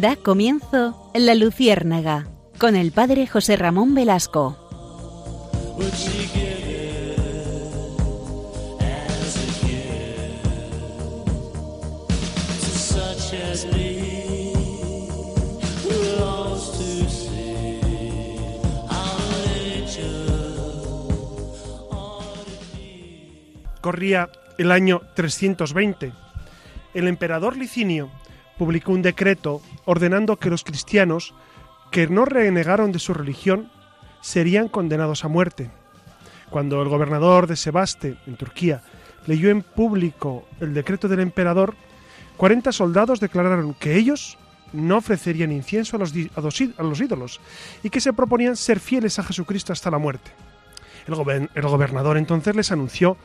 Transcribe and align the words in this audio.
Da 0.00 0.16
comienzo 0.16 1.10
La 1.12 1.34
Luciérnaga 1.34 2.26
con 2.56 2.74
el 2.74 2.90
padre 2.90 3.26
José 3.26 3.56
Ramón 3.56 3.94
Velasco. 3.94 4.56
Corría 23.82 24.30
el 24.56 24.72
año 24.72 25.02
320. 25.14 26.14
El 26.94 27.06
emperador 27.06 27.58
Licinio 27.58 28.10
publicó 28.60 28.92
un 28.92 29.00
decreto 29.00 29.62
ordenando 29.86 30.36
que 30.36 30.50
los 30.50 30.64
cristianos 30.64 31.32
que 31.90 32.08
no 32.08 32.26
renegaron 32.26 32.92
de 32.92 32.98
su 32.98 33.14
religión 33.14 33.72
serían 34.20 34.68
condenados 34.68 35.24
a 35.24 35.28
muerte. 35.28 35.70
Cuando 36.50 36.82
el 36.82 36.90
gobernador 36.90 37.46
de 37.46 37.56
Sebaste, 37.56 38.18
en 38.26 38.36
Turquía, 38.36 38.82
leyó 39.24 39.48
en 39.48 39.62
público 39.62 40.46
el 40.60 40.74
decreto 40.74 41.08
del 41.08 41.20
emperador, 41.20 41.74
40 42.36 42.70
soldados 42.72 43.18
declararon 43.18 43.72
que 43.72 43.96
ellos 43.96 44.36
no 44.74 44.98
ofrecerían 44.98 45.52
incienso 45.52 45.96
a 45.96 46.00
los, 46.00 46.12
a 46.76 46.82
los 46.82 47.00
ídolos 47.00 47.40
y 47.82 47.88
que 47.88 48.02
se 48.02 48.12
proponían 48.12 48.56
ser 48.56 48.78
fieles 48.78 49.18
a 49.18 49.22
Jesucristo 49.22 49.72
hasta 49.72 49.90
la 49.90 49.96
muerte. 49.96 50.32
El, 51.06 51.48
el 51.54 51.62
gobernador 51.62 52.18
entonces 52.18 52.54
les 52.54 52.70
anunció 52.70 53.16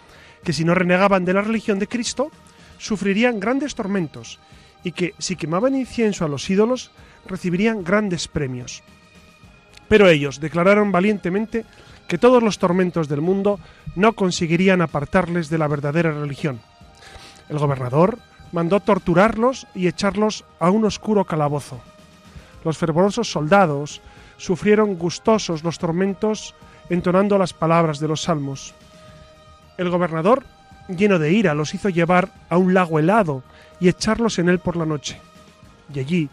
que 0.46 0.54
si 0.54 0.64
no 0.64 0.76
renegaban 0.76 1.26
de 1.26 1.34
la 1.34 1.42
religión 1.42 1.78
de 1.78 1.90
Cristo, 1.90 2.32
sufrirían 2.78 3.42
grandes 3.42 3.76
tormentos 3.76 4.40
y 4.86 4.92
que 4.92 5.16
si 5.18 5.36
quemaban 5.36 5.76
incienso 5.76 6.24
a 6.24 6.30
los 6.30 6.48
ídolos 6.48 6.92
recibirían 7.26 7.84
grandes 7.84 8.28
premios. 8.28 8.84
Pero 9.90 10.08
ellos 10.08 10.40
declararon 10.40 10.92
valientemente 10.92 11.66
que 12.08 12.20
todos 12.20 12.42
los 12.42 12.60
tormentos 12.60 13.10
del 13.10 13.20
mundo 13.20 13.60
no 13.96 14.14
conseguirían 14.14 14.84
apartarles 14.84 15.50
de 15.50 15.58
la 15.58 15.68
verdadera 15.68 16.12
religión. 16.12 16.62
El 17.50 17.58
gobernador 17.58 18.20
mandó 18.52 18.80
torturarlos 18.80 19.66
y 19.74 19.88
echarlos 19.88 20.46
a 20.60 20.70
un 20.70 20.86
oscuro 20.86 21.26
calabozo. 21.26 21.82
Los 22.64 22.78
fervorosos 22.78 23.32
soldados 23.32 24.02
sufrieron 24.38 24.98
gustosos 25.00 25.64
los 25.64 25.80
tormentos 25.80 26.54
entonando 26.92 27.40
las 27.40 27.54
palabras 27.54 28.00
de 28.00 28.08
los 28.08 28.22
salmos. 28.22 28.76
El 29.80 29.90
gobernador, 29.90 30.44
lleno 30.88 31.20
de 31.20 31.32
ira, 31.32 31.54
los 31.54 31.74
hizo 31.74 31.90
llevar 31.90 32.32
a 32.50 32.58
un 32.58 32.74
lago 32.74 33.00
helado 33.00 33.44
y 33.80 33.88
echarlos 33.88 34.40
en 34.40 34.50
él 34.50 34.60
por 34.60 34.76
la 34.76 34.86
noche. 34.86 35.20
Y 35.94 36.00
allí, 36.00 36.30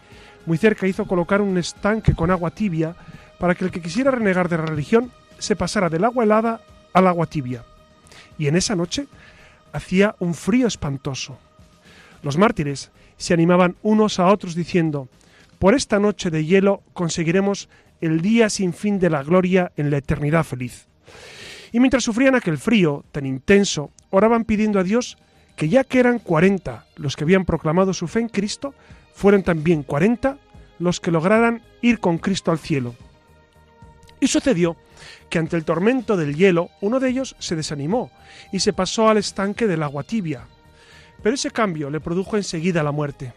muy 0.46 0.58
cerca, 0.58 0.86
hizo 0.86 1.06
colocar 1.06 1.40
un 1.40 1.58
estanque 1.58 2.14
con 2.14 2.30
agua 2.30 2.50
tibia 2.50 2.94
para 3.38 3.54
que 3.54 3.64
el 3.64 3.70
que 3.70 3.82
quisiera 3.82 4.10
renegar 4.10 4.48
de 4.48 4.58
la 4.58 4.66
religión 4.66 5.10
se 5.38 5.56
pasara 5.56 5.88
del 5.88 6.04
agua 6.04 6.24
helada 6.24 6.60
al 6.92 7.06
agua 7.06 7.26
tibia. 7.26 7.64
Y 8.38 8.46
en 8.46 8.56
esa 8.56 8.76
noche 8.76 9.06
hacía 9.72 10.14
un 10.18 10.34
frío 10.34 10.66
espantoso. 10.66 11.38
Los 12.22 12.36
mártires 12.36 12.90
se 13.16 13.34
animaban 13.34 13.76
unos 13.82 14.18
a 14.18 14.26
otros 14.26 14.54
diciendo, 14.54 15.08
por 15.58 15.74
esta 15.74 15.98
noche 15.98 16.30
de 16.30 16.44
hielo 16.44 16.82
conseguiremos 16.92 17.68
el 18.00 18.20
día 18.20 18.50
sin 18.50 18.72
fin 18.72 18.98
de 18.98 19.10
la 19.10 19.22
gloria 19.22 19.72
en 19.76 19.90
la 19.90 19.98
eternidad 19.98 20.44
feliz. 20.44 20.86
Y 21.72 21.80
mientras 21.80 22.04
sufrían 22.04 22.34
aquel 22.34 22.58
frío 22.58 23.04
tan 23.12 23.26
intenso, 23.26 23.90
oraban 24.12 24.44
pidiendo 24.44 24.78
a 24.78 24.84
Dios 24.84 25.18
que 25.56 25.68
ya 25.68 25.82
que 25.82 25.98
eran 25.98 26.20
cuarenta 26.20 26.86
los 26.96 27.16
que 27.16 27.24
habían 27.24 27.44
proclamado 27.44 27.92
su 27.92 28.06
fe 28.06 28.20
en 28.20 28.28
Cristo, 28.28 28.74
fueron 29.14 29.42
también 29.42 29.82
cuarenta 29.82 30.38
los 30.78 31.00
que 31.00 31.10
lograran 31.10 31.62
ir 31.80 31.98
con 31.98 32.18
Cristo 32.18 32.50
al 32.50 32.58
cielo. 32.58 32.94
Y 34.20 34.28
sucedió 34.28 34.76
que 35.28 35.38
ante 35.38 35.56
el 35.56 35.64
tormento 35.64 36.16
del 36.16 36.36
hielo, 36.36 36.70
uno 36.80 37.00
de 37.00 37.08
ellos 37.08 37.34
se 37.38 37.56
desanimó 37.56 38.10
y 38.52 38.60
se 38.60 38.72
pasó 38.72 39.08
al 39.08 39.18
estanque 39.18 39.66
del 39.66 39.82
agua 39.82 40.04
tibia. 40.04 40.46
Pero 41.22 41.34
ese 41.34 41.50
cambio 41.50 41.90
le 41.90 42.00
produjo 42.00 42.36
enseguida 42.36 42.82
la 42.82 42.92
muerte. 42.92 43.32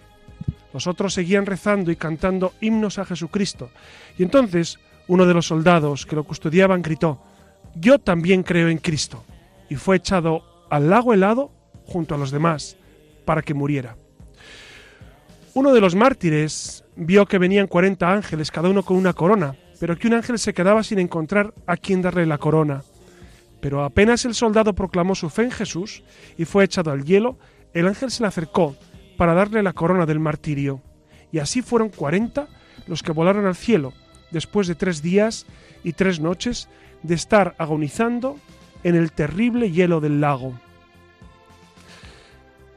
Los 0.73 0.87
otros 0.87 1.13
seguían 1.13 1.45
rezando 1.45 1.91
y 1.91 1.95
cantando 1.95 2.53
himnos 2.59 2.99
a 2.99 3.05
Jesucristo. 3.05 3.69
Y 4.17 4.23
entonces 4.23 4.77
uno 5.07 5.25
de 5.25 5.33
los 5.33 5.47
soldados 5.47 6.05
que 6.05 6.15
lo 6.15 6.23
custodiaban 6.23 6.81
gritó, 6.81 7.21
Yo 7.75 7.99
también 7.99 8.43
creo 8.43 8.69
en 8.69 8.79
Cristo. 8.79 9.23
Y 9.69 9.75
fue 9.75 9.97
echado 9.97 10.54
al 10.69 10.89
lago 10.89 11.13
helado 11.13 11.51
junto 11.85 12.15
a 12.15 12.17
los 12.17 12.31
demás 12.31 12.77
para 13.25 13.41
que 13.41 13.53
muriera. 13.53 13.97
Uno 15.53 15.73
de 15.73 15.81
los 15.81 15.95
mártires 15.95 16.83
vio 16.95 17.25
que 17.25 17.37
venían 17.37 17.67
40 17.67 18.11
ángeles, 18.11 18.51
cada 18.51 18.69
uno 18.69 18.83
con 18.83 18.97
una 18.97 19.13
corona, 19.13 19.55
pero 19.79 19.97
que 19.97 20.07
un 20.07 20.13
ángel 20.13 20.37
se 20.39 20.53
quedaba 20.53 20.83
sin 20.83 20.99
encontrar 20.99 21.53
a 21.65 21.77
quien 21.77 22.01
darle 22.01 22.25
la 22.25 22.37
corona. 22.37 22.83
Pero 23.61 23.83
apenas 23.83 24.25
el 24.25 24.35
soldado 24.35 24.73
proclamó 24.73 25.15
su 25.15 25.29
fe 25.29 25.43
en 25.43 25.51
Jesús 25.51 26.03
y 26.37 26.45
fue 26.45 26.65
echado 26.65 26.91
al 26.91 27.03
hielo, 27.03 27.37
el 27.73 27.87
ángel 27.87 28.11
se 28.11 28.23
le 28.23 28.27
acercó 28.27 28.75
para 29.17 29.33
darle 29.33 29.63
la 29.63 29.73
corona 29.73 30.05
del 30.05 30.19
martirio. 30.19 30.81
Y 31.31 31.39
así 31.39 31.61
fueron 31.61 31.89
40 31.89 32.47
los 32.87 33.01
que 33.01 33.11
volaron 33.11 33.45
al 33.45 33.55
cielo, 33.55 33.93
después 34.31 34.67
de 34.67 34.75
tres 34.75 35.01
días 35.01 35.45
y 35.83 35.93
tres 35.93 36.19
noches 36.19 36.69
de 37.03 37.15
estar 37.15 37.55
agonizando 37.57 38.37
en 38.85 38.95
el 38.95 39.11
terrible 39.11 39.71
hielo 39.71 39.99
del 39.99 40.21
lago. 40.21 40.53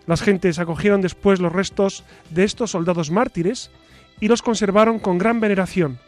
Las 0.06 0.22
gentes 0.22 0.58
acogieron 0.58 1.02
después 1.02 1.38
los 1.38 1.52
restos 1.52 2.02
de 2.30 2.44
estos 2.44 2.70
soldados 2.70 3.10
mártires 3.10 3.70
y 4.19 4.28
los 4.28 4.41
conservaron 4.41 5.00
con 5.00 5.19
gran 5.19 5.38
veneración. 5.38 5.98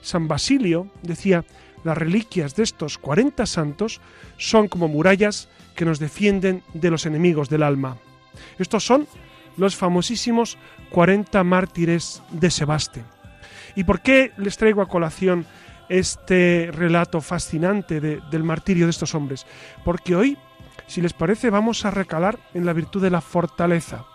San 0.00 0.28
Basilio 0.28 0.86
decía, 1.02 1.44
las 1.82 1.98
reliquias 1.98 2.54
de 2.54 2.62
estos 2.62 2.98
cuarenta 2.98 3.46
santos 3.46 4.00
son 4.36 4.68
como 4.68 4.86
murallas 4.86 5.48
que 5.74 5.84
nos 5.84 5.98
defienden 5.98 6.62
de 6.72 6.90
los 6.90 7.04
enemigos 7.04 7.48
del 7.48 7.64
alma. 7.64 7.96
Estos 8.60 8.86
son 8.86 9.08
los 9.56 9.74
famosísimos 9.74 10.56
cuarenta 10.90 11.42
mártires 11.42 12.22
de 12.30 12.52
Sebaste. 12.52 13.02
¿Y 13.74 13.82
por 13.82 14.02
qué 14.02 14.30
les 14.36 14.56
traigo 14.56 14.82
a 14.82 14.88
colación 14.88 15.46
este 15.88 16.70
relato 16.72 17.20
fascinante 17.20 18.00
del 18.00 18.44
martirio 18.44 18.86
de 18.86 18.90
estos 18.90 19.14
hombres? 19.14 19.46
Porque 19.84 20.14
hoy 20.14 20.38
si 20.88 21.02
les 21.02 21.12
parece, 21.12 21.50
vamos 21.50 21.84
a 21.84 21.90
recalar 21.90 22.38
en 22.54 22.64
la 22.64 22.72
virtud 22.72 23.02
de 23.02 23.10
la 23.10 23.20
fortaleza. 23.20 24.06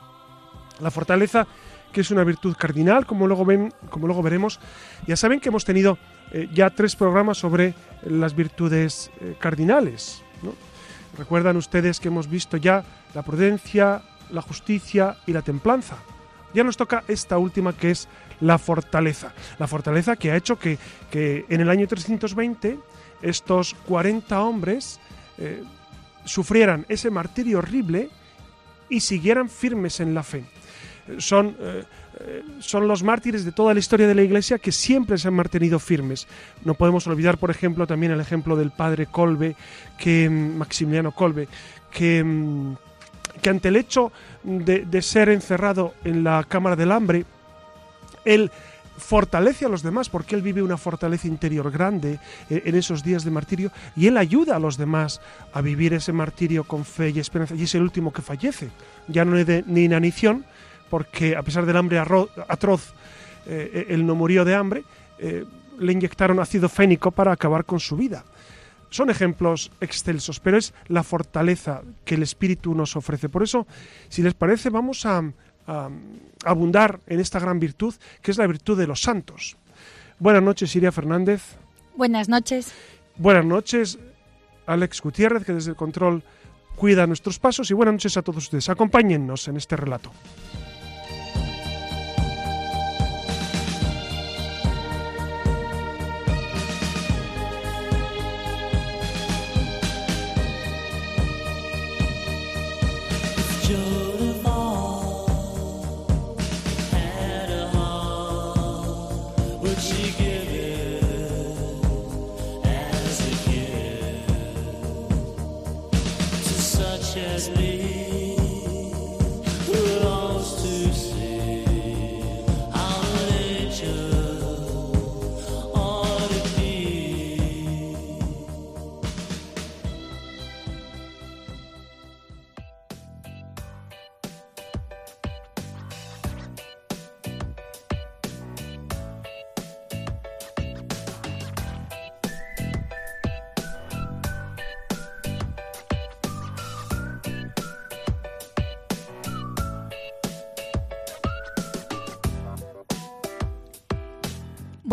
La 0.79 0.89
fortaleza 0.89 1.47
que 1.91 2.01
es 2.01 2.09
una 2.09 2.23
virtud 2.23 2.56
cardinal, 2.57 3.06
como 3.06 3.28
luego, 3.28 3.45
ven, 3.45 3.72
como 3.91 4.07
luego 4.07 4.23
veremos. 4.23 4.59
Ya 5.06 5.16
saben 5.16 5.39
que 5.39 5.50
hemos 5.50 5.63
tenido 5.63 6.00
eh, 6.31 6.50
ya 6.51 6.72
tres 6.72 6.95
programas 6.95 7.38
sobre 7.38 7.75
las 8.01 8.35
virtudes 8.35 9.11
eh, 9.22 9.35
cardinales. 9.40 10.23
Recuerdan 11.16 11.57
ustedes 11.57 12.00
que 12.00 12.07
hemos 12.07 12.28
visto 12.28 12.57
ya 12.57 12.84
la 13.13 13.22
prudencia, 13.22 14.01
la 14.31 14.41
justicia 14.41 15.17
y 15.28 15.34
la 15.34 15.44
templanza. 15.44 15.97
Ya 16.53 16.64
nos 16.64 16.78
toca 16.78 17.03
esta 17.08 17.38
última 17.38 17.74
que 17.74 17.91
es 17.91 18.08
la 18.40 18.58
fortaleza. 18.58 19.34
La 19.59 19.68
fortaleza 19.68 20.16
que 20.16 20.31
ha 20.31 20.36
hecho 20.36 20.58
que, 20.59 20.78
en 21.14 21.62
el 21.62 21.69
año 21.69 21.88
320 21.88 22.80
estos 23.22 23.73
40 23.88 24.41
hombres 24.41 25.00
eh, 25.38 25.64
sufrieran 26.26 26.85
ese 26.90 27.09
martirio 27.09 27.59
horrible 27.59 28.09
y 28.90 29.00
siguieran 29.00 29.50
firmes 29.50 30.00
en 30.00 30.14
la 30.14 30.23
fe. 30.23 30.44
Son, 31.17 31.55
eh, 31.59 31.84
eh, 32.20 32.44
son 32.59 32.88
los 32.88 33.03
mártires 33.03 33.44
de 33.44 33.52
toda 33.52 33.73
la 33.73 33.79
historia 33.79 34.08
de 34.08 34.16
la 34.16 34.22
Iglesia 34.22 34.58
que 34.58 34.72
siempre 34.72 35.17
se 35.17 35.28
han 35.28 35.34
mantenido 35.34 35.79
firmes. 35.79 36.28
No 36.64 36.76
podemos 36.76 37.08
olvidar, 37.08 37.38
por 37.38 37.52
ejemplo, 37.52 37.88
también 37.88 38.11
el 38.11 38.20
ejemplo 38.20 38.56
del 38.56 38.72
padre 38.72 39.08
Colbe, 39.08 39.56
que, 39.97 40.29
mm, 40.29 40.58
Maximiliano 40.58 41.11
Colbe, 41.11 41.47
que, 41.91 42.23
mm, 42.23 42.76
que 43.41 43.50
ante 43.50 43.70
el 43.70 43.76
hecho 43.76 44.12
de, 44.44 44.85
de 44.85 45.02
ser 45.02 45.30
encerrado 45.30 45.94
en 46.03 46.24
la 46.24 46.44
cámara 46.44 46.76
del 46.76 46.91
hambre, 46.91 47.26
él 48.26 48.52
fortalece 48.97 49.66
a 49.66 49.70
los 49.70 49.84
demás 49.84 50.09
porque 50.09 50.35
él 50.35 50.41
vive 50.41 50.62
una 50.62 50.78
fortaleza 50.78 51.28
interior 51.28 51.72
grande 51.72 52.20
eh, 52.50 52.64
en 52.66 52.76
esos 52.76 53.03
días 53.03 53.24
de 53.24 53.32
martirio 53.32 53.72
y 53.96 54.08
él 54.08 54.18
ayuda 54.18 54.56
a 54.56 54.59
los 54.59 54.78
demás 54.78 55.22
a 55.52 55.62
vivir 55.62 55.94
ese 55.94 56.14
martirio 56.14 56.64
con 56.64 56.85
fe 56.85 57.09
y 57.09 57.20
esperanza 57.20 57.56
y 57.56 57.64
es 57.64 57.76
el 57.76 57.82
último 57.82 58.14
que 58.14 58.22
fallece. 58.22 58.70
Ya 59.08 59.26
no 59.26 59.38
es 59.38 59.46
de 59.46 59.64
ni 59.68 59.84
inanición 59.85 60.46
porque 60.90 61.35
a 61.35 61.41
pesar 61.41 61.66
del 61.66 61.78
hambre 61.78 62.00
atroz 62.00 62.94
eh, 63.46 63.88
él 63.90 64.06
no 64.06 64.16
murió 64.16 64.46
de 64.46 64.56
hambre, 64.56 64.84
eh, 65.20 65.44
le 65.80 65.91
inyectaron 65.91 66.40
ácido 66.40 66.70
fénico 66.70 67.12
para 67.12 67.32
acabar 67.32 67.66
con 67.66 67.80
su 67.80 67.96
vida. 67.96 68.24
Son 68.93 69.09
ejemplos 69.09 69.72
excelsos, 69.81 70.40
pero 70.40 70.55
es 70.55 70.72
la 70.87 71.01
fortaleza 71.01 71.81
que 72.05 72.13
el 72.13 72.22
Espíritu 72.22 72.75
nos 72.75 72.95
ofrece. 72.95 73.28
Por 73.28 73.41
eso, 73.41 73.66
si 74.07 74.22
les 74.22 74.35
parece, 74.35 74.69
vamos 74.69 75.07
a, 75.07 75.23
abundar 76.45 76.99
en 77.07 77.19
esta 77.19 77.40
gran 77.40 77.59
virtud, 77.59 77.95
que 78.22 78.29
es 78.29 78.37
la 78.37 78.45
virtud 78.45 78.78
de 78.78 78.85
los 78.85 79.01
santos. 79.01 79.57
Buenas 80.19 80.43
noches, 80.43 80.75
Iria 80.75 80.91
Fernández. 80.91 81.41
Buenas 81.95 82.29
noches. 82.29 82.72
Buenas 83.17 83.45
noches, 83.45 83.97
Alex 84.67 85.01
Gutiérrez, 85.01 85.43
que 85.43 85.53
desde 85.53 85.72
el 85.72 85.75
control 85.75 86.22
cuida 86.75 87.07
nuestros 87.07 87.39
pasos. 87.39 87.72
Y 87.72 87.73
buenas 87.73 87.96
noches 87.96 88.16
a 88.17 88.22
todos 88.22 88.43
ustedes. 88.43 88.69
Acompáñennos 88.69 89.47
en 89.47 89.57
este 89.57 89.75
relato. 89.75 90.11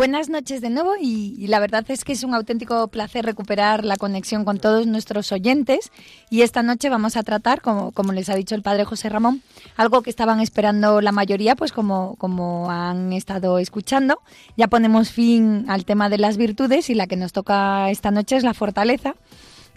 Buenas 0.01 0.29
noches 0.29 0.61
de 0.61 0.71
nuevo 0.71 0.93
y, 0.99 1.45
la 1.45 1.59
verdad 1.59 1.85
es 1.89 2.03
que 2.03 2.13
es 2.13 2.23
un 2.23 2.33
auténtico 2.33 2.87
placer 2.87 3.23
recuperar 3.23 3.85
la 3.85 3.97
conexión 3.97 4.45
con 4.45 4.57
todos 4.57 4.87
nuestros 4.87 5.31
oyentes 5.31 5.91
y 6.31 6.41
esta 6.41 6.63
noche 6.63 6.89
vamos 6.89 7.17
a 7.17 7.21
tratar, 7.21 7.61
como, 7.61 7.91
como 7.91 8.11
les 8.11 8.27
ha 8.29 8.33
dicho 8.33 8.55
el 8.55 8.63
padre 8.63 8.83
José 8.83 9.09
Ramón, 9.09 9.43
algo 9.77 10.01
que 10.01 10.09
estaban 10.09 10.39
esperando 10.39 11.01
la 11.01 11.11
mayoría, 11.11 11.55
pues 11.55 11.71
como, 11.71 12.15
como 12.15 12.71
han 12.71 13.13
estado 13.13 13.59
escuchando. 13.59 14.23
Ya 14.57 14.67
ponemos 14.69 15.11
fin 15.11 15.65
al 15.67 15.85
tema 15.85 16.09
de 16.09 16.17
las 16.17 16.35
virtudes 16.35 16.89
y 16.89 16.95
la 16.95 17.05
que 17.05 17.15
nos 17.15 17.31
toca 17.31 17.91
esta 17.91 18.09
noche 18.09 18.37
es 18.37 18.43
la 18.43 18.55
fortaleza, 18.55 19.13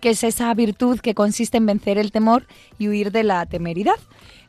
que 0.01 0.09
es 0.09 0.25
esa 0.25 0.55
virtud 0.55 1.01
que 1.01 1.15
consiste 1.15 1.59
en 1.59 1.67
vencer 1.67 1.99
el 1.99 2.13
temor 2.13 2.47
y 2.79 2.89
huir 2.89 3.13
de 3.13 3.25
la 3.25 3.45
temeridad. 3.45 4.01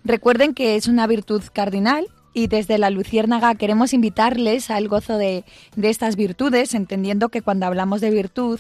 Recuerden 0.06 0.54
que 0.54 0.78
es 0.78 0.88
una 0.88 1.06
virtud 1.06 1.44
cardinal 1.52 2.08
y 2.36 2.48
desde 2.48 2.78
la 2.78 2.90
Luciérnaga 2.90 3.56
queremos 3.56 3.94
invitarles 3.94 4.70
al 4.70 4.90
gozo 4.90 5.18
de, 5.18 5.46
estas 5.82 6.18
virtudes, 6.18 6.74
entendiendo 6.74 7.30
que 7.30 7.42
cuando 7.42 7.66
hablamos 7.66 8.02
de 8.02 8.12
virtud 8.12 8.60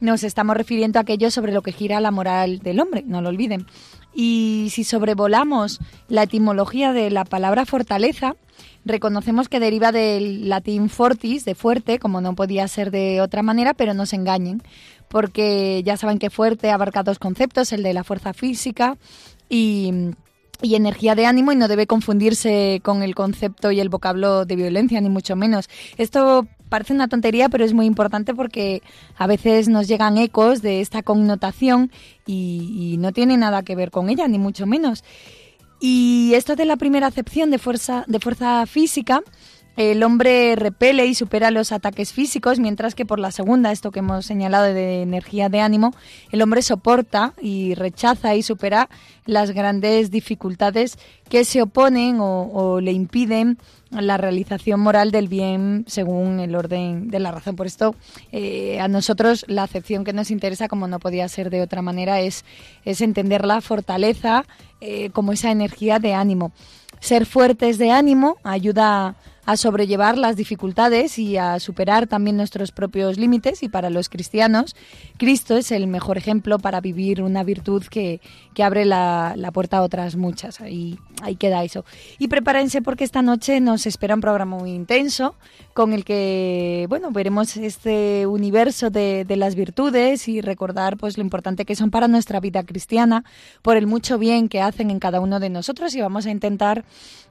nos 0.00 0.24
estamos 0.24 0.56
refiriendo 0.56 0.98
a 0.98 1.02
aquello 1.02 1.30
sobre 1.30 1.52
lo 1.52 1.62
que 1.62 1.70
gira 1.70 2.00
la 2.00 2.10
moral 2.10 2.58
del 2.58 2.80
hombre, 2.80 3.04
no 3.06 3.22
lo 3.22 3.28
olviden. 3.28 3.66
Y 4.12 4.66
si 4.72 4.82
sobrevolamos 4.82 5.78
la 6.08 6.24
etimología 6.24 6.92
de 6.92 7.10
la 7.10 7.24
palabra 7.24 7.64
fortaleza, 7.64 8.34
reconocemos 8.84 9.48
que 9.48 9.60
deriva 9.60 9.92
del 9.92 10.48
latín 10.48 10.88
fortis, 10.88 11.44
de 11.44 11.54
fuerte, 11.54 12.00
como 12.00 12.20
no 12.20 12.34
podía 12.34 12.66
ser 12.66 12.90
de 12.90 13.20
otra 13.20 13.44
manera, 13.44 13.72
pero 13.72 13.94
no 13.94 14.04
se 14.04 14.16
engañen, 14.16 14.64
porque 15.06 15.80
ya 15.84 15.96
saben 15.96 16.18
que 16.18 16.28
fuerte 16.28 16.72
abarca 16.72 17.04
dos 17.04 17.20
conceptos, 17.20 17.72
el 17.72 17.84
de 17.84 17.94
la 17.94 18.02
fuerza 18.02 18.32
física 18.32 18.98
y 19.48 20.10
y 20.62 20.74
energía 20.74 21.14
de 21.14 21.26
ánimo 21.26 21.52
y 21.52 21.56
no 21.56 21.68
debe 21.68 21.86
confundirse 21.86 22.80
con 22.82 23.02
el 23.02 23.14
concepto 23.14 23.70
y 23.72 23.80
el 23.80 23.88
vocablo 23.88 24.44
de 24.44 24.56
violencia, 24.56 25.00
ni 25.00 25.08
mucho 25.08 25.36
menos. 25.36 25.68
Esto 25.96 26.46
parece 26.68 26.94
una 26.94 27.08
tontería, 27.08 27.48
pero 27.48 27.64
es 27.64 27.74
muy 27.74 27.86
importante 27.86 28.34
porque 28.34 28.82
a 29.18 29.26
veces 29.26 29.68
nos 29.68 29.88
llegan 29.88 30.16
ecos 30.16 30.62
de 30.62 30.80
esta 30.80 31.02
connotación 31.02 31.90
y, 32.26 32.96
no 32.98 33.12
tiene 33.12 33.36
nada 33.36 33.62
que 33.62 33.74
ver 33.74 33.90
con 33.90 34.08
ella, 34.08 34.28
ni 34.28 34.38
mucho 34.38 34.66
menos. 34.66 35.04
Y 35.80 36.32
esto 36.34 36.54
de 36.54 36.64
la 36.64 36.76
primera 36.76 37.08
acepción 37.08 37.50
de 37.50 37.58
fuerza, 37.58 38.04
de 38.06 38.20
fuerza 38.20 38.64
física 38.66 39.22
el 39.76 40.02
hombre 40.02 40.54
repele 40.56 41.06
y 41.06 41.14
supera 41.14 41.50
los 41.50 41.72
ataques 41.72 42.12
físicos, 42.12 42.58
mientras 42.58 42.94
que 42.94 43.06
por 43.06 43.18
la 43.18 43.30
segunda, 43.30 43.72
esto 43.72 43.90
que 43.90 44.00
hemos 44.00 44.26
señalado 44.26 44.64
de 44.64 45.02
energía 45.02 45.48
de 45.48 45.60
ánimo, 45.60 45.94
el 46.30 46.42
hombre 46.42 46.60
soporta 46.60 47.32
y 47.40 47.74
rechaza 47.74 48.34
y 48.34 48.42
supera 48.42 48.90
las 49.24 49.52
grandes 49.52 50.10
dificultades 50.10 50.98
que 51.28 51.44
se 51.44 51.62
oponen 51.62 52.18
o, 52.20 52.80
le 52.80 52.92
impiden 52.92 53.58
la 53.90 54.16
realización 54.16 54.80
moral 54.80 55.10
del 55.10 55.28
bien 55.28 55.84
según 55.86 56.40
el 56.40 56.54
orden 56.54 57.08
de 57.08 57.20
la 57.20 57.30
razón. 57.30 57.56
Por 57.56 57.66
esto, 57.66 57.94
eh, 58.30 58.78
a 58.80 58.88
nosotros 58.88 59.44
la 59.48 59.62
acepción 59.62 60.04
que 60.04 60.12
nos 60.12 60.30
interesa, 60.30 60.68
como 60.68 60.86
no 60.88 60.98
podía 60.98 61.28
ser 61.28 61.48
de 61.48 61.62
otra 61.62 61.80
manera, 61.80 62.20
es, 62.20 62.44
es 62.84 63.00
entender 63.00 63.46
la 63.46 63.60
fortaleza 63.60 64.44
eh, 64.80 65.10
como 65.10 65.32
esa 65.32 65.50
energía 65.50 65.98
de 65.98 66.12
ánimo. 66.12 66.52
Ser 67.00 67.26
fuertes 67.26 67.78
de 67.78 67.90
ánimo 67.90 68.36
ayuda 68.44 69.08
a 69.08 69.16
a 69.44 69.56
sobrellevar 69.56 70.18
las 70.18 70.36
dificultades 70.36 71.18
y 71.18 71.36
a 71.36 71.58
superar 71.58 72.06
también 72.06 72.36
nuestros 72.36 72.72
propios 72.72 73.18
límites 73.18 73.62
y 73.62 73.68
para 73.68 73.90
los 73.90 74.08
cristianos 74.08 74.76
Cristo 75.18 75.56
es 75.56 75.72
el 75.72 75.86
mejor 75.86 76.18
ejemplo 76.18 76.58
para 76.58 76.80
vivir 76.80 77.22
una 77.22 77.42
virtud 77.44 77.84
que, 77.84 78.20
que 78.54 78.62
abre 78.62 78.84
la, 78.84 79.34
la, 79.36 79.50
puerta 79.52 79.78
a 79.78 79.82
otras 79.82 80.16
muchas. 80.16 80.60
Ahí, 80.60 80.98
ahí 81.22 81.36
queda 81.36 81.64
eso. 81.64 81.84
Y 82.18 82.28
prepárense 82.28 82.82
porque 82.82 83.04
esta 83.04 83.22
noche 83.22 83.60
nos 83.60 83.86
espera 83.86 84.14
un 84.14 84.20
programa 84.20 84.56
muy 84.56 84.72
intenso 84.72 85.34
con 85.74 85.92
el 85.92 86.04
que, 86.04 86.86
bueno, 86.88 87.10
veremos 87.10 87.56
este 87.56 88.26
universo 88.26 88.90
de, 88.90 89.24
de 89.24 89.36
las 89.36 89.54
virtudes 89.54 90.28
y 90.28 90.40
recordar 90.40 90.96
pues 90.96 91.16
lo 91.16 91.22
importante 91.22 91.64
que 91.64 91.76
son 91.76 91.90
para 91.90 92.08
nuestra 92.08 92.40
vida 92.40 92.62
cristiana, 92.62 93.24
por 93.62 93.76
el 93.76 93.86
mucho 93.86 94.18
bien 94.18 94.48
que 94.48 94.60
hacen 94.60 94.90
en 94.90 94.98
cada 94.98 95.20
uno 95.20 95.40
de 95.40 95.50
nosotros 95.50 95.94
y 95.94 96.00
vamos 96.00 96.26
a 96.26 96.30
intentar 96.30 96.84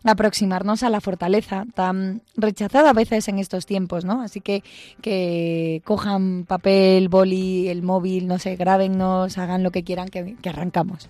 aproximarnos 0.03 0.83
a 0.83 0.89
la 0.89 1.01
fortaleza 1.01 1.65
tan 1.75 2.21
rechazada 2.35 2.89
a 2.89 2.93
veces 2.93 3.27
en 3.27 3.39
estos 3.39 3.65
tiempos, 3.65 4.05
¿no? 4.05 4.21
Así 4.21 4.41
que 4.41 4.63
que 5.01 5.81
cojan 5.85 6.45
papel, 6.47 7.09
boli, 7.09 7.67
el 7.69 7.83
móvil, 7.83 8.27
no 8.27 8.39
sé, 8.39 8.55
grábennos, 8.55 9.37
hagan 9.37 9.63
lo 9.63 9.71
que 9.71 9.83
quieran, 9.83 10.09
que, 10.09 10.35
que 10.41 10.49
arrancamos. 10.49 11.09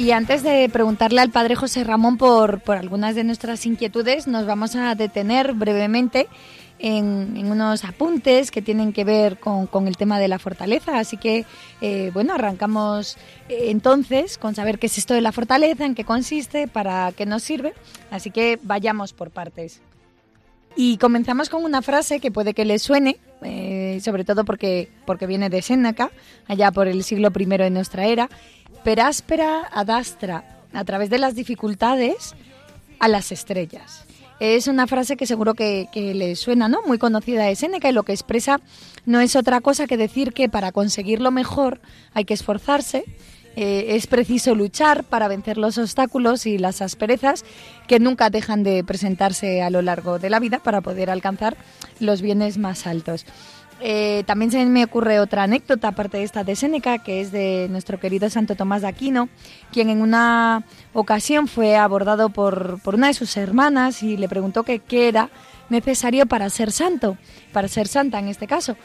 Y 0.00 0.12
antes 0.12 0.42
de 0.42 0.66
preguntarle 0.70 1.20
al 1.20 1.28
padre 1.28 1.56
José 1.56 1.84
Ramón 1.84 2.16
por, 2.16 2.62
por 2.62 2.78
algunas 2.78 3.14
de 3.14 3.22
nuestras 3.22 3.66
inquietudes, 3.66 4.26
nos 4.26 4.46
vamos 4.46 4.74
a 4.74 4.94
detener 4.94 5.52
brevemente 5.52 6.26
en, 6.78 7.36
unos 7.50 7.84
apuntes 7.84 8.50
que 8.50 8.62
tienen 8.62 8.94
que 8.94 9.04
ver 9.04 9.38
con, 9.38 9.66
con, 9.66 9.86
el 9.86 9.98
tema 9.98 10.18
de 10.18 10.28
la 10.28 10.38
fortaleza. 10.38 10.98
Así 10.98 11.18
que, 11.18 11.44
eh, 11.82 12.10
bueno, 12.14 12.32
arrancamos 12.32 13.18
eh, 13.50 13.64
entonces 13.66 14.38
con 14.38 14.54
saber 14.54 14.78
qué 14.78 14.86
es 14.86 14.96
esto 14.96 15.12
de 15.12 15.20
la 15.20 15.32
fortaleza, 15.32 15.84
en 15.84 15.94
qué 15.94 16.04
consiste, 16.04 16.66
para 16.66 17.12
qué 17.12 17.26
nos 17.26 17.42
sirve. 17.42 17.74
Así 18.10 18.30
que 18.30 18.58
vayamos 18.62 19.12
por 19.12 19.30
partes. 19.30 19.82
Y 20.76 20.96
comenzamos 20.96 21.50
con 21.50 21.64
una 21.64 21.82
frase 21.82 22.20
que 22.20 22.30
puede 22.30 22.54
que 22.54 22.64
les 22.64 22.80
suene, 22.80 23.18
eh, 23.42 24.00
sobre 24.02 24.24
todo 24.24 24.44
porque, 24.44 24.88
porque 25.04 25.26
viene 25.26 25.50
de 25.50 25.60
Séneca, 25.62 26.10
allá 26.46 26.70
por 26.70 26.86
el 26.86 27.02
siglo 27.02 27.30
I 27.36 27.44
de 27.44 27.70
nuestra 27.70 28.06
era, 28.06 28.30
peráspera 28.84 29.68
ad 29.70 29.90
astra, 29.90 30.44
a 30.72 30.84
través 30.84 31.10
de 31.10 31.18
las 31.18 31.34
dificultades 31.34 32.34
a 32.98 33.08
las 33.08 33.32
estrellas. 33.32 34.04
Es 34.40 34.68
una 34.68 34.86
frase 34.86 35.16
que 35.18 35.26
seguro 35.26 35.54
que, 35.54 35.88
le 35.94 36.34
suena, 36.34 36.68
¿no? 36.68 36.82
Muy 36.86 36.96
conocida 36.96 37.44
de 37.44 37.56
Séneca 37.56 37.90
y 37.90 37.92
lo 37.92 38.04
que 38.04 38.12
expresa 38.12 38.60
no 39.04 39.20
es 39.20 39.36
otra 39.36 39.60
cosa 39.60 39.86
que 39.86 39.98
decir 39.98 40.32
que 40.32 40.48
para 40.48 40.72
conseguirlo 40.72 41.30
mejor 41.30 41.80
hay 42.14 42.24
que 42.24 42.34
esforzarse, 42.34 43.04
eh, 43.56 43.96
es 43.96 44.06
preciso 44.06 44.54
luchar 44.54 45.04
para 45.04 45.28
vencer 45.28 45.58
los 45.58 45.76
obstáculos 45.76 46.46
y 46.46 46.56
las 46.56 46.80
asperezas 46.80 47.44
que 47.86 47.98
nunca 47.98 48.30
dejan 48.30 48.62
de 48.62 48.82
presentarse 48.84 49.60
a 49.60 49.68
lo 49.68 49.82
largo 49.82 50.18
de 50.18 50.30
la 50.30 50.40
vida 50.40 50.60
para 50.60 50.80
poder 50.80 51.10
alcanzar 51.10 51.56
los 51.98 52.22
bienes 52.22 52.56
más 52.56 52.86
altos. 52.86 53.26
Eh, 53.82 54.24
también 54.26 54.50
se 54.50 54.64
me 54.66 54.84
ocurre 54.84 55.20
otra 55.20 55.44
anécdota, 55.44 55.88
aparte 55.88 56.18
de 56.18 56.24
esta 56.24 56.44
de 56.44 56.54
Séneca, 56.54 56.98
que 56.98 57.20
es 57.20 57.32
de 57.32 57.66
nuestro 57.70 57.98
querido 57.98 58.28
Santo 58.28 58.54
Tomás 58.54 58.82
de 58.82 58.88
Aquino, 58.88 59.28
quien 59.72 59.88
en 59.88 60.02
una 60.02 60.64
ocasión 60.92 61.48
fue 61.48 61.76
abordado 61.76 62.28
por, 62.28 62.80
por 62.82 62.94
una 62.94 63.06
de 63.06 63.14
sus 63.14 63.36
hermanas 63.36 64.02
y 64.02 64.16
le 64.16 64.28
preguntó 64.28 64.64
que 64.64 64.80
qué 64.80 65.08
era 65.08 65.30
necesario 65.70 66.26
para 66.26 66.50
ser 66.50 66.72
santo, 66.72 67.16
para 67.52 67.68
ser 67.68 67.88
santa 67.88 68.18
en 68.18 68.28
este 68.28 68.46
caso. 68.46 68.76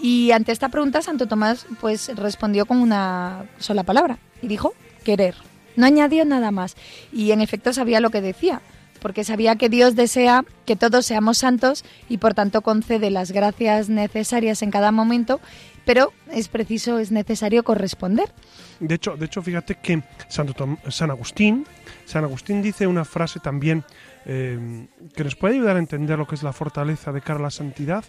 Y 0.00 0.32
ante 0.32 0.52
esta 0.52 0.68
pregunta 0.68 1.00
Santo 1.00 1.26
Tomás 1.26 1.66
pues 1.80 2.14
respondió 2.16 2.66
con 2.66 2.78
una 2.78 3.44
sola 3.58 3.84
palabra 3.84 4.18
y 4.42 4.48
dijo 4.48 4.74
querer. 5.04 5.34
No 5.76 5.86
añadió 5.86 6.26
nada 6.26 6.50
más 6.50 6.76
y 7.12 7.30
en 7.32 7.40
efecto 7.40 7.72
sabía 7.72 8.00
lo 8.00 8.10
que 8.10 8.20
decía, 8.20 8.60
porque 9.02 9.24
sabía 9.24 9.56
que 9.56 9.68
Dios 9.68 9.96
desea 9.96 10.44
que 10.64 10.76
todos 10.76 11.04
seamos 11.04 11.38
santos 11.38 11.84
y 12.08 12.18
por 12.18 12.34
tanto 12.34 12.62
concede 12.62 13.10
las 13.10 13.32
gracias 13.32 13.88
necesarias 13.88 14.62
en 14.62 14.70
cada 14.70 14.92
momento, 14.92 15.40
pero 15.84 16.12
es 16.30 16.48
preciso, 16.48 16.98
es 16.98 17.10
necesario 17.10 17.64
corresponder. 17.64 18.32
De 18.80 18.94
hecho, 18.94 19.16
de 19.16 19.26
hecho 19.26 19.42
fíjate 19.42 19.74
que 19.74 20.02
San 20.28 21.10
Agustín, 21.10 21.66
San 22.04 22.24
Agustín 22.24 22.62
dice 22.62 22.86
una 22.86 23.04
frase 23.04 23.40
también 23.40 23.84
eh, 24.24 24.86
que 25.14 25.24
nos 25.24 25.34
puede 25.34 25.54
ayudar 25.54 25.76
a 25.76 25.80
entender 25.80 26.18
lo 26.18 26.26
que 26.26 26.36
es 26.36 26.42
la 26.42 26.52
fortaleza 26.52 27.12
de 27.12 27.20
cara 27.20 27.40
a 27.40 27.42
la 27.42 27.50
santidad. 27.50 28.04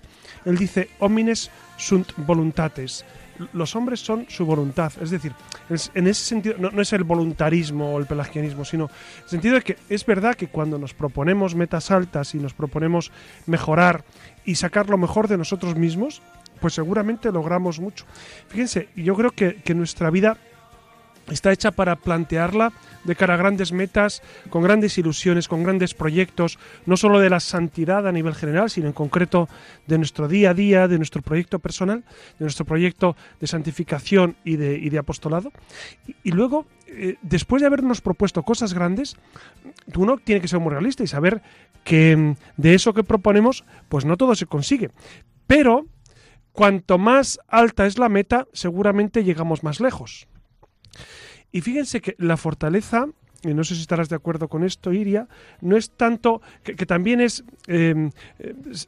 Él 0.46 0.58
dice, 0.58 0.90
homines 1.00 1.50
sunt 1.78 2.14
voluntates, 2.18 3.04
los 3.54 3.76
hombres 3.76 4.00
son 4.00 4.26
su 4.30 4.46
voluntad. 4.46 4.92
Es 5.02 5.12
decir, 5.12 5.34
en 5.70 6.08
ese 6.08 6.24
sentido, 6.24 6.56
no, 6.58 6.82
es 6.82 6.94
el 6.94 7.04
voluntarismo 7.04 7.94
o 7.94 8.00
el 8.00 8.06
pelagianismo, 8.06 8.66
sino 8.66 8.90
el 9.24 9.30
sentido 9.30 9.56
de 9.56 9.62
que 9.62 9.78
es 9.90 10.06
verdad 10.06 10.36
que 10.36 10.48
cuando 10.48 10.78
nos 10.78 10.94
proponemos 10.94 11.56
metas 11.56 11.92
altas 11.92 12.36
y 12.36 12.38
nos 12.38 12.54
proponemos 12.54 13.12
mejorar 13.46 14.04
y 14.46 14.56
sacar 14.56 14.90
lo 14.90 14.98
mejor 14.98 15.28
de 15.28 15.38
nosotros 15.38 15.76
mismos, 15.76 16.22
pues 16.60 16.74
seguramente 16.74 17.32
logramos 17.32 17.80
mucho. 17.80 18.06
Fíjense, 18.48 18.90
yo 18.96 19.16
creo 19.16 19.32
que, 19.32 19.56
que 19.56 19.74
nuestra 19.74 20.10
vida 20.10 20.38
está 21.30 21.52
hecha 21.52 21.72
para 21.72 21.96
plantearla 21.96 22.74
de 23.04 23.16
cara 23.16 23.34
a 23.34 23.38
grandes 23.38 23.72
metas, 23.72 24.22
con 24.50 24.64
grandes 24.64 24.98
ilusiones, 24.98 25.48
con 25.48 25.64
grandes 25.64 25.94
proyectos, 25.94 26.58
no 26.86 26.98
solo 26.98 27.20
de 27.20 27.30
la 27.30 27.40
santidad 27.40 28.08
a 28.08 28.12
nivel 28.12 28.36
general, 28.36 28.70
sino 28.70 28.88
en 28.88 28.94
concreto 28.94 29.50
de 29.88 29.98
nuestro 29.98 30.28
día 30.28 30.52
a 30.52 30.54
día, 30.54 30.88
de 30.88 30.98
nuestro 30.98 31.22
proyecto 31.22 31.60
personal, 31.60 32.04
de 32.40 32.46
nuestro 32.46 32.66
proyecto 32.66 33.16
de 33.40 33.48
santificación 33.48 34.36
y 34.44 34.56
de, 34.56 34.98
apostolado. 34.98 35.52
Y, 36.24 36.32
luego, 36.32 36.66
eh, 36.88 37.18
después 37.22 37.62
de 37.62 37.68
habernos 37.68 38.02
propuesto 38.02 38.44
cosas 38.44 38.74
grandes, 38.74 39.18
uno 39.96 40.18
tiene 40.18 40.42
que 40.42 40.48
ser 40.48 40.60
muy 40.60 40.72
realista 40.72 41.04
y 41.04 41.08
saber 41.08 41.42
que 41.84 42.16
mm, 42.16 42.36
de 42.58 42.74
eso 42.76 42.94
que 42.94 43.04
proponemos, 43.04 43.66
pues 43.90 44.06
no 44.06 44.18
todo 44.18 44.36
se 44.36 44.46
consigue. 44.46 44.92
Pero 45.48 45.86
cuanto 46.52 46.98
más 46.98 47.40
alta 47.48 47.86
es 47.86 47.98
la 47.98 48.10
meta, 48.10 48.48
seguramente 48.54 49.24
llegamos 49.24 49.64
más 49.64 49.80
lejos. 49.80 50.28
Y 51.52 51.62
fíjense 51.62 52.02
que 52.02 52.16
la 52.18 52.38
fortaleza, 52.38 53.06
y 53.44 53.54
no 53.54 53.64
sé 53.64 53.76
si 53.76 53.82
estarás 53.82 54.10
de 54.10 54.16
acuerdo 54.16 54.48
con 54.48 54.64
esto, 54.64 54.92
Iria, 54.92 55.28
no 55.62 55.78
es 55.78 55.92
tanto, 55.92 56.42
que, 56.64 56.86
también 56.86 57.22
es 57.22 57.44
em, 57.68 58.12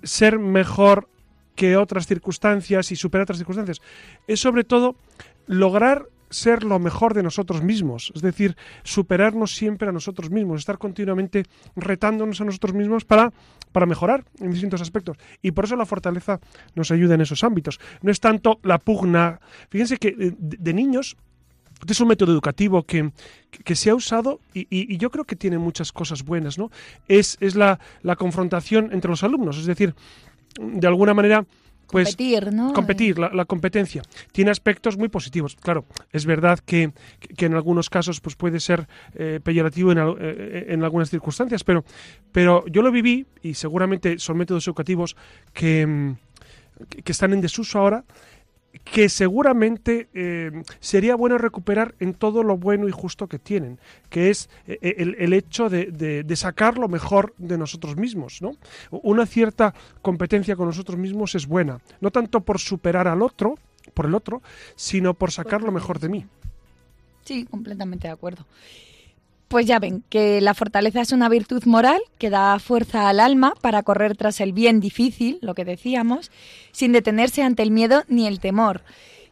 ser 0.04 0.40
mejor 0.40 1.08
que 1.56 1.78
otras 1.78 2.08
circunstancias 2.08 2.92
y 2.92 2.96
superar 2.96 3.24
otras 3.24 3.38
circunstancias, 3.38 3.82
es 4.28 4.40
sobre 4.40 4.64
todo 4.64 4.96
lograr 5.48 6.08
ser 6.30 6.64
lo 6.64 6.80
mejor 6.80 7.14
de 7.14 7.24
nosotros 7.24 7.64
mismos, 7.64 8.12
es 8.16 8.22
decir, 8.22 8.58
superarnos 8.84 9.56
siempre 9.56 9.88
a 9.88 9.92
nosotros 9.92 10.30
mismos, 10.30 10.60
estar 10.60 10.78
continuamente 10.78 11.46
retándonos 11.76 12.42
a 12.42 12.46
nosotros 12.46 12.74
mismos 12.74 13.06
para, 13.06 13.32
para 13.72 13.86
mejorar 13.86 14.26
en 14.40 14.52
distintos 14.52 14.82
aspectos. 14.82 15.18
Y 15.42 15.52
por 15.52 15.66
eso 15.66 15.76
la 15.76 15.86
fortaleza 15.86 16.40
nos 16.74 16.92
ayuda 16.92 17.16
en 17.16 17.22
esos 17.22 17.44
ámbitos. 17.44 17.80
No 18.02 18.12
es 18.12 18.20
tanto 18.20 18.60
la 18.64 18.80
pugna. 18.80 19.40
Fíjense 19.70 19.98
que 19.98 20.10
eh, 20.10 20.34
de 20.38 20.74
niños 20.74 21.16
es 21.94 22.00
un 22.00 22.08
método 22.08 22.32
educativo 22.32 22.84
que, 22.84 23.12
se 23.76 23.90
ha 23.90 23.96
usado 23.96 24.40
y, 24.54 24.98
yo 24.98 25.10
creo 25.12 25.26
que 25.26 25.36
tiene 25.36 25.58
muchas 25.58 25.92
cosas 25.92 26.24
buenas, 26.24 26.58
¿no? 26.58 26.72
Es, 27.08 27.38
es 27.40 27.56
la, 27.56 27.80
confrontación 28.18 28.90
entre 28.92 29.10
los 29.10 29.24
alumnos, 29.24 29.58
es 29.58 29.66
decir, 29.66 29.96
de 30.60 30.88
alguna 30.88 31.14
manera... 31.14 31.46
Pues, 31.88 32.08
competir, 32.08 32.52
¿no? 32.52 32.74
Competir, 32.74 33.20
la, 33.20 33.46
competencia. 33.46 34.02
Tiene 34.32 34.50
aspectos 34.50 34.98
muy 34.98 35.08
positivos. 35.08 35.56
Claro, 35.56 35.86
es 36.12 36.26
verdad 36.26 36.58
que, 36.66 36.92
en 37.38 37.54
algunos 37.54 37.92
casos 37.92 38.20
pues 38.22 38.36
puede 38.36 38.60
ser 38.60 38.88
eh, 39.14 39.40
peyorativo 39.44 39.92
en, 39.92 40.00
eh, 40.00 40.66
en, 40.70 40.84
algunas 40.84 41.12
circunstancias, 41.12 41.64
pero, 41.64 41.86
pero 42.32 42.66
yo 42.68 42.82
lo 42.82 42.92
viví 42.92 43.28
y 43.44 43.54
seguramente 43.54 44.18
son 44.18 44.38
métodos 44.38 44.68
educativos 44.68 45.16
que, 45.54 46.16
que 47.04 47.12
están 47.12 47.34
en 47.34 47.42
desuso 47.42 47.78
ahora 47.78 48.04
que 48.84 49.10
seguramente 49.10 50.10
eh, 50.14 50.64
sería 50.80 51.16
bueno 51.16 51.38
recuperar 51.38 51.96
en 52.00 52.14
todo 52.14 52.44
lo 52.44 52.58
bueno 52.58 52.88
y 52.88 52.92
justo 52.92 53.28
que 53.28 53.40
tienen, 53.40 53.80
que 54.10 54.30
es 54.30 54.50
eh, 54.68 54.96
el, 54.98 55.34
hecho 55.34 55.70
de, 55.70 56.26
sacar 56.36 56.78
lo 56.78 56.88
mejor 56.88 57.34
de 57.38 57.58
nosotros 57.58 57.96
mismos. 57.96 58.42
¿no? 58.42 58.56
Una 58.92 59.26
cierta 59.26 59.74
competencia 60.02 60.56
con 60.56 60.68
nosotros 60.68 60.98
mismos 60.98 61.36
es 61.36 61.48
buena, 61.48 61.80
no 62.02 62.12
tanto 62.12 62.42
por 62.42 62.60
superar 62.60 63.08
al 63.08 63.22
otro, 63.22 63.56
por 63.94 64.06
el 64.06 64.16
otro, 64.16 64.42
sino 64.76 65.14
por 65.14 65.32
sacar 65.32 65.62
lo 65.62 65.72
mejor 65.72 66.00
de 66.00 66.10
mí. 66.10 66.26
Sí, 67.24 67.46
completamente 67.46 68.08
de 68.08 68.14
acuerdo. 68.14 68.46
Pues 69.48 69.68
ya 69.68 69.80
ven 69.80 70.04
que 70.10 70.42
la 70.42 70.56
fortaleza 70.56 71.02
es 71.02 71.12
una 71.12 71.30
virtud 71.30 71.64
moral 71.66 72.02
que 72.18 72.32
da 72.32 72.58
fuerza 72.60 73.10
al 73.10 73.20
alma 73.20 73.54
para 73.62 73.84
correr 73.84 74.18
tras 74.18 74.42
el 74.42 74.54
bien 74.54 74.80
difícil, 74.80 75.38
lo 75.42 75.54
que 75.54 75.66
decíamos, 75.66 76.32
sin 76.72 76.92
detenerse 76.92 77.44
ante 77.44 77.62
el 77.62 77.72
miedo 77.72 78.04
ni 78.08 78.26
el 78.26 78.40
temor. 78.40 78.82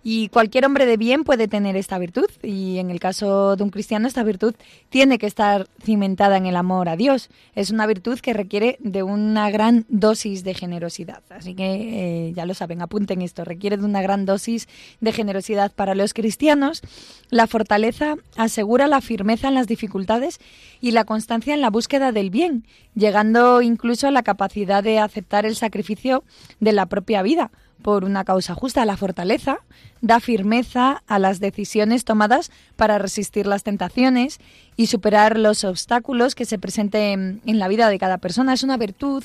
Y 0.04 0.28
cualquier 0.28 0.66
hombre 0.66 0.86
de 0.86 0.98
bien 0.98 1.24
puede 1.24 1.48
tener 1.48 1.78
esta 1.78 1.98
virtud. 1.98 2.26
Y 2.42 2.78
en 2.80 2.92
el 2.92 3.00
caso 3.00 3.56
de 3.56 3.64
un 3.64 3.70
cristiano, 3.70 4.08
esta 4.08 4.24
virtud 4.24 4.54
tiene 4.90 5.18
que 5.18 5.28
estar 5.28 5.68
cimentada 5.82 6.36
en 6.36 6.46
el 6.46 6.58
amor 6.58 6.90
a 6.90 6.98
Dios. 6.98 7.30
Es 7.56 7.72
una 7.72 7.88
virtud 7.88 8.20
que 8.20 8.34
requiere 8.34 8.78
de 8.82 9.02
una 9.02 9.50
gran 9.50 9.86
dosis 9.88 10.44
de 10.44 10.54
generosidad. 10.54 11.24
Así 11.30 11.56
que 11.56 12.28
eh, 12.28 12.34
ya 12.34 12.46
lo 12.46 12.54
saben, 12.54 12.82
apunten 12.82 13.22
esto. 13.22 13.46
Requiere 13.46 13.78
de 13.78 13.86
una 13.86 14.02
gran 14.02 14.26
dosis 14.26 14.68
de 15.00 15.14
generosidad 15.14 15.72
para 15.72 15.96
los 15.96 16.14
cristianos. 16.14 16.82
La 17.30 17.48
fortaleza 17.48 18.16
asegura 18.36 18.88
la 18.88 19.00
firmeza 19.00 19.48
en 19.48 19.54
las 19.54 19.68
dificultades 19.68 20.40
y 20.82 20.92
la 20.92 21.06
constancia 21.06 21.54
en 21.54 21.62
la 21.62 21.70
búsqueda 21.70 22.12
del 22.12 22.30
bien, 22.30 22.66
llegando 22.94 23.62
incluso 23.62 24.08
a 24.08 24.12
la 24.12 24.24
capacidad 24.24 24.84
de 24.84 25.00
aceptar 25.00 25.46
el 25.46 25.56
sacrificio 25.56 26.26
de 26.60 26.74
la 26.74 26.88
propia 26.88 27.22
vida 27.22 27.52
por 27.84 28.04
una 28.04 28.24
causa 28.24 28.56
justa. 28.56 28.86
La 28.86 28.98
fortaleza 28.98 29.60
da 30.02 30.20
firmeza 30.20 31.04
a 31.06 31.20
las 31.20 31.40
decisiones 31.40 32.06
tomadas 32.06 32.52
para 32.76 32.98
resistir 32.98 33.46
las 33.46 33.62
tentaciones 33.62 34.40
y 34.76 34.88
superar 34.88 35.38
los 35.38 35.64
obstáculos 35.64 36.34
que 36.34 36.46
se 36.46 36.58
presenten 36.58 37.42
en 37.46 37.60
la 37.60 37.68
vida 37.68 37.90
de 37.90 38.00
cada 38.00 38.18
persona. 38.18 38.54
Es 38.54 38.64
una 38.64 38.78
virtud 38.78 39.24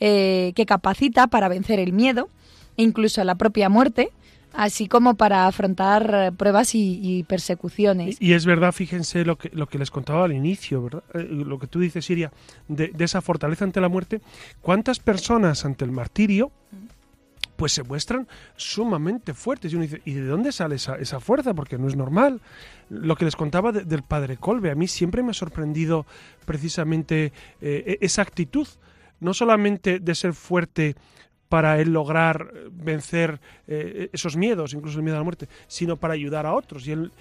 eh, 0.00 0.52
que 0.54 0.66
capacita 0.66 1.28
para 1.28 1.48
vencer 1.48 1.80
el 1.80 1.92
miedo 1.92 2.28
e 2.76 2.82
incluso 2.82 3.24
la 3.24 3.36
propia 3.36 3.70
muerte 3.70 4.10
así 4.52 4.88
como 4.88 5.14
para 5.14 5.46
afrontar 5.46 6.32
pruebas 6.36 6.74
y, 6.74 7.24
persecuciones. 7.28 8.16
Y, 8.20 8.32
es 8.32 8.46
verdad, 8.46 8.72
fíjense 8.72 9.24
lo 9.24 9.38
que, 9.38 9.50
lo 9.52 9.68
que 9.68 9.78
les 9.78 9.90
contaba 9.90 10.24
al 10.24 10.32
inicio, 10.32 10.82
¿verdad? 10.82 11.04
Eh, 11.14 11.28
lo 11.30 11.58
que 11.58 11.66
tú 11.66 11.78
dices, 11.78 12.04
Siria, 12.04 12.32
de, 12.68 12.88
de, 12.88 13.04
esa 13.04 13.20
fortaleza 13.20 13.64
ante 13.64 13.80
la 13.80 13.88
muerte. 13.88 14.20
¿Cuántas 14.60 14.98
personas 14.98 15.64
ante 15.64 15.84
el 15.84 15.92
martirio 15.92 16.50
pues 17.60 17.72
se 17.72 17.82
muestran 17.82 18.26
sumamente 18.56 19.34
fuertes. 19.34 19.70
Y 19.70 19.76
uno 19.76 19.82
dice, 19.82 20.00
¿y 20.06 20.14
de 20.14 20.24
dónde 20.24 20.50
sale 20.50 20.76
esa, 20.76 20.96
esa 20.96 21.20
fuerza? 21.20 21.52
Porque 21.52 21.76
no 21.76 21.88
es 21.88 21.94
normal. 21.94 22.40
Lo 22.88 23.16
que 23.16 23.26
les 23.26 23.36
contaba 23.36 23.70
del 23.70 24.02
padre 24.02 24.38
Colbe, 24.38 24.70
a 24.70 24.74
mí 24.74 24.88
siempre 24.88 25.22
me 25.22 25.32
ha 25.32 25.34
sorprendido 25.34 26.06
precisamente 26.46 27.34
eh, 27.60 27.84
e-, 27.86 27.98
esa 28.00 28.22
actitud, 28.22 28.66
no 29.20 29.34
solamente 29.34 30.00
de 30.00 30.14
ser 30.14 30.32
fuerte 30.32 30.96
para 31.50 31.78
él 31.82 31.92
lograr 31.92 32.50
vencer 32.72 33.40
eh, 33.68 34.08
esos 34.14 34.38
miedos, 34.38 34.72
incluso 34.72 34.96
el 34.96 35.02
miedo 35.02 35.16
a 35.16 35.20
la 35.20 35.24
muerte, 35.24 35.46
sino 35.66 35.98
para 35.98 36.14
ayudar 36.14 36.46
a 36.46 36.54
otros. 36.54 36.88
Y 36.88 36.92
él, 36.92 37.12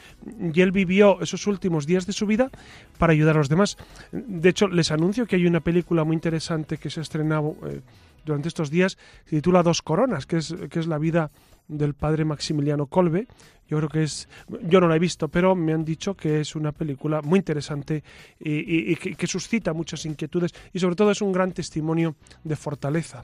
y 0.54 0.62
él 0.62 0.72
vivió 0.72 1.20
esos 1.20 1.48
últimos 1.48 1.86
días 1.86 2.06
de 2.06 2.14
su 2.14 2.26
vida 2.26 2.50
para 2.98 3.12
ayudar 3.12 3.36
a 3.36 3.40
los 3.40 3.50
demás. 3.50 3.76
De 4.14 4.48
hecho, 4.48 4.70
les 4.70 4.90
anuncio 4.90 5.26
que 5.26 5.36
hay 5.36 5.46
una 5.46 5.60
película 5.60 6.06
muy 6.06 6.14
interesante 6.14 6.78
que 6.78 6.90
se 6.90 7.02
ha 7.02 7.04
estrenado 7.04 7.58
eh, 7.68 7.82
durante 8.26 8.48
estos 8.48 8.70
días, 8.70 8.98
se 9.26 9.38
titula 9.38 9.64
Dos 9.64 9.82
Coronas, 9.82 10.26
que 10.26 10.38
es, 10.38 10.56
que 10.70 10.80
es 10.80 10.88
la 10.88 10.98
vida 10.98 11.32
del 11.70 11.94
padre 11.94 12.26
Maximiliano 12.26 12.88
Colbe. 12.88 13.28
Yo 13.70 13.78
creo 13.78 13.90
que 13.90 14.04
es, 14.04 14.28
yo 14.64 14.82
no 14.82 14.88
la 14.88 14.96
he 14.96 15.00
visto, 15.00 15.28
pero 15.28 15.56
me 15.56 15.74
han 15.74 15.86
dicho 15.86 16.16
que 16.16 16.42
es 16.42 16.56
una 16.56 16.72
película 16.72 17.22
muy 17.22 17.38
interesante 17.38 18.04
y, 18.40 18.96
que, 18.96 19.28
suscita 19.28 19.74
muchas 19.74 20.06
inquietudes 20.06 20.54
y 20.74 20.80
sobre 20.80 20.96
todo 20.96 21.12
es 21.12 21.22
un 21.22 21.32
gran 21.32 21.52
testimonio 21.52 22.16
de 22.44 22.56
fortaleza. 22.56 23.24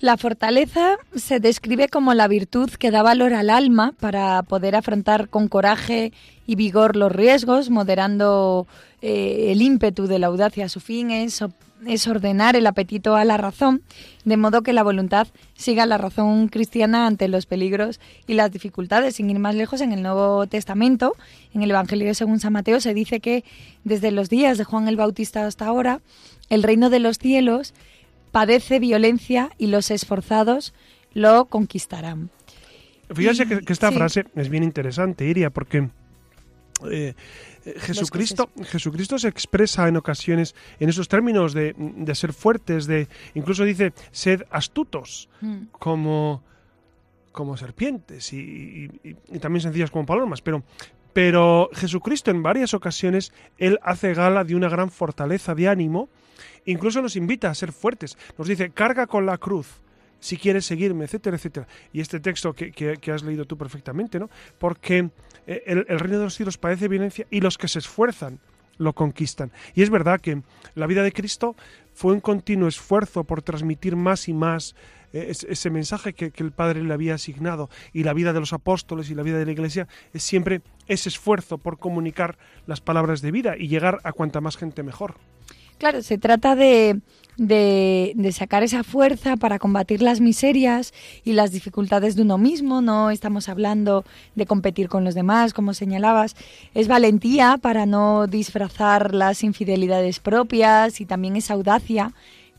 La 0.00 0.16
fortaleza 0.16 0.96
se 1.14 1.40
describe 1.40 1.88
como 1.88 2.14
la 2.14 2.28
virtud 2.28 2.70
que 2.70 2.90
da 2.90 3.02
valor 3.02 3.34
al 3.34 3.50
alma 3.50 3.92
para 4.00 4.42
poder 4.42 4.74
afrontar 4.76 5.28
con 5.28 5.48
coraje 5.48 6.12
y 6.46 6.54
vigor 6.54 6.96
los 6.96 7.10
riesgos, 7.10 7.70
moderando 7.70 8.66
eh, 9.00 9.48
el 9.50 9.62
ímpetu 9.62 10.06
de 10.06 10.18
la 10.18 10.28
audacia 10.28 10.64
a 10.64 10.68
su 10.68 10.80
fin, 10.80 11.10
es 11.10 11.44
es 11.86 12.06
ordenar 12.06 12.56
el 12.56 12.66
apetito 12.66 13.16
a 13.16 13.24
la 13.24 13.36
razón, 13.36 13.82
de 14.24 14.36
modo 14.36 14.62
que 14.62 14.72
la 14.72 14.82
voluntad 14.82 15.28
siga 15.54 15.86
la 15.86 15.98
razón 15.98 16.48
cristiana 16.48 17.06
ante 17.06 17.28
los 17.28 17.46
peligros 17.46 18.00
y 18.26 18.34
las 18.34 18.50
dificultades. 18.52 19.16
Sin 19.16 19.30
ir 19.30 19.38
más 19.38 19.54
lejos, 19.54 19.80
en 19.80 19.92
el 19.92 20.02
Nuevo 20.02 20.46
Testamento, 20.46 21.14
en 21.54 21.62
el 21.62 21.70
Evangelio 21.70 22.14
según 22.14 22.40
San 22.40 22.52
Mateo, 22.52 22.80
se 22.80 22.94
dice 22.94 23.20
que 23.20 23.44
desde 23.84 24.10
los 24.10 24.28
días 24.28 24.58
de 24.58 24.64
Juan 24.64 24.88
el 24.88 24.96
Bautista 24.96 25.46
hasta 25.46 25.66
ahora, 25.66 26.00
el 26.48 26.62
reino 26.62 26.90
de 26.90 27.00
los 27.00 27.18
cielos 27.18 27.74
padece 28.30 28.78
violencia 28.78 29.50
y 29.58 29.66
los 29.66 29.90
esforzados 29.90 30.74
lo 31.12 31.46
conquistarán. 31.46 32.30
Fíjese 33.14 33.46
que, 33.46 33.60
esta 33.72 33.92
frase 33.92 34.24
es 34.34 34.48
bien 34.48 34.62
interesante, 34.62 35.26
Iria, 35.26 35.50
porque 35.50 35.90
eh, 36.90 37.14
Jesucristo, 37.78 38.50
Jesucristo 38.64 39.18
se 39.18 39.28
expresa 39.28 39.88
en 39.88 39.96
ocasiones 39.96 40.54
en 40.80 40.88
esos 40.88 41.08
términos 41.08 41.54
de, 41.54 41.74
ser 42.14 42.32
fuertes, 42.32 42.86
de 42.86 43.08
incluso 43.34 43.64
dice 43.64 43.92
sed 44.10 44.42
astutos, 44.50 45.28
mm. 45.40 45.66
como, 45.72 46.42
como 47.30 47.56
serpientes 47.56 48.32
y, 48.32 48.88
también 49.40 49.62
sencillas 49.62 49.90
como 49.90 50.06
palomas, 50.06 50.42
pero, 50.42 50.64
pero 51.12 51.70
Jesucristo 51.72 52.30
en 52.30 52.42
varias 52.42 52.74
ocasiones 52.74 53.32
él 53.58 53.78
hace 53.82 54.14
gala 54.14 54.44
de 54.44 54.56
una 54.56 54.68
gran 54.68 54.90
fortaleza 54.90 55.54
de 55.54 55.68
ánimo, 55.68 56.08
incluso 56.64 57.00
nos 57.00 57.16
invita 57.16 57.50
a 57.50 57.54
ser 57.54 57.72
fuertes, 57.72 58.18
nos 58.38 58.48
dice 58.48 58.70
carga 58.70 59.06
con 59.06 59.26
la 59.26 59.38
cruz 59.38 59.82
si 60.22 60.36
quieres 60.36 60.64
seguirme, 60.64 61.04
etcétera, 61.04 61.36
etcétera. 61.36 61.66
Y 61.92 62.00
este 62.00 62.20
texto 62.20 62.54
que, 62.54 63.12
has 63.12 63.22
leído 63.24 63.44
tú 63.44 63.58
perfectamente, 63.58 64.20
¿no? 64.20 64.30
Porque 64.58 65.10
eh, 65.46 65.62
el, 65.66 65.98
reino 65.98 66.18
de 66.18 66.24
los 66.24 66.34
cielos 66.34 66.58
padece 66.58 66.86
violencia 66.86 67.26
y 67.28 67.40
los 67.40 67.58
que 67.58 67.66
se 67.66 67.80
esfuerzan 67.80 68.38
lo 68.78 68.92
conquistan. 68.92 69.50
Y 69.74 69.82
es 69.82 69.90
verdad 69.90 70.20
que 70.20 70.42
la 70.76 70.86
vida 70.86 71.02
de 71.02 71.12
Cristo 71.12 71.56
fue 71.92 72.12
un 72.12 72.20
continuo 72.20 72.68
esfuerzo 72.68 73.24
por 73.24 73.42
transmitir 73.42 73.96
más 73.96 74.28
y 74.28 74.32
más 74.32 74.76
eh, 75.12 75.32
ese, 75.48 75.70
mensaje 75.70 76.12
que, 76.12 76.30
que, 76.30 76.44
el 76.44 76.52
Padre 76.52 76.84
le 76.84 76.94
había 76.94 77.14
asignado. 77.14 77.68
Y 77.92 78.04
la 78.04 78.14
vida 78.14 78.32
de 78.32 78.38
los 78.38 78.52
apóstoles 78.52 79.10
y 79.10 79.16
la 79.16 79.24
vida 79.24 79.38
de 79.38 79.46
la 79.46 79.52
Iglesia 79.52 79.88
es 80.14 80.22
siempre 80.22 80.62
ese 80.86 81.08
esfuerzo 81.08 81.58
por 81.58 81.78
comunicar 81.78 82.38
las 82.66 82.80
palabras 82.80 83.22
de 83.22 83.32
vida 83.32 83.56
y 83.58 83.66
llegar 83.66 83.98
a 84.04 84.12
cuanta 84.12 84.40
más 84.40 84.56
gente 84.56 84.84
mejor. 84.84 85.16
Claro, 85.78 86.00
se 86.00 86.16
trata 86.16 86.54
de, 86.54 87.00
de, 87.36 88.14
sacar 88.32 88.62
esa 88.62 88.84
fuerza 88.84 89.36
para 89.36 89.58
combatir 89.58 90.02
las 90.02 90.20
miserias 90.20 90.92
y 91.24 91.32
las 91.32 91.52
dificultades 91.52 92.16
de 92.16 92.22
uno 92.22 92.38
mismo. 92.38 92.80
No 92.80 93.10
estamos 93.10 93.48
hablando 93.48 94.04
de 94.34 94.46
competir 94.46 94.88
con 94.88 95.04
los 95.04 95.14
demás, 95.14 95.52
como 95.54 95.74
señalabas. 95.74 96.36
Es 96.74 96.88
valentía 96.88 97.58
para 97.60 97.86
no 97.86 98.26
disfrazar 98.26 99.14
las 99.14 99.42
infidelidades 99.42 100.18
propias 100.20 101.00
y 101.00 101.06
también 101.06 101.36
es 101.36 101.50
audacia 101.50 102.12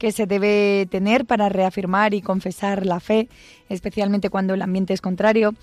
que 0.04 0.12
se 0.12 0.26
debe 0.26 0.86
tener 0.92 1.24
para 1.24 1.48
reafirmar 1.48 2.14
y 2.14 2.22
confesar 2.22 2.86
la 2.86 3.00
fe, 3.00 3.30
especialmente 3.70 4.30
cuando 4.30 4.54
el 4.54 4.62
ambiente 4.62 4.94
es 4.94 5.00
contrario. 5.00 5.56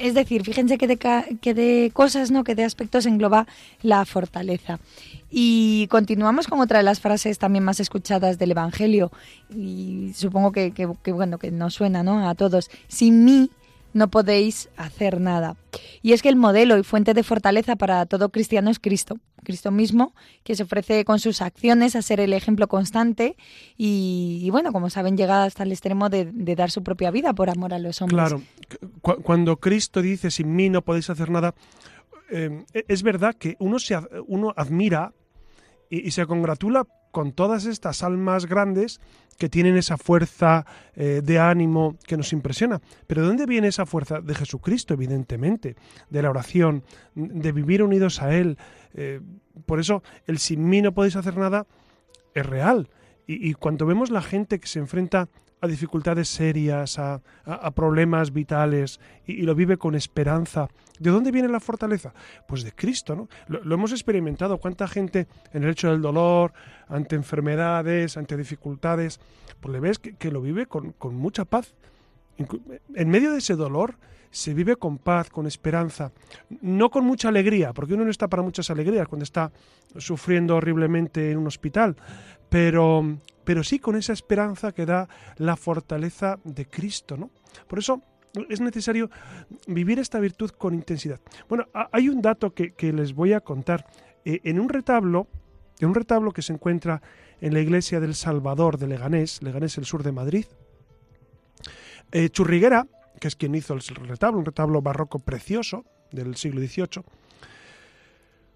Es 0.00 0.12
decir, 0.12 0.42
fíjense 0.42 0.76
que 0.76 0.88
de, 0.88 0.98
que 1.40 1.54
de 1.54 1.92
cosas, 1.94 2.32
¿no? 2.32 2.42
que 2.42 2.56
de 2.56 2.64
aspectos 2.64 3.06
engloba 3.06 3.46
la 3.82 4.04
fortaleza. 4.04 4.80
Y 5.30 5.86
continuamos 5.86 6.48
con 6.48 6.58
otra 6.58 6.78
de 6.78 6.82
las 6.82 6.98
frases 6.98 7.38
también 7.38 7.62
más 7.62 7.78
escuchadas 7.78 8.40
del 8.40 8.50
Evangelio, 8.50 9.12
y 9.54 10.10
supongo 10.16 10.50
que, 10.50 10.72
que 10.72 11.12
bueno, 11.12 11.38
que 11.38 11.52
nos 11.52 11.74
suena 11.74 12.02
¿no? 12.02 12.28
a 12.28 12.34
todos. 12.34 12.70
Sin 12.88 13.24
mí 13.24 13.50
no 13.96 14.08
podéis 14.08 14.68
hacer 14.76 15.20
nada. 15.20 15.56
Y 16.02 16.12
es 16.12 16.22
que 16.22 16.28
el 16.28 16.36
modelo 16.36 16.78
y 16.78 16.82
fuente 16.82 17.14
de 17.14 17.22
fortaleza 17.22 17.76
para 17.76 18.04
todo 18.06 18.28
cristiano 18.28 18.70
es 18.70 18.78
Cristo, 18.78 19.18
Cristo 19.42 19.70
mismo, 19.70 20.14
que 20.44 20.54
se 20.54 20.64
ofrece 20.64 21.04
con 21.04 21.18
sus 21.18 21.40
acciones 21.40 21.96
a 21.96 22.02
ser 22.02 22.20
el 22.20 22.32
ejemplo 22.32 22.68
constante 22.68 23.36
y, 23.76 24.48
bueno, 24.50 24.70
como 24.70 24.90
saben, 24.90 25.16
llega 25.16 25.44
hasta 25.44 25.62
el 25.62 25.72
extremo 25.72 26.08
de, 26.10 26.30
dar 26.54 26.70
su 26.70 26.82
propia 26.82 27.10
vida 27.10 27.32
por 27.32 27.50
amor 27.50 27.74
a 27.74 27.78
los 27.78 28.02
hombres. 28.02 28.16
Claro, 28.28 28.42
cuando 29.00 29.56
Cristo 29.56 30.02
dice, 30.02 30.30
sin 30.30 30.54
mí 30.54 30.68
no 30.68 30.82
podéis 30.82 31.10
hacer 31.10 31.30
nada, 31.30 31.54
eh, 32.30 32.64
es 32.72 33.02
verdad 33.02 33.34
que 33.34 33.56
uno, 33.58 33.78
se, 33.78 33.98
uno 34.26 34.52
admira 34.56 35.12
y 35.88 36.10
se 36.10 36.26
congratula 36.26 36.86
con 37.12 37.32
todas 37.32 37.64
estas 37.64 38.02
almas 38.02 38.44
grandes 38.44 39.00
que 39.36 39.48
tienen 39.48 39.76
esa 39.76 39.96
fuerza 39.96 40.66
eh, 40.94 41.20
de 41.24 41.38
ánimo 41.38 41.96
que 42.06 42.16
nos 42.16 42.32
impresiona. 42.32 42.80
Pero 43.06 43.22
¿de 43.22 43.28
dónde 43.28 43.46
viene 43.46 43.68
esa 43.68 43.86
fuerza? 43.86 44.20
De 44.20 44.34
Jesucristo, 44.34 44.94
evidentemente, 44.94 45.76
de 46.10 46.22
la 46.22 46.30
oración, 46.30 46.84
de 47.14 47.52
vivir 47.52 47.82
unidos 47.82 48.22
a 48.22 48.34
Él. 48.34 48.58
Eh, 48.94 49.20
por 49.66 49.80
eso 49.80 50.02
el 50.26 50.38
sin 50.38 50.68
mí 50.68 50.82
no 50.82 50.92
podéis 50.92 51.16
hacer 51.16 51.36
nada 51.36 51.66
es 52.34 52.46
real. 52.46 52.88
Y, 53.26 53.48
y 53.48 53.54
cuando 53.54 53.86
vemos 53.86 54.10
la 54.10 54.22
gente 54.22 54.58
que 54.60 54.68
se 54.68 54.78
enfrenta 54.78 55.28
a 55.60 55.66
dificultades 55.66 56.28
serias, 56.28 56.98
a, 56.98 57.20
problemas 57.74 58.32
vitales 58.32 59.00
y, 59.26 59.42
lo 59.42 59.54
vive 59.54 59.76
con 59.76 59.94
esperanza. 59.94 60.68
¿De 60.98 61.10
dónde 61.10 61.30
viene 61.30 61.48
la 61.48 61.60
fortaleza? 61.60 62.12
Pues 62.46 62.62
de 62.62 62.72
Cristo, 62.72 63.16
¿no? 63.16 63.28
Lo, 63.48 63.74
hemos 63.74 63.92
experimentado. 63.92 64.58
¿Cuánta 64.58 64.86
gente 64.88 65.26
en 65.52 65.64
el 65.64 65.70
hecho 65.70 65.90
del 65.90 66.02
dolor, 66.02 66.52
ante 66.88 67.16
enfermedades, 67.16 68.16
ante 68.16 68.36
dificultades, 68.36 69.20
pues 69.60 69.72
le 69.72 69.80
ves 69.80 69.98
que, 69.98 70.30
lo 70.30 70.40
vive 70.40 70.66
con, 70.66 70.92
con 70.92 71.14
mucha 71.14 71.44
paz? 71.44 71.74
En 72.94 73.08
medio 73.08 73.32
de 73.32 73.38
ese 73.38 73.56
dolor, 73.56 73.96
se 74.30 74.52
vive 74.52 74.76
con 74.76 74.98
paz, 74.98 75.30
con 75.30 75.46
esperanza, 75.46 76.12
no 76.60 76.90
con 76.90 77.06
mucha 77.06 77.28
alegría, 77.28 77.72
porque 77.72 77.94
uno 77.94 78.04
no 78.04 78.10
está 78.10 78.28
para 78.28 78.42
muchas 78.42 78.68
alegrías 78.68 79.08
cuando 79.08 79.24
está 79.24 79.50
sufriendo 79.96 80.56
horriblemente 80.56 81.30
en 81.30 81.38
un 81.38 81.46
hospital, 81.46 81.96
pero, 82.50 83.16
pero 83.46 83.64
sí 83.64 83.78
con 83.78 83.96
esa 83.96 84.12
esperanza 84.12 84.72
que 84.72 84.84
da 84.84 85.08
la 85.38 85.56
fortaleza 85.56 86.38
de 86.44 86.66
Cristo, 86.66 87.16
¿no? 87.16 87.30
Por 87.66 87.78
eso 87.78 88.02
es 88.50 88.60
necesario 88.60 89.08
vivir 89.66 89.98
esta 89.98 90.20
virtud 90.20 90.50
con 90.50 90.74
intensidad. 90.74 91.20
Bueno, 91.48 91.64
hay 91.72 92.10
un 92.10 92.20
dato 92.20 92.52
que, 92.52 92.92
les 92.92 93.14
voy 93.14 93.32
a 93.32 93.40
contar. 93.40 93.86
Eh, 94.26 94.40
en 94.44 94.60
un 94.60 94.68
retablo, 94.68 95.28
en 95.80 95.88
un 95.88 95.94
retablo 95.94 96.32
que 96.32 96.42
se 96.42 96.52
encuentra 96.52 97.00
en 97.40 97.54
la 97.54 97.60
iglesia 97.60 98.00
del 98.00 98.14
Salvador 98.14 98.76
de 98.76 98.88
Leganés, 98.88 99.42
Leganés, 99.42 99.78
el 99.78 99.86
sur 99.86 100.02
de 100.02 100.12
Madrid, 100.12 100.44
eh, 102.12 102.28
Churriguera 102.28 102.86
que 103.20 103.28
es 103.28 103.36
quien 103.36 103.54
hizo 103.54 103.74
el 103.74 103.80
retablo, 103.80 104.38
un 104.38 104.44
retablo 104.44 104.82
barroco 104.82 105.18
precioso 105.18 105.84
del 106.12 106.36
siglo 106.36 106.60
XVIII, 106.60 107.02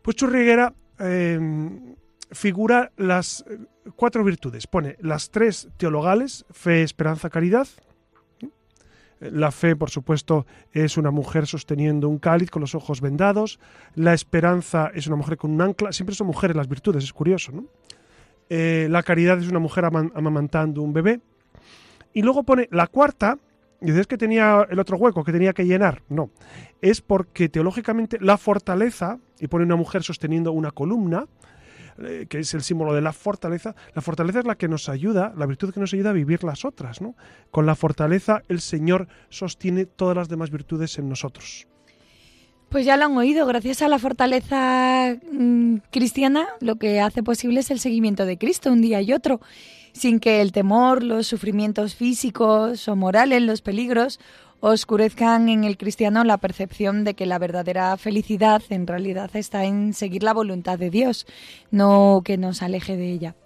pues 0.03 0.17
Churriguera 0.17 0.73
em, 0.99 1.95
figura 2.33 2.93
las 2.97 3.45
eh, 3.49 3.59
cuatro 3.97 4.25
virtudes. 4.25 4.67
Pone 4.67 4.97
las 5.01 5.31
tres 5.31 5.69
teologales, 5.77 6.45
fe, 6.51 6.83
esperanza, 6.83 7.31
caridad. 7.31 7.69
La 9.21 9.51
fe, 9.51 9.77
por 9.77 9.91
supuesto, 9.91 10.47
es 10.73 10.97
una 10.97 11.11
mujer 11.11 11.47
sosteniendo 11.47 12.09
un 12.09 12.19
cáliz 12.19 12.51
con 12.51 12.61
los 12.61 12.75
ojos 12.75 13.03
vendados. 13.03 13.61
La 13.95 14.15
esperanza 14.15 14.91
es 14.95 15.07
una 15.07 15.17
mujer 15.17 15.37
con 15.37 15.51
un 15.51 15.61
ancla. 15.61 15.93
Siempre 15.93 16.15
son 16.15 16.27
mujeres 16.27 16.57
las 16.57 16.69
virtudes, 16.69 17.05
es 17.05 17.13
curioso, 17.13 17.53
¿no? 17.53 17.67
Eh, 18.49 18.89
la 18.91 19.03
caridad 19.03 19.39
es 19.39 19.49
una 19.49 19.59
mujer 19.59 19.85
amamantando 19.85 20.83
un 20.83 20.93
bebé. 20.93 21.21
Y 22.13 22.23
luego 22.23 22.43
pone 22.43 22.69
la 22.73 22.87
cuarta, 22.87 23.39
dices 23.81 24.07
que 24.07 24.19
tenía 24.19 24.67
el 24.69 24.81
otro 24.81 24.97
hueco 24.97 25.23
que 25.23 25.33
tenía 25.33 25.53
que 25.53 25.67
llenar. 25.67 26.03
No, 26.09 26.31
es 26.81 27.01
porque 27.01 27.49
teológicamente 27.49 28.19
la 28.21 28.39
fortaleza, 28.39 29.19
y 29.39 29.47
pone 29.47 29.65
una 29.65 29.77
mujer 29.77 30.03
sosteniendo 30.03 30.51
una 30.51 30.73
columna, 30.73 31.27
eh, 31.99 32.27
que 32.29 32.39
es 32.39 32.55
el 32.55 32.63
símbolo 32.63 32.95
de 32.95 33.01
la 33.01 33.13
fortaleza, 33.13 33.75
la 33.95 34.03
fortaleza 34.03 34.41
es 34.41 34.47
la 34.47 34.57
que 34.57 34.69
nos 34.69 34.89
ayuda, 34.89 35.33
la 35.37 35.47
virtud 35.47 35.73
que 35.73 35.81
nos 35.81 35.93
ayuda 35.93 36.11
a 36.11 36.15
vivir 36.15 36.45
las 36.45 36.65
otras. 36.65 37.01
¿no? 37.01 37.15
Con 37.51 37.67
la 37.67 37.75
fortaleza 37.75 38.43
el 38.49 38.61
Señor 38.61 39.09
sostiene 39.29 39.87
todas 39.87 40.17
las 40.17 40.29
demás 40.29 40.51
virtudes 40.51 40.99
en 40.99 41.09
nosotros. 41.09 41.67
Pues 42.69 42.87
ya 42.87 42.97
lo 42.97 43.07
han 43.07 43.17
oído, 43.17 43.47
gracias 43.47 43.83
a 43.83 43.89
la 43.89 43.99
fortaleza 43.99 45.17
mm, 45.33 45.79
cristiana, 45.91 46.47
lo 46.61 46.77
que 46.77 47.01
hace 47.01 47.23
posible 47.23 47.61
es 47.61 47.71
el 47.73 47.81
seguimiento 47.81 48.27
de 48.27 48.39
Cristo 48.39 48.71
un 48.71 48.81
día 48.81 49.01
y 49.01 49.13
otro 49.13 49.41
sin 49.93 50.21
que 50.21 50.41
el 50.41 50.53
temor, 50.53 51.03
los 51.03 51.27
sufrimientos 51.27 51.95
físicos 51.95 52.89
o 52.89 52.97
morales, 52.97 53.43
los 53.43 53.63
peligros, 53.63 54.21
oscurezcan 54.61 55.49
en 55.49 55.65
el 55.65 55.77
cristiano 55.77 56.23
la 56.25 56.39
percepción 56.39 57.05
de 57.05 57.15
que 57.15 57.27
la 57.27 57.39
verdadera 57.39 57.97
felicidad 57.97 58.63
en 58.69 58.87
realidad 58.87 59.31
está 59.35 59.65
en 59.65 59.95
seguir 59.95 60.23
la 60.23 60.35
voluntad 60.35 60.79
de 60.79 60.91
Dios, 60.91 61.27
no 61.71 62.23
que 62.25 62.37
nos 62.37 62.63
aleje 62.63 62.97
de 62.97 63.11
ella. 63.11 63.37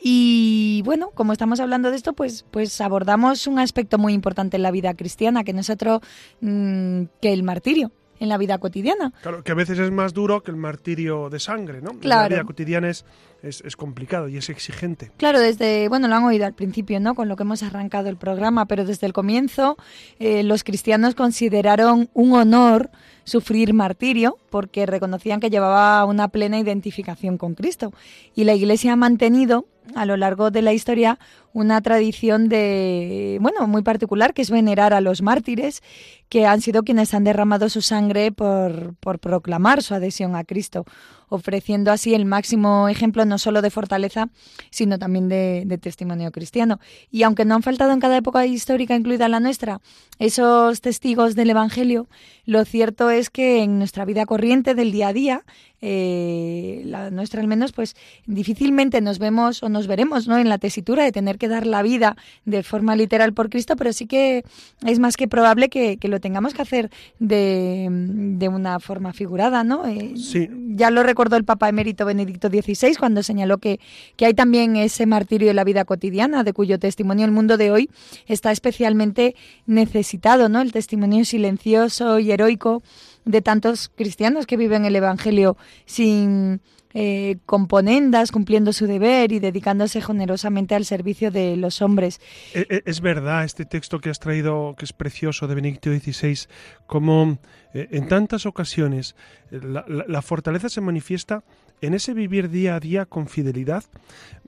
Y 0.00 0.82
bueno, 0.84 1.10
como 1.14 1.32
estamos 1.32 1.58
hablando 1.60 1.90
de 1.90 1.96
esto, 1.96 2.12
pues, 2.12 2.44
pues 2.50 2.80
abordamos 2.80 3.46
un 3.46 3.58
aspecto 3.58 3.98
muy 3.98 4.12
importante 4.12 4.56
en 4.56 4.62
la 4.62 4.70
vida 4.70 4.94
cristiana, 4.94 5.42
que 5.42 5.52
no 5.52 5.60
es 5.60 5.70
otro 5.70 6.00
mm, 6.40 7.04
que 7.20 7.32
el 7.32 7.42
martirio 7.42 7.90
en 8.20 8.28
la 8.28 8.38
vida 8.38 8.58
cotidiana. 8.58 9.12
Claro, 9.22 9.42
que 9.42 9.52
a 9.52 9.54
veces 9.54 9.78
es 9.78 9.90
más 9.90 10.14
duro 10.14 10.42
que 10.42 10.50
el 10.50 10.56
martirio 10.56 11.30
de 11.30 11.40
sangre, 11.40 11.80
¿no? 11.80 11.90
Claro. 11.98 12.30
La 12.30 12.36
vida 12.36 12.44
cotidiana 12.44 12.88
es, 12.90 13.04
es, 13.42 13.76
complicado 13.76 14.28
y 14.28 14.36
es 14.36 14.48
exigente. 14.50 15.10
Claro, 15.16 15.38
desde, 15.40 15.88
bueno, 15.88 16.08
lo 16.08 16.16
han 16.16 16.24
oído 16.24 16.46
al 16.46 16.54
principio, 16.54 16.98
¿no? 17.00 17.14
Con 17.14 17.28
lo 17.28 17.36
que 17.36 17.44
hemos 17.44 17.62
arrancado 17.62 18.08
el 18.08 18.16
programa, 18.16 18.66
pero 18.66 18.84
desde 18.84 19.06
el 19.06 19.12
comienzo 19.12 19.76
eh, 20.18 20.42
los 20.42 20.64
cristianos 20.64 21.14
consideraron 21.14 22.10
un 22.14 22.32
honor 22.32 22.90
sufrir 23.24 23.74
martirio 23.74 24.38
porque 24.50 24.86
reconocían 24.86 25.38
que 25.38 25.50
llevaba 25.50 26.04
una 26.04 26.28
plena 26.28 26.58
identificación 26.58 27.38
con 27.38 27.54
Cristo. 27.54 27.92
Y 28.34 28.44
la 28.44 28.54
Iglesia 28.54 28.94
ha 28.94 28.96
mantenido 28.96 29.66
a 29.94 30.06
lo 30.06 30.16
largo 30.16 30.50
de 30.50 30.62
la 30.62 30.72
historia 30.72 31.18
una 31.52 31.80
tradición 31.80 32.48
de, 32.48 33.38
bueno, 33.40 33.66
muy 33.66 33.82
particular, 33.82 34.34
que 34.34 34.42
es 34.42 34.50
venerar 34.50 34.92
a 34.92 35.00
los 35.00 35.22
mártires, 35.22 35.82
que 36.28 36.46
han 36.46 36.60
sido 36.60 36.82
quienes 36.82 37.14
han 37.14 37.24
derramado 37.24 37.68
su 37.68 37.82
sangre 37.82 38.32
por, 38.32 38.94
por 38.96 39.18
proclamar 39.18 39.82
su 39.82 39.94
adhesión 39.94 40.36
a 40.36 40.44
Cristo, 40.44 40.84
ofreciendo 41.28 41.92
así 41.92 42.14
el 42.14 42.24
máximo 42.24 42.88
ejemplo 42.88 43.24
no 43.24 43.38
solo 43.38 43.62
de 43.62 43.70
fortaleza, 43.70 44.28
sino 44.70 44.98
también 44.98 45.28
de, 45.28 45.64
de 45.66 45.78
testimonio 45.78 46.32
cristiano. 46.32 46.80
Y 47.10 47.22
aunque 47.22 47.44
no 47.44 47.54
han 47.54 47.62
faltado 47.62 47.92
en 47.92 48.00
cada 48.00 48.16
época 48.16 48.46
histórica, 48.46 48.94
incluida 48.94 49.28
la 49.28 49.40
nuestra, 49.40 49.80
esos 50.18 50.80
testigos 50.80 51.34
del 51.34 51.50
Evangelio, 51.50 52.08
lo 52.44 52.64
cierto 52.64 53.10
es 53.10 53.30
que 53.30 53.62
en 53.62 53.78
nuestra 53.78 54.04
vida 54.04 54.26
corriente 54.26 54.74
del 54.74 54.90
día 54.90 55.08
a 55.08 55.12
día, 55.12 55.44
eh, 55.80 56.82
la 56.86 57.10
nuestra 57.10 57.40
al 57.40 57.46
menos, 57.46 57.72
pues 57.72 57.94
difícilmente 58.26 59.00
nos 59.00 59.18
vemos 59.18 59.62
o 59.62 59.68
nos 59.68 59.86
veremos 59.86 60.26
¿no? 60.26 60.38
en 60.38 60.48
la 60.48 60.58
tesitura 60.58 61.04
de 61.04 61.12
tener 61.12 61.38
que 61.38 61.46
dar 61.46 61.66
la 61.66 61.82
vida 61.82 62.16
de 62.44 62.62
forma 62.62 62.96
literal 62.96 63.32
por 63.32 63.48
Cristo, 63.48 63.76
pero 63.76 63.92
sí 63.92 64.06
que 64.06 64.44
es 64.84 64.98
más 64.98 65.16
que 65.16 65.28
probable 65.28 65.68
que, 65.68 65.98
lo 66.08 66.20
tengamos 66.20 66.54
que 66.54 66.62
hacer 66.62 66.90
de, 67.18 67.86
de 67.90 68.48
una 68.48 68.80
forma 68.80 69.12
figurada, 69.12 69.62
¿no? 69.62 69.86
Eh, 69.86 70.14
sí. 70.16 70.48
Ya 70.70 70.90
lo 70.90 71.02
recordó 71.18 71.36
el 71.36 71.44
Papa 71.44 71.68
emérito 71.68 72.04
Benedicto 72.04 72.48
XVI 72.48 72.94
cuando 72.94 73.24
señaló 73.24 73.58
que, 73.58 73.80
que 74.14 74.24
hay 74.24 74.34
también 74.34 74.76
ese 74.76 75.04
martirio 75.04 75.50
en 75.50 75.56
la 75.56 75.64
vida 75.64 75.84
cotidiana, 75.84 76.44
de 76.44 76.52
cuyo 76.52 76.78
testimonio 76.78 77.24
el 77.24 77.32
mundo 77.32 77.56
de 77.56 77.72
hoy 77.72 77.90
está 78.28 78.52
especialmente 78.52 79.34
necesitado, 79.66 80.48
¿no? 80.48 80.60
El 80.60 80.70
testimonio 80.70 81.24
silencioso 81.24 82.20
y 82.20 82.30
heroico 82.30 82.84
de 83.24 83.42
tantos 83.42 83.88
cristianos 83.88 84.46
que 84.46 84.56
viven 84.56 84.84
el 84.84 84.94
Evangelio 84.94 85.56
sin 85.86 86.60
eh, 87.00 87.38
componendas, 87.46 88.32
cumpliendo 88.32 88.72
su 88.72 88.88
deber 88.88 89.30
y 89.30 89.38
dedicándose 89.38 90.00
generosamente 90.00 90.74
al 90.74 90.84
servicio 90.84 91.30
de 91.30 91.56
los 91.56 91.80
hombres. 91.80 92.20
E, 92.52 92.66
e, 92.68 92.82
es 92.86 93.00
verdad 93.00 93.44
este 93.44 93.64
texto 93.64 94.00
que 94.00 94.10
has 94.10 94.18
traído, 94.18 94.74
que 94.76 94.84
es 94.84 94.92
precioso, 94.92 95.46
de 95.46 95.54
Benedicto 95.54 95.90
XVI, 95.90 96.48
como 96.88 97.38
eh, 97.72 97.86
en 97.92 98.08
tantas 98.08 98.46
ocasiones 98.46 99.14
eh, 99.52 99.60
la, 99.62 100.22
fortaleza 100.22 100.68
se 100.68 100.80
manifiesta 100.80 101.44
en 101.82 101.94
ese 101.94 102.14
vivir 102.14 102.50
día 102.50 102.74
a 102.74 102.80
día 102.80 103.06
con 103.06 103.28
fidelidad. 103.28 103.84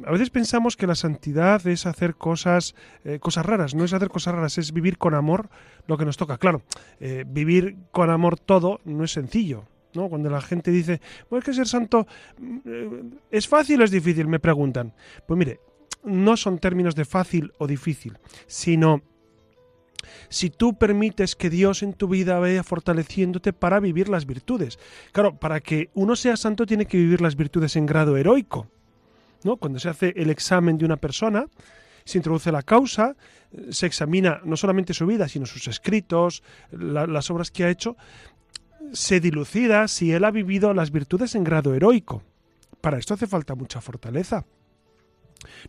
A 0.05 0.11
veces 0.11 0.31
pensamos 0.31 0.77
que 0.77 0.89
la 0.89 0.97
santidad 0.97 1.65
es 1.69 1.87
hacer 1.87 2.17
cosas, 2.17 2.75
cosas 3.21 3.47
raras, 3.47 3.77
no 3.77 3.85
es 3.85 3.93
hacer 3.93 4.09
cosas 4.09 4.35
raras, 4.35 4.59
es 4.59 4.73
vivir 4.73 4.99
con 4.99 5.15
amor 5.15 5.51
lo 5.87 5.97
que 5.97 6.05
nos 6.05 6.17
toca. 6.17 6.37
Claro, 6.39 6.63
vivir 7.27 7.77
con 7.93 8.11
amor 8.11 8.41
todo 8.41 8.81
no 8.85 9.05
es 9.05 9.13
sencillo. 9.13 9.70
¿No? 9.95 10.09
Cuando 10.09 10.31
la 10.31 10.41
gente 10.41 10.71
dice, 10.71 11.01
pues 11.29 11.45
que 11.45 11.53
ser 11.53 11.67
santo 11.67 12.07
mm, 12.39 13.17
es 13.31 13.49
fácil 13.49 13.81
o 13.81 13.85
es 13.85 13.91
difícil, 13.91 14.27
me 14.27 14.41
preguntan. 14.41 14.95
Pues 15.27 15.39
mire, 15.39 15.61
no 16.05 16.37
son 16.37 16.59
términos 16.59 16.95
de 16.95 17.05
fácil 17.05 17.53
o 17.59 17.67
difícil, 17.67 18.19
sino 18.47 19.03
si 20.29 20.51
tú 20.51 20.79
permites 20.79 21.37
que 21.37 21.51
Dios 21.51 21.83
en 21.83 21.93
tu 21.93 22.09
vida 22.09 22.39
vaya 22.39 22.63
fortaleciéndote 22.63 23.53
para 23.53 23.81
vivir 23.81 24.09
las 24.09 24.27
virtudes. 24.27 24.79
Claro, 25.13 25.39
para 25.39 25.61
que 25.61 25.91
uno 25.95 26.17
sea 26.17 26.37
santo 26.37 26.67
tiene 26.67 26.87
que 26.87 26.97
vivir 26.97 27.21
las 27.21 27.37
virtudes 27.37 27.77
en 27.77 27.87
grado 27.87 28.17
heroico. 28.17 28.69
¿no? 29.45 29.57
Cuando 29.57 29.79
se 29.79 29.89
hace 29.89 30.13
el 30.17 30.31
examen 30.31 30.79
de 30.79 30.85
una 30.85 30.97
persona, 30.97 31.47
se 32.05 32.19
introduce 32.19 32.53
la 32.53 32.63
causa, 32.63 33.17
se 33.71 33.87
examina 33.87 34.41
no 34.45 34.57
solamente 34.57 34.95
su 34.95 35.07
vida, 35.07 35.29
sino 35.29 35.47
sus 35.47 35.69
escritos, 35.69 36.43
las 36.71 37.31
obras 37.31 37.51
que 37.51 37.65
ha 37.65 37.71
hecho, 37.71 37.97
se 38.93 39.21
dilucida 39.21 39.89
si 39.89 40.13
él 40.13 40.25
ha 40.25 40.31
vivido 40.31 40.75
las 40.75 40.91
virtudes 40.91 41.35
en 41.35 41.45
grado 41.45 41.75
heroico. 41.75 42.23
Para 42.81 42.99
esto 42.99 43.15
hace 43.15 43.27
falta 43.27 43.55
mucha 43.55 43.81
fortaleza. 43.81 44.45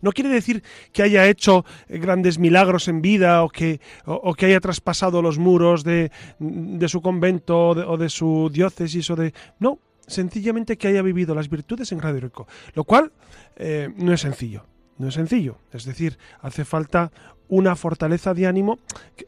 No 0.01 0.11
quiere 0.11 0.29
decir 0.29 0.63
que 0.91 1.03
haya 1.03 1.27
hecho 1.27 1.65
grandes 1.87 2.39
milagros 2.39 2.87
en 2.87 3.01
vida 3.01 3.43
o 3.43 3.49
que, 3.49 3.79
o, 4.05 4.33
que 4.33 4.47
haya 4.47 4.59
traspasado 4.59 5.21
los 5.21 5.37
muros 5.37 5.83
de, 5.83 6.11
de 6.39 6.89
su 6.89 7.01
convento 7.01 7.69
o 7.69 7.97
de, 7.97 8.09
su 8.09 8.49
diócesis 8.51 9.09
o 9.09 9.15
de... 9.15 9.33
No, 9.59 9.79
sencillamente 10.07 10.77
que 10.77 10.89
haya 10.89 11.01
vivido 11.01 11.35
las 11.35 11.49
virtudes 11.49 11.91
en 11.91 11.99
grado 11.99 12.17
heroico, 12.17 12.47
lo 12.73 12.83
cual 12.83 13.11
eh, 13.55 13.89
no 13.95 14.13
es 14.13 14.21
sencillo. 14.21 14.65
No 15.01 15.07
es 15.07 15.15
sencillo. 15.15 15.57
Es 15.73 15.83
decir, 15.85 16.19
hace 16.41 16.63
falta 16.63 17.11
una 17.47 17.75
fortaleza 17.75 18.35
de 18.35 18.45
ánimo 18.45 18.77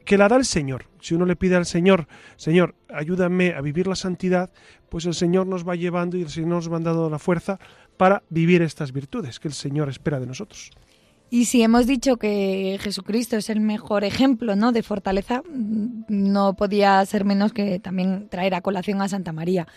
que, 0.05 0.17
la 0.19 0.27
da 0.27 0.35
el 0.35 0.45
Señor. 0.45 0.85
Si 1.01 1.15
uno 1.15 1.25
le 1.25 1.35
pide 1.35 1.55
al 1.55 1.65
Señor, 1.65 2.07
Señor, 2.35 2.75
ayúdame 2.93 3.55
a 3.55 3.61
vivir 3.61 3.87
la 3.87 3.95
santidad, 3.95 4.51
pues 4.89 5.07
el 5.07 5.15
Señor 5.15 5.47
nos 5.47 5.67
va 5.67 5.75
llevando 5.75 6.15
y 6.15 6.21
el 6.21 6.29
Señor 6.29 6.49
nos 6.49 6.71
va 6.71 6.79
dando 6.79 7.09
la 7.09 7.17
fuerza 7.17 7.59
para 7.97 8.21
vivir 8.29 8.61
estas 8.61 8.91
virtudes 8.91 9.39
que 9.39 9.47
el 9.47 9.55
Señor 9.55 9.89
espera 9.89 10.19
de 10.19 10.27
nosotros. 10.27 10.69
Y 11.31 11.45
si 11.45 11.63
hemos 11.63 11.87
dicho 11.87 12.17
que 12.17 12.77
Jesucristo 12.79 13.37
es 13.37 13.49
el 13.49 13.59
mejor 13.59 14.03
ejemplo 14.03 14.55
¿no? 14.55 14.71
de 14.71 14.83
fortaleza, 14.83 15.41
no 16.07 16.53
podía 16.53 17.03
ser 17.07 17.25
menos 17.25 17.51
que 17.51 17.79
también 17.79 18.29
traer 18.29 18.53
a 18.53 18.61
colación 18.61 19.01
a 19.01 19.09
Santa 19.09 19.31
María. 19.31 19.67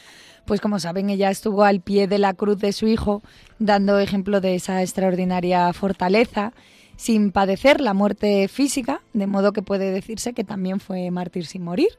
Pues 0.46 0.60
como 0.60 0.78
saben, 0.78 1.10
ella 1.10 1.30
estuvo 1.30 1.64
al 1.64 1.80
pie 1.80 2.06
de 2.06 2.18
la 2.18 2.32
cruz 2.32 2.58
de 2.58 2.72
su 2.72 2.86
hijo, 2.86 3.22
dando 3.58 3.98
ejemplo 3.98 4.40
de 4.40 4.54
esa 4.54 4.80
extraordinaria 4.80 5.72
fortaleza 5.72 6.52
sin 6.96 7.30
padecer 7.30 7.80
la 7.80 7.94
muerte 7.94 8.48
física, 8.48 9.02
de 9.12 9.26
modo 9.26 9.52
que 9.52 9.62
puede 9.62 9.90
decirse 9.90 10.32
que 10.32 10.44
también 10.44 10.80
fue 10.80 11.10
mártir 11.10 11.46
sin 11.46 11.62
morir. 11.62 11.90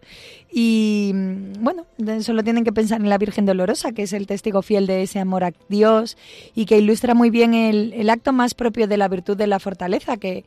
Y 0.51 1.11
mm, 1.13 1.63
bueno, 1.63 1.85
solo 2.21 2.43
tienen 2.43 2.63
que 2.63 2.73
pensar 2.73 2.99
en 2.99 3.09
la 3.09 3.17
Virgen 3.17 3.45
Dolorosa, 3.45 3.91
que 3.91 4.03
es 4.03 4.13
el 4.13 4.27
testigo 4.27 4.61
fiel 4.61 4.87
de 4.87 5.03
ese 5.03 5.19
amor 5.19 5.43
a 5.43 5.53
Dios 5.69 6.17
y 6.55 6.65
que 6.65 6.77
ilustra 6.77 7.13
muy 7.13 7.29
bien 7.29 7.53
el, 7.53 8.09
acto 8.09 8.33
más 8.33 8.53
propio 8.53 8.87
de 8.87 8.97
la 8.97 9.07
virtud 9.07 9.37
de 9.37 9.47
la 9.47 9.59
fortaleza, 9.59 10.17
que, 10.17 10.45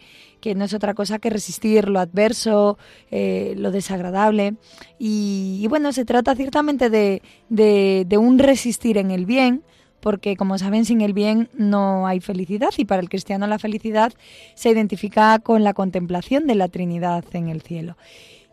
no 0.56 0.64
es 0.64 0.74
otra 0.74 0.94
cosa 0.94 1.18
que 1.18 1.30
resistir 1.30 1.88
lo 1.88 2.00
adverso, 2.00 2.78
eh, 3.10 3.54
lo 3.56 3.70
desagradable. 3.70 4.54
Y, 4.98 5.66
bueno, 5.68 5.92
se 5.92 6.04
trata 6.04 6.34
ciertamente 6.34 6.90
de, 6.90 7.22
de 7.48 8.18
un 8.18 8.38
resistir 8.38 8.98
en 8.98 9.10
el 9.10 9.26
bien, 9.26 9.62
porque 10.00 10.36
como 10.36 10.58
saben, 10.58 10.84
sin 10.84 11.00
el 11.00 11.12
bien 11.12 11.48
no 11.54 12.06
hay 12.06 12.20
felicidad 12.20 12.70
y 12.76 12.84
para 12.84 13.02
el 13.02 13.08
cristiano 13.08 13.46
la 13.46 13.58
felicidad 13.58 14.12
se 14.54 14.70
identifica 14.70 15.38
con 15.38 15.64
la 15.64 15.74
contemplación 15.74 16.46
de 16.46 16.54
la 16.54 16.68
Trinidad 16.68 17.24
en 17.32 17.48
el 17.48 17.62
cielo. 17.62 17.96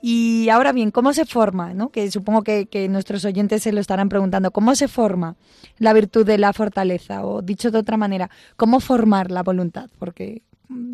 Y 0.01 0.49
ahora 0.49 0.73
bien, 0.73 0.91
¿cómo 0.91 1.11
se 1.13 1.25
forma? 1.25 1.73
¿no? 1.73 1.89
Que 1.89 2.11
supongo 2.11 2.43
que, 2.43 2.87
nuestros 2.89 3.25
oyentes 3.25 3.63
se 3.63 3.71
lo 3.71 3.79
estarán 3.79 4.09
preguntando. 4.09 4.51
¿Cómo 4.51 4.75
se 4.75 4.87
forma 4.87 5.35
la 5.79 5.93
virtud 5.93 6.25
de 6.25 6.37
la 6.37 6.53
fortaleza? 6.53 7.25
O 7.25 7.41
dicho 7.41 7.71
de 7.71 7.79
otra 7.79 7.97
manera, 7.97 8.29
¿cómo 8.55 8.79
formar 8.79 9.31
la 9.31 9.41
voluntad? 9.43 9.89
Porque 9.97 10.43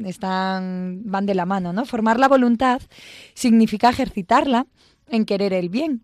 están, 0.05 1.01
van 1.05 1.25
de 1.25 1.35
la 1.35 1.45
mano, 1.45 1.73
¿no? 1.73 1.85
Formar 1.85 2.19
la 2.19 2.29
voluntad 2.29 2.81
significa 3.33 3.89
ejercitarla 3.89 4.67
en 5.09 5.25
querer 5.25 5.51
el 5.53 5.69
bien, 5.69 6.03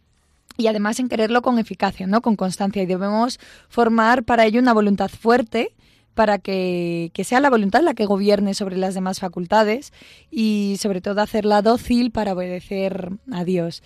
y 0.60 0.68
además 0.68 1.00
en 1.00 1.08
quererlo 1.08 1.42
con 1.42 1.58
eficacia, 1.58 2.06
¿no? 2.06 2.22
con 2.22 2.36
constancia. 2.36 2.84
Y 2.84 2.86
debemos 2.86 3.40
formar 3.70 4.24
para 4.24 4.46
ello 4.46 4.60
una 4.60 4.74
voluntad 4.74 5.10
fuerte 5.10 5.74
para 6.14 6.38
que, 6.38 7.12
sea 7.24 7.40
la 7.40 7.50
voluntad 7.50 7.82
la 7.82 7.94
que 7.94 8.06
gobierne 8.06 8.54
sobre 8.54 8.76
las 8.76 8.94
demás 8.94 9.22
facultades 9.22 9.94
y 10.30 10.76
sobre 10.78 11.00
todo 11.00 11.22
hacerla 11.22 11.62
dócil 11.62 12.12
para 12.12 12.34
obedecer 12.34 13.10
a 13.32 13.46
Dios. 13.46 13.84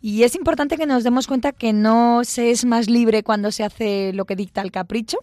Y 0.00 0.22
es 0.22 0.34
importante 0.34 0.78
que 0.78 0.86
nos 0.86 1.04
demos 1.04 1.26
cuenta 1.26 1.52
que 1.52 1.74
no 1.74 2.24
se 2.24 2.50
es 2.50 2.64
más 2.64 2.88
libre 2.88 3.22
cuando 3.22 3.52
se 3.52 3.62
hace 3.62 4.14
lo 4.14 4.24
que 4.24 4.34
dicta 4.34 4.62
el 4.62 4.72
capricho, 4.72 5.18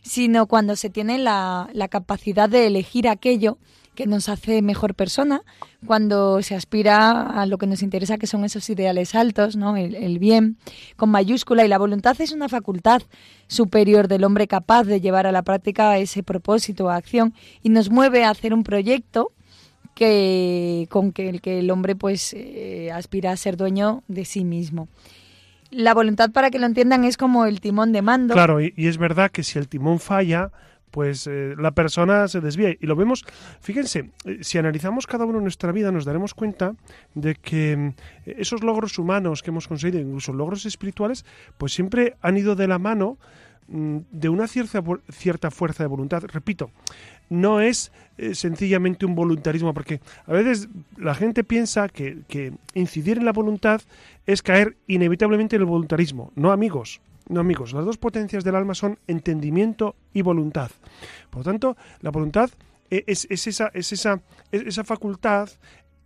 sino 0.00 0.46
cuando 0.46 0.74
se 0.74 0.88
tiene 0.88 1.18
la, 1.18 1.68
la 1.74 1.88
capacidad 1.88 2.48
de 2.48 2.66
elegir 2.66 3.06
aquello 3.06 3.58
que 3.94 4.06
nos 4.06 4.28
hace 4.28 4.62
mejor 4.62 4.94
persona 4.94 5.42
cuando 5.86 6.42
se 6.42 6.54
aspira 6.54 7.22
a 7.22 7.46
lo 7.46 7.58
que 7.58 7.66
nos 7.66 7.82
interesa, 7.82 8.18
que 8.18 8.26
son 8.26 8.44
esos 8.44 8.68
ideales 8.70 9.14
altos, 9.14 9.56
¿no? 9.56 9.76
el, 9.76 10.18
bien, 10.18 10.56
con 10.96 11.10
mayúscula. 11.10 11.64
Y 11.64 11.68
la 11.68 11.78
voluntad 11.78 12.20
es 12.20 12.32
una 12.32 12.48
facultad 12.48 13.02
superior 13.48 14.08
del 14.08 14.24
hombre 14.24 14.46
capaz 14.46 14.84
de 14.84 15.00
llevar 15.00 15.26
a 15.26 15.32
la 15.32 15.42
práctica 15.42 15.98
ese 15.98 16.22
propósito 16.22 16.86
o 16.86 16.90
acción 16.90 17.34
y 17.62 17.70
nos 17.70 17.90
mueve 17.90 18.24
a 18.24 18.30
hacer 18.30 18.54
un 18.54 18.62
proyecto 18.62 19.32
que, 19.94 20.86
con 20.90 21.12
que 21.12 21.28
el 21.28 21.40
que 21.40 21.58
el 21.58 21.70
hombre 21.70 21.96
pues 21.96 22.32
eh, 22.34 22.90
aspira 22.92 23.32
a 23.32 23.36
ser 23.36 23.56
dueño 23.56 24.02
de 24.08 24.24
sí 24.24 24.44
mismo. 24.44 24.88
La 25.70 25.94
voluntad, 25.94 26.30
para 26.30 26.50
que 26.50 26.58
lo 26.58 26.66
entiendan, 26.66 27.04
es 27.04 27.16
como 27.16 27.46
el 27.46 27.60
timón 27.60 27.92
de 27.92 28.02
mando. 28.02 28.34
Claro, 28.34 28.60
y 28.60 28.72
es 28.76 28.98
verdad 28.98 29.30
que 29.30 29.44
si 29.44 29.56
el 29.58 29.68
timón 29.68 30.00
falla, 30.00 30.50
pues 30.90 31.26
eh, 31.26 31.54
la 31.58 31.72
persona 31.72 32.28
se 32.28 32.40
desvía. 32.40 32.70
Y 32.78 32.86
lo 32.86 32.96
vemos, 32.96 33.24
fíjense, 33.60 34.10
eh, 34.24 34.38
si 34.42 34.58
analizamos 34.58 35.06
cada 35.06 35.24
uno 35.24 35.40
nuestra 35.40 35.72
vida 35.72 35.92
nos 35.92 36.04
daremos 36.04 36.34
cuenta 36.34 36.74
de 37.14 37.34
que 37.34 37.76
mm, 37.76 37.92
esos 38.26 38.62
logros 38.62 38.98
humanos 38.98 39.42
que 39.42 39.50
hemos 39.50 39.68
conseguido, 39.68 40.00
incluso 40.00 40.32
logros 40.32 40.66
espirituales, 40.66 41.24
pues 41.58 41.72
siempre 41.72 42.16
han 42.20 42.36
ido 42.36 42.56
de 42.56 42.68
la 42.68 42.78
mano 42.78 43.18
mm, 43.68 43.98
de 44.10 44.28
una 44.28 44.46
cierta, 44.48 44.82
cierta 45.10 45.50
fuerza 45.50 45.82
de 45.82 45.88
voluntad. 45.88 46.22
Repito, 46.24 46.70
no 47.28 47.60
es 47.60 47.92
eh, 48.18 48.34
sencillamente 48.34 49.06
un 49.06 49.14
voluntarismo, 49.14 49.72
porque 49.72 50.00
a 50.26 50.32
veces 50.32 50.68
la 50.96 51.14
gente 51.14 51.44
piensa 51.44 51.88
que 51.88 52.52
incidir 52.74 53.18
en 53.18 53.24
la 53.24 53.32
voluntad 53.32 53.80
es 54.26 54.42
caer 54.42 54.76
inevitablemente 54.86 55.56
en 55.56 55.62
el 55.62 55.66
voluntarismo. 55.66 56.32
No, 56.34 56.50
amigos. 56.52 57.00
No, 57.30 57.38
amigos, 57.38 57.72
las 57.72 57.84
dos 57.84 57.96
potencias 57.96 58.42
del 58.42 58.56
alma 58.56 58.74
son 58.74 58.98
entendimiento 59.06 59.94
y 60.12 60.22
voluntad. 60.22 60.72
Por 61.30 61.38
lo 61.38 61.44
tanto, 61.44 61.76
la 62.00 62.10
voluntad 62.10 62.50
e, 62.90 63.04
es, 63.06 63.24
esa, 63.30 63.70
es 63.72 63.92
esa, 63.92 64.20
esa 64.50 64.82
facultad, 64.82 65.48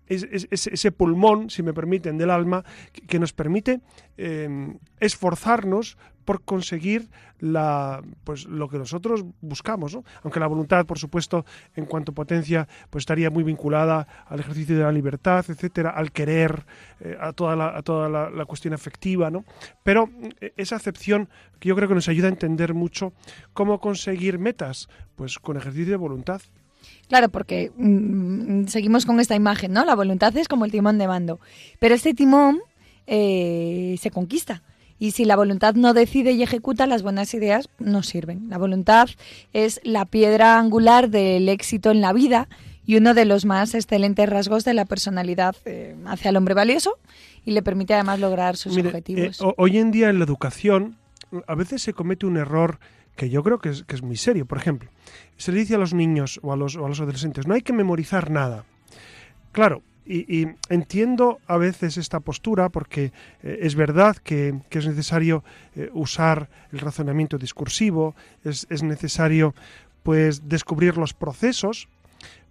es, 0.07 0.27
ese 0.51 0.93
pulmón, 0.93 1.49
si 1.49 1.63
me 1.63 1.73
permiten, 1.73 2.19
del 2.19 2.29
alma, 2.29 2.63
que, 3.09 3.19
nos 3.19 3.33
permite 3.33 3.81
eh, 4.19 4.77
esforzarnos 5.01 5.97
por 6.25 6.43
conseguir 6.43 7.09
la, 7.41 8.03
pues, 8.25 8.47
lo 8.47 8.69
que 8.69 8.79
nosotros 8.79 9.25
buscamos. 9.41 9.95
¿no? 9.95 10.05
Aunque 10.23 10.41
la 10.41 10.47
voluntad, 10.47 10.87
por 10.87 10.99
supuesto, 10.99 11.45
en 11.77 11.87
cuanto 11.87 12.13
a 12.13 12.15
potencia, 12.15 12.69
pues 12.91 13.03
estaría 13.03 13.31
muy 13.31 13.45
vinculada 13.45 14.07
al 14.27 14.41
ejercicio 14.41 14.77
de 14.77 14.83
la 14.83 14.93
libertad, 14.93 15.45
etcétera, 15.49 15.91
al 15.91 16.13
querer, 16.13 16.65
eh, 17.01 17.17
a 17.21 17.33
toda, 17.33 17.57
la, 17.57 17.77
a 17.77 17.83
toda 17.83 18.09
la, 18.09 18.45
cuestión 18.47 18.75
afectiva. 18.75 19.31
¿no? 19.31 19.45
Pero 19.83 20.11
eh, 20.41 20.53
esa 20.57 20.77
acepción 20.77 21.29
que 21.59 21.69
yo 21.69 21.77
creo 21.77 21.89
que 21.89 21.95
nos 21.95 22.09
ayuda 22.09 22.29
a 22.29 22.31
entender 22.31 22.75
mucho 22.75 23.13
cómo 23.53 23.81
conseguir 23.81 24.39
metas, 24.39 24.89
pues 25.17 25.39
con 25.39 25.57
ejercicio 25.57 25.93
de 25.93 25.97
voluntad. 25.97 26.41
Claro, 27.09 27.29
porque 27.29 27.71
mm, 27.77 28.67
seguimos 28.67 29.07
con 29.07 29.21
esta 29.21 29.35
imagen, 29.35 29.73
¿no? 29.73 29.85
La 29.85 29.95
voluntad 29.95 30.37
es 30.37 30.49
como 30.49 30.65
el 30.65 30.73
timón 30.73 30.99
de 30.99 31.09
mando. 31.09 31.41
Pero 31.79 31.95
este 31.95 32.15
timón 32.15 32.61
eh, 33.07 33.97
se 34.01 34.11
conquista. 34.11 34.63
Y 35.05 35.11
si 35.11 35.27
la 35.27 35.37
voluntad 35.37 35.75
no 35.75 35.93
decide 35.93 36.33
y 36.33 36.43
ejecuta, 36.43 36.87
las 36.87 37.03
buenas 37.03 37.35
ideas 37.35 37.69
no 37.79 38.03
sirven. 38.03 38.49
La 38.49 38.57
voluntad 38.57 39.11
es 39.53 39.79
la 39.85 40.07
piedra 40.07 40.59
angular 40.59 41.11
del 41.11 41.51
éxito 41.51 41.91
en 41.91 42.01
la 42.01 42.15
vida 42.15 42.49
y 42.87 42.97
uno 42.97 43.13
de 43.13 43.27
los 43.27 43.45
más 43.45 43.75
excelentes 43.75 44.27
rasgos 44.27 44.65
de 44.65 44.73
la 44.73 44.87
personalidad 44.87 45.57
eh, 45.67 45.95
hacia 46.07 46.31
el 46.31 46.39
hombre 46.39 46.55
valioso 46.55 46.97
y 47.45 47.51
le 47.51 47.63
permite 47.63 47.93
además 47.93 48.19
lograr 48.19 48.57
sus 48.57 48.79
objetivos. 48.79 49.43
Eh, 49.43 49.55
hoy 49.59 49.77
en 49.77 49.91
día 49.91 50.09
en 50.09 50.21
la 50.21 50.25
educación 50.25 50.97
a 51.47 51.55
veces 51.55 51.83
se 51.83 51.93
comete 51.93 52.25
un 52.25 52.39
error 52.39 52.79
que 53.15 53.29
yo 53.29 53.43
creo 53.43 53.59
que 53.59 53.69
es, 53.69 53.83
que 53.83 53.97
es 53.97 54.03
muy 54.03 54.17
serio. 54.17 54.47
Por 54.47 54.57
ejemplo, 54.57 54.89
se 55.37 55.53
le 55.53 55.59
dice 55.59 55.75
a 55.75 55.79
los 55.79 55.93
niños 55.93 56.41
o 56.43 56.55
a 56.55 56.57
los, 56.57 56.77
o 56.77 56.87
a 56.87 56.89
los 56.89 56.99
adolescentes, 56.99 57.47
no 57.47 57.53
hay 57.53 57.61
que 57.61 57.75
memorizar 57.75 58.31
nada. 58.31 58.65
Claro, 59.53 59.83
y, 60.07 60.49
entiendo 60.69 61.39
a 61.47 61.57
veces 61.57 61.97
esta 61.97 62.21
postura 62.21 62.69
porque 62.69 63.13
eh, 63.43 63.59
es 63.63 63.75
verdad 63.75 64.17
que, 64.17 64.61
es 64.71 64.87
necesario 64.87 65.45
eh, 65.75 65.89
usar 65.93 66.49
el 66.73 66.81
razonamiento 66.81 67.39
discursivo, 67.39 68.15
es, 68.45 68.83
necesario 68.83 69.55
pues 70.03 70.49
descubrir 70.49 70.99
los 70.99 71.15
procesos, 71.15 71.89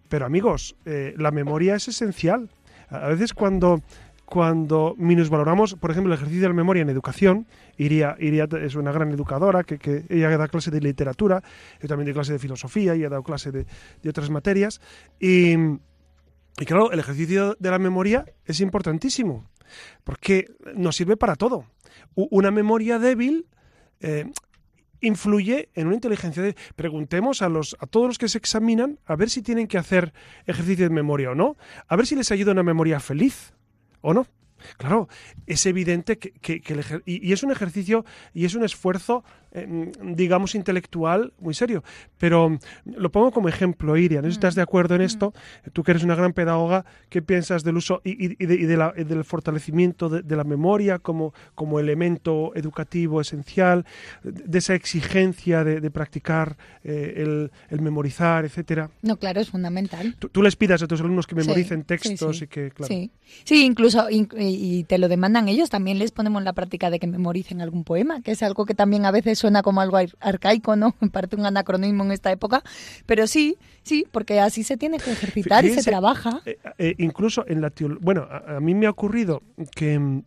pero 0.09 0.25
amigos, 0.25 0.75
eh, 0.85 1.13
la 1.17 1.31
memoria 1.31 1.75
es 1.75 1.87
esencial. 1.87 2.49
A 2.89 3.07
veces 3.07 3.33
cuando 3.33 3.81
cuando 4.25 4.95
minusvaloramos, 4.97 5.75
por 5.75 5.91
ejemplo, 5.91 6.11
el 6.11 6.17
ejercicio 6.17 6.41
de 6.43 6.47
la 6.47 6.55
memoria 6.55 6.81
en 6.81 6.89
educación, 6.89 7.45
Iría, 7.77 8.15
Iría 8.19 8.47
es 8.63 8.73
una 8.73 8.91
gran 8.91 9.11
educadora, 9.11 9.63
que, 9.63 9.77
que 9.77 10.05
ella 10.09 10.35
da 10.37 10.47
clase 10.47 10.71
de 10.71 10.79
literatura, 10.81 11.43
yo 11.79 11.87
también 11.87 12.05
doy 12.05 12.13
clase 12.15 12.33
de 12.33 12.39
filosofía, 12.39 12.95
y 12.95 13.03
ha 13.03 13.09
dado 13.09 13.21
clase 13.21 13.51
de, 13.51 13.67
de 14.01 14.09
otras 14.09 14.31
materias, 14.31 14.81
y, 15.19 15.55
y 16.59 16.65
claro, 16.65 16.91
el 16.91 16.99
ejercicio 16.99 17.55
de 17.59 17.71
la 17.71 17.79
memoria 17.79 18.25
es 18.45 18.59
importantísimo, 18.59 19.49
porque 20.03 20.51
nos 20.75 20.95
sirve 20.95 21.17
para 21.17 21.35
todo. 21.35 21.65
Una 22.15 22.51
memoria 22.51 22.99
débil 22.99 23.47
eh, 23.99 24.31
influye 25.01 25.69
en 25.73 25.87
una 25.87 25.95
inteligencia 25.95 26.43
débil. 26.43 26.57
Preguntemos 26.75 27.41
a, 27.41 27.49
los, 27.49 27.75
a 27.79 27.87
todos 27.87 28.07
los 28.07 28.17
que 28.17 28.29
se 28.29 28.37
examinan 28.37 28.99
a 29.05 29.15
ver 29.15 29.29
si 29.29 29.41
tienen 29.41 29.67
que 29.67 29.77
hacer 29.77 30.13
ejercicio 30.45 30.87
de 30.87 30.93
memoria 30.93 31.31
o 31.31 31.35
no, 31.35 31.57
a 31.87 31.95
ver 31.95 32.05
si 32.05 32.15
les 32.15 32.31
ayuda 32.31 32.51
una 32.51 32.63
memoria 32.63 32.99
feliz 32.99 33.53
o 34.01 34.13
no. 34.13 34.27
Claro, 34.77 35.09
es 35.45 35.65
evidente 35.65 36.17
que, 36.17 36.61
y, 37.05 37.33
es 37.33 37.43
un 37.43 37.51
ejercicio 37.51 38.05
y 38.33 38.45
es 38.45 38.55
un 38.55 38.63
esfuerzo, 38.63 39.23
eh, 39.53 39.91
digamos, 40.01 40.55
intelectual 40.55 41.33
muy 41.39 41.53
serio. 41.53 41.83
Pero 42.17 42.57
lo 42.85 43.11
pongo 43.11 43.31
como 43.31 43.49
ejemplo, 43.49 43.95
Iria, 43.97 44.21
¿no? 44.21 44.27
estás 44.27 44.55
mm. 44.55 44.57
de 44.57 44.61
acuerdo 44.61 44.95
en 44.95 45.01
mm. 45.01 45.05
esto, 45.05 45.33
tú 45.73 45.83
que 45.83 45.91
eres 45.91 46.03
una 46.03 46.15
gran 46.15 46.33
pedagoga, 46.33 46.85
¿qué 47.09 47.21
piensas 47.21 47.63
del 47.63 47.77
uso 47.77 48.01
y, 48.03 48.35
del 48.35 49.23
fortalecimiento 49.23 50.09
de, 50.09 50.35
la 50.35 50.43
memoria 50.43 50.99
como, 50.99 51.33
como 51.53 51.79
elemento 51.79 52.51
educativo 52.55 53.21
esencial, 53.21 53.85
de 54.23 54.57
esa 54.57 54.73
exigencia 54.73 55.63
de, 55.63 55.91
practicar 55.91 56.57
eh, 56.83 57.49
el, 57.69 57.81
memorizar, 57.81 58.45
etcétera? 58.45 58.89
No, 59.01 59.17
claro, 59.17 59.39
es 59.39 59.49
fundamental. 59.49 60.15
Tú, 60.17 60.41
les 60.41 60.55
pidas 60.55 60.81
a 60.81 60.87
tus 60.87 60.99
alumnos 60.99 61.27
que 61.27 61.35
memoricen 61.35 61.83
textos 61.83 62.41
y 62.41 62.47
que, 62.47 62.71
claro. 62.71 62.91
Sí, 62.91 63.11
sí 63.43 63.65
incluso 63.65 64.07
y 64.09 64.83
te 64.85 64.97
lo 64.97 65.07
demandan 65.07 65.47
ellos, 65.47 65.69
también 65.69 65.99
les 65.99 66.11
ponemos 66.11 66.43
la 66.43 66.53
práctica 66.53 66.89
de 66.89 66.99
que 66.99 67.07
memoricen 67.07 67.61
algún 67.61 67.83
poema, 67.83 68.21
que 68.21 68.31
es 68.31 68.41
algo 68.41 68.65
que 68.65 68.73
también 68.73 69.05
a 69.05 69.11
veces 69.11 69.42
suena 69.43 69.61
como 69.61 69.81
algo 69.81 69.97
arcaico, 70.21 70.77
¿no? 70.77 70.95
En 71.01 71.09
parte 71.11 71.35
un 71.35 71.45
anacronismo 71.45 72.05
en 72.05 72.13
esta 72.13 72.31
época, 72.31 72.63
pero 73.05 73.27
sí, 73.27 73.57
sí, 73.81 74.05
porque 74.09 74.39
así 74.39 74.63
se 74.63 74.77
tiene 74.77 74.99
que 74.99 75.11
ejercitar 75.11 75.65
y 75.65 75.73
se 75.73 75.83
trabaja. 75.83 76.41
Eh, 76.45 76.57
eh, 76.77 76.95
incluso 76.99 77.43
en 77.45 77.59
la 77.59 77.69
teología, 77.69 78.05
bueno, 78.05 78.25
a, 78.29 78.61
mí 78.61 78.73
me 78.73 78.85
ha 78.85 78.89
ocurrido 78.89 79.41
que 79.75 79.99
mm, 79.99 80.23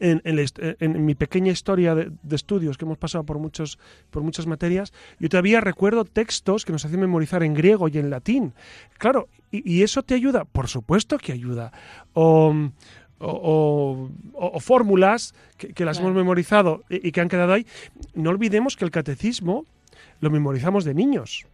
en, 0.00 1.06
mi 1.06 1.14
pequeña 1.14 1.52
historia 1.52 1.94
de, 1.94 2.10
estudios 2.34 2.76
que 2.76 2.84
hemos 2.84 2.98
pasado 2.98 3.22
por 3.24 3.38
muchos 3.38 3.78
por 4.10 4.22
muchas 4.22 4.46
materias 4.46 4.92
yo 5.18 5.28
todavía 5.30 5.62
recuerdo 5.62 6.04
textos 6.04 6.66
que 6.66 6.72
nos 6.72 6.84
hacían 6.84 7.00
memorizar 7.00 7.42
en 7.42 7.54
griego 7.54 7.88
y 7.88 7.96
en 7.96 8.10
latín 8.10 8.52
claro 8.98 9.28
y, 9.50 9.82
eso 9.82 10.02
te 10.02 10.14
ayuda 10.14 10.44
por 10.44 10.68
supuesto 10.68 11.16
que 11.16 11.32
ayuda 11.32 11.72
o, 12.12 12.54
o, 13.20 14.10
fórmulas 14.60 15.34
que, 15.56 15.84
las 15.84 15.98
hemos 15.98 16.14
memorizado 16.14 16.84
y, 16.88 17.12
que 17.12 17.20
han 17.20 17.28
quedado 17.28 17.52
ahí, 17.52 17.66
no 18.14 18.30
olvidemos 18.30 18.76
que 18.76 18.84
el 18.84 18.90
catecismo 18.90 19.64
lo 20.20 20.30
memorizamos 20.30 20.84
de 20.84 20.94
niños. 20.94 21.46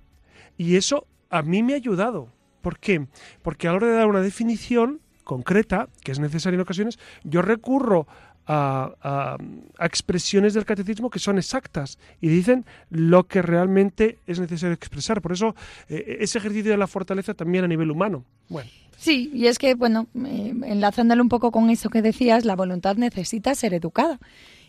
Y 0.57 0.77
eso 0.77 1.07
a 1.31 1.43
mí 1.43 1.63
me 1.63 1.73
ha 1.75 1.77
ayudado. 1.77 2.29
¿Por 2.63 2.79
qué? 2.79 3.07
Porque 3.43 3.69
a 3.69 3.73
la 3.73 3.77
hora 3.77 3.87
de 3.89 3.95
dar 3.95 4.07
una 4.07 4.21
definición 4.21 5.01
concreta, 5.25 5.89
que 6.03 6.13
es 6.13 6.19
necesaria 6.19 6.57
en 6.57 6.61
ocasiones, 6.61 6.99
yo 7.25 7.43
recurro 7.43 8.07
a, 8.47 9.37
expresiones 9.81 10.55
del 10.55 10.65
catecismo 10.65 11.09
que 11.11 11.19
son 11.19 11.39
exactas 11.39 11.99
y 12.21 12.29
dicen 12.29 12.67
lo 12.91 13.27
que 13.27 13.43
realmente 13.43 14.19
es 14.27 14.39
necesario 14.39 14.75
expresar. 14.75 15.23
Por 15.23 15.33
eso 15.33 15.55
eh, 15.89 16.19
ese 16.21 16.39
ejercicio 16.39 16.71
de 16.71 16.77
la 16.77 16.87
fortaleza 16.87 17.35
también 17.35 17.65
a 17.65 17.69
nivel 17.69 17.91
humano. 17.91 18.25
Bueno. 18.49 18.69
Sí, 18.97 19.31
y 19.35 19.47
es 19.47 19.59
que, 19.59 19.75
bueno, 19.75 20.07
eh, 20.27 20.55
enlazándolo 20.65 21.23
un 21.23 21.29
poco 21.29 21.51
con 21.51 21.71
eso 21.71 21.91
que 21.91 22.03
decías, 22.03 22.45
la 22.45 22.57
voluntad 22.57 22.97
necesita 22.97 23.55
ser 23.55 23.75
educada 23.75 24.19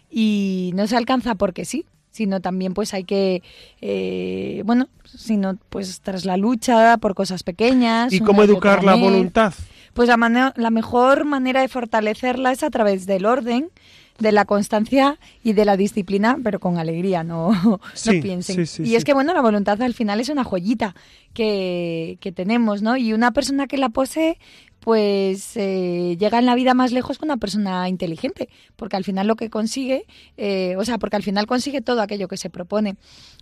y 0.09 0.71
no 0.75 0.87
se 0.87 0.97
alcanza 0.97 1.35
porque 1.35 1.65
sí, 1.65 1.85
sino 2.11 2.39
también 2.39 2.73
pues 2.73 2.93
hay 2.93 3.03
que, 3.03 3.43
eh, 3.81 4.63
bueno, 4.65 4.87
sino 5.03 5.57
pues 5.69 5.99
tras 6.01 6.25
la 6.25 6.37
lucha 6.37 6.97
por 6.97 7.13
cosas 7.13 7.43
pequeñas. 7.43 8.13
¿Y 8.13 8.21
cómo 8.21 8.43
educar 8.43 8.83
la 8.83 8.95
voluntad? 8.95 9.53
Pues 9.93 10.09
la, 10.09 10.53
la 10.55 10.69
mejor 10.69 11.25
manera 11.25 11.61
de 11.61 11.67
fortalecerla 11.67 12.51
es 12.51 12.63
a 12.63 12.69
través 12.69 13.05
del 13.05 13.25
orden, 13.25 13.69
de 14.17 14.31
la 14.31 14.45
constancia 14.45 15.19
y 15.43 15.53
de 15.53 15.65
la 15.65 15.75
disciplina, 15.75 16.37
pero 16.43 16.59
con 16.59 16.77
alegría, 16.77 17.23
no, 17.23 17.51
no 18.05 18.11
piensen. 18.21 18.65
y 18.85 18.95
es 18.95 19.03
que, 19.03 19.13
bueno, 19.13 19.33
la 19.33 19.41
voluntad 19.41 19.81
al 19.81 19.93
final 19.93 20.19
es 20.19 20.29
una 20.29 20.43
joyita 20.43 20.95
que, 21.33 22.17
que 22.21 22.31
tenemos, 22.31 22.81
¿no? 22.81 22.95
Y 22.95 23.13
una 23.13 23.31
persona 23.31 23.67
que 23.67 23.77
la 23.77 23.89
posee, 23.89 24.37
pues 24.79 25.57
eh, 25.57 26.15
llega 26.19 26.39
en 26.39 26.45
la 26.45 26.55
vida 26.55 26.73
más 26.73 26.91
lejos 26.91 27.17
que 27.17 27.25
una 27.25 27.37
persona 27.37 27.89
inteligente, 27.89 28.49
porque 28.75 28.95
al 28.95 29.03
final 29.03 29.27
lo 29.27 29.35
que 29.35 29.49
consigue, 29.49 30.05
eh, 30.37 30.75
o 30.77 30.85
sea, 30.85 30.97
porque 30.97 31.17
al 31.17 31.23
final 31.23 31.45
consigue 31.47 31.81
todo 31.81 32.01
aquello 32.01 32.27
que 32.27 32.37
se 32.37 32.49
propone. 32.49 32.95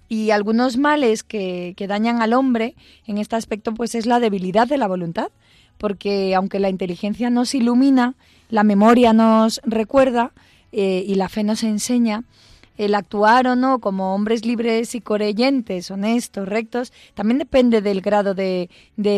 Y 0.09 0.31
algunos 0.31 0.77
males 0.77 1.23
que, 1.23 1.73
que 1.77 1.87
dañan 1.87 2.21
al 2.21 2.33
hombre 2.33 2.75
en 3.05 3.17
este 3.17 3.35
aspecto, 3.35 3.73
pues 3.73 3.93
es 3.93 4.05
la 4.05 4.19
debilidad 4.19 4.67
de 4.67 4.77
la 4.77 4.87
voluntad 4.87 5.29
porque 5.77 6.33
aunque 6.35 6.59
la 6.59 6.69
inteligencia 6.69 7.29
nos 7.29 7.53
ilumina, 7.55 8.15
la 8.49 8.63
memoria 8.63 9.11
nos 9.11 9.59
recuerda 9.65 10.31
eh, 10.73 11.03
y 11.05 11.15
la 11.15 11.29
fe 11.29 11.43
nos 11.43 11.63
enseña, 11.63 12.23
el 12.77 12.95
actuar 12.95 13.47
o 13.47 13.55
no 13.55 13.79
como 13.79 14.15
hombres 14.15 14.45
libres 14.45 14.95
y 14.95 15.01
coreyentes, 15.01 15.91
honestos, 15.91 16.47
rectos, 16.47 16.91
también 17.13 17.37
depende 17.37 17.81
del 17.81 18.01
grado 18.01 18.33
de, 18.33 18.69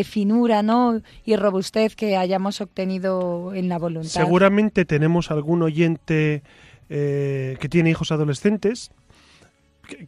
finura 0.03 0.61
¿no? 0.61 1.01
y 1.23 1.35
robustez 1.37 1.95
que 1.95 2.17
hayamos 2.17 2.59
obtenido 2.59 3.53
en 3.53 3.69
la 3.69 3.79
voluntad. 3.79 4.09
Seguramente 4.09 4.83
tenemos 4.83 5.31
algún 5.31 5.61
oyente 5.61 6.43
eh, 6.89 7.55
que 7.59 7.69
tiene 7.69 7.91
hijos 7.91 8.11
adolescentes. 8.11 8.91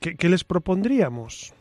qué 0.01 0.29
les 0.29 0.43
propondríamos? 0.43 1.53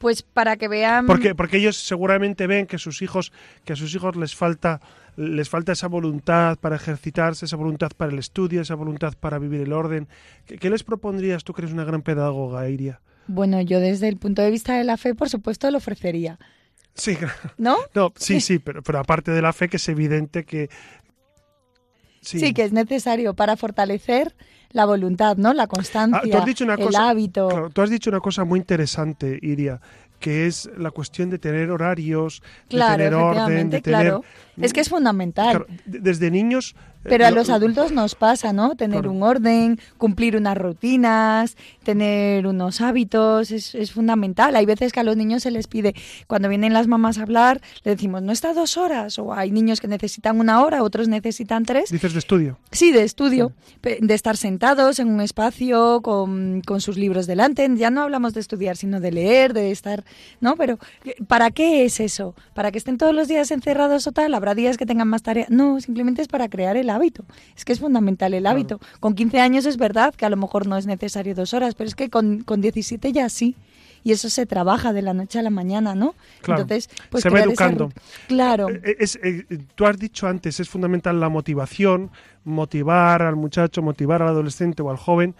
Pues 0.00 0.22
para 0.22 0.56
que 0.56 0.66
vean... 0.66 1.04
Porque, 1.06 1.34
porque 1.34 1.58
ellos 1.58 1.76
seguramente 1.76 2.46
ven 2.46 2.66
que 2.66 2.78
sus 2.78 3.02
hijos, 3.02 3.32
que 3.66 3.74
a 3.74 3.76
sus 3.76 3.94
hijos 3.94 4.16
les 4.16 4.34
falta, 4.34 4.80
les 5.14 5.50
falta 5.50 5.72
esa 5.72 5.88
voluntad 5.88 6.56
para 6.58 6.76
ejercitarse, 6.76 7.44
esa 7.44 7.56
voluntad 7.56 7.90
para 7.94 8.10
el 8.10 8.18
estudio, 8.18 8.62
esa 8.62 8.76
voluntad 8.76 9.12
para 9.20 9.38
vivir 9.38 9.60
el 9.60 9.74
orden. 9.74 10.08
¿Qué, 10.46 10.56
qué 10.56 10.70
les 10.70 10.84
propondrías 10.84 11.44
tú 11.44 11.52
que 11.52 11.60
eres 11.60 11.74
una 11.74 11.84
gran 11.84 12.00
pedagoga, 12.00 12.66
Iria? 12.70 13.02
Bueno, 13.26 13.60
yo 13.60 13.78
desde 13.78 14.08
el 14.08 14.16
punto 14.16 14.40
de 14.40 14.50
vista 14.50 14.78
de 14.78 14.84
la 14.84 14.96
fe, 14.96 15.14
por 15.14 15.28
supuesto, 15.28 15.70
lo 15.70 15.76
ofrecería. 15.76 16.38
Sí, 16.94 17.18
¿No? 17.58 17.76
no, 17.94 18.10
sí, 18.16 18.40
sí, 18.40 18.58
pero, 18.58 18.82
pero 18.82 19.00
aparte 19.00 19.32
de 19.32 19.42
la 19.42 19.52
fe, 19.52 19.68
que 19.68 19.76
es 19.76 19.88
evidente 19.90 20.44
que... 20.44 20.70
Sí. 22.22 22.54
que 22.54 22.64
es 22.64 22.72
necesario 22.72 23.34
para 23.34 23.58
fortalecer 23.58 24.34
la 24.72 24.84
voluntad, 24.84 25.36
¿no? 25.36 25.52
La 25.52 25.66
constancia, 25.66 26.20
Ah, 26.22 26.26
una 26.64 26.74
el 26.74 26.80
cosa- 26.80 27.08
hábito. 27.08 27.48
Claro, 27.48 27.70
tú 27.70 27.82
has 27.82 27.90
dicho 27.90 28.10
una 28.10 28.20
cosa 28.20 28.44
muy 28.44 28.58
interesante, 28.60 29.38
Iria, 29.42 29.80
que 30.18 30.46
es 30.46 30.70
la 30.76 30.90
cuestión 30.90 31.30
de 31.30 31.38
tener 31.38 31.70
horarios, 31.70 32.42
Claro, 32.68 32.92
de 32.92 33.04
tener 33.10 33.14
orden, 33.14 33.70
de 33.70 33.80
tener... 33.80 34.00
claro. 34.02 34.24
Es 34.60 34.72
que 34.72 34.80
es 34.80 34.88
fundamental. 34.88 35.50
Claro, 35.50 35.66
desde 35.86 36.30
niños... 36.30 36.74
eh, 37.02 37.08
Pero 37.08 37.26
a 37.26 37.30
lo- 37.30 37.36
los 37.36 37.48
adultos 37.50 37.92
nos 37.92 38.14
pasa, 38.14 38.52
¿no? 38.52 38.76
Tener 38.76 39.00
Claro. 39.00 39.12
un 39.12 39.22
orden, 39.22 39.78
cumplir 39.98 40.36
unas 40.36 40.56
rutinas, 40.56 41.56
tener 41.82 42.46
unos 42.46 42.80
hábitos, 42.80 43.50
es, 43.50 43.74
es 43.74 43.92
fundamental. 43.92 44.54
Hay 44.56 44.66
veces 44.66 44.92
que 44.92 45.00
a 45.00 45.02
los 45.02 45.16
niños 45.16 45.42
se 45.42 45.50
les 45.50 45.66
pide, 45.66 45.94
cuando 46.26 46.48
vienen 46.48 46.72
las 46.72 46.86
mamás 46.88 47.18
a 47.18 47.22
hablar, 47.22 47.60
le 47.84 47.92
decimos, 47.92 48.22
no 48.22 48.32
está 48.32 48.52
dos 48.52 48.76
horas, 48.76 49.18
o 49.18 49.32
hay 49.32 49.50
niños 49.50 49.80
que 49.80 49.88
necesitan 49.88 50.38
una 50.38 50.62
hora, 50.62 50.82
otros 50.82 51.08
necesitan 51.08 51.64
tres. 51.64 51.90
Dices 51.90 52.12
de 52.12 52.18
estudio. 52.18 52.58
Sí, 52.70 52.92
de 52.92 53.02
estudio, 53.04 53.52
de 53.82 54.14
estar 54.14 54.36
sentados 54.36 54.98
en 54.98 55.08
un 55.08 55.20
espacio 55.22 56.00
con, 56.02 56.60
con 56.66 56.80
sus 56.80 56.96
libros 56.98 57.26
delante. 57.26 57.68
Ya 57.76 57.90
no 57.90 58.02
hablamos 58.02 58.34
de 58.34 58.40
estudiar, 58.40 58.76
sino 58.76 59.00
de 59.00 59.12
leer, 59.12 59.54
de 59.54 59.70
estar, 59.70 60.04
¿no? 60.40 60.56
Pero 60.56 60.78
¿para 61.28 61.50
qué 61.50 61.84
es 61.86 61.98
eso? 62.00 62.34
¿Para 62.54 62.70
que 62.72 62.78
estén 62.78 62.98
todos 62.98 63.14
los 63.14 63.26
días 63.28 63.50
encerrados 63.50 64.06
o 64.06 64.12
tal? 64.12 64.34
¿Habrá 64.34 64.54
días 64.54 64.76
que 64.76 64.84
tengan 64.86 65.08
más 65.08 65.22
tarea? 65.22 65.46
No, 65.48 65.80
simplemente 65.80 66.20
es 66.20 66.28
para 66.28 66.48
crear 66.48 66.76
el 66.76 66.89
hábito. 66.90 67.24
Es 67.56 67.64
que 67.64 67.72
es 67.72 67.80
fundamental 67.80 68.34
el 68.34 68.46
hábito. 68.46 68.80
Con 69.00 69.14
15 69.14 69.40
años 69.40 69.64
es 69.66 69.76
verdad 69.78 70.14
que 70.14 70.26
a 70.26 70.30
lo 70.30 70.36
mejor 70.36 70.66
no 70.66 70.76
es 70.76 70.86
necesario 70.86 71.34
dos 71.34 71.54
horas, 71.54 71.74
pero 71.74 71.88
es 71.88 71.94
que 71.94 72.10
con, 72.10 72.42
con 72.42 72.60
17 72.60 73.12
ya 73.12 73.28
sí. 73.28 73.56
Y 74.02 74.12
eso 74.12 74.30
se 74.30 74.46
trabaja 74.46 74.94
de 74.94 75.02
la 75.02 75.12
noche 75.12 75.38
a 75.38 75.42
la 75.42 75.50
mañana, 75.50 75.94
¿no? 75.94 76.14
Claro. 76.40 76.62
Entonces, 76.62 76.88
pues 77.10 77.22
Se 77.22 77.28
va 77.28 77.38
esa 77.40 77.48
educando. 77.48 77.92
Claro. 78.28 78.70
Eh, 78.70 78.96
es- 78.98 79.18
eh, 79.22 79.44
tú 79.74 79.84
has 79.84 79.98
dicho 79.98 80.26
antes, 80.26 80.58
es 80.58 80.70
fundamental 80.70 81.20
la 81.20 81.28
motivación, 81.28 82.10
motivar 82.44 83.22
al 83.22 83.36
muchacho, 83.36 83.82
motivar 83.82 84.22
al 84.22 84.28
adolescente 84.28 84.82
o 84.82 84.90
al 84.90 84.96
joven, 84.96 85.34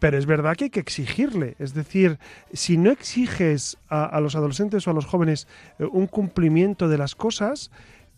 pero 0.00 0.18
es 0.18 0.26
verdad 0.26 0.54
que 0.54 0.64
hay 0.64 0.70
que 0.70 0.80
exigirle. 0.80 1.56
Es 1.58 1.72
decir, 1.72 2.18
si 2.52 2.76
no 2.76 2.90
exiges 2.90 3.78
a, 3.88 4.04
a 4.04 4.20
los 4.20 4.36
adolescentes 4.36 4.86
o 4.86 4.90
a 4.90 4.94
los 4.94 5.06
jóvenes 5.06 5.48
eh, 5.78 5.84
un 5.90 6.06
cumplimiento 6.06 6.88
de 6.88 6.98
las 6.98 7.14
cosas, 7.14 7.70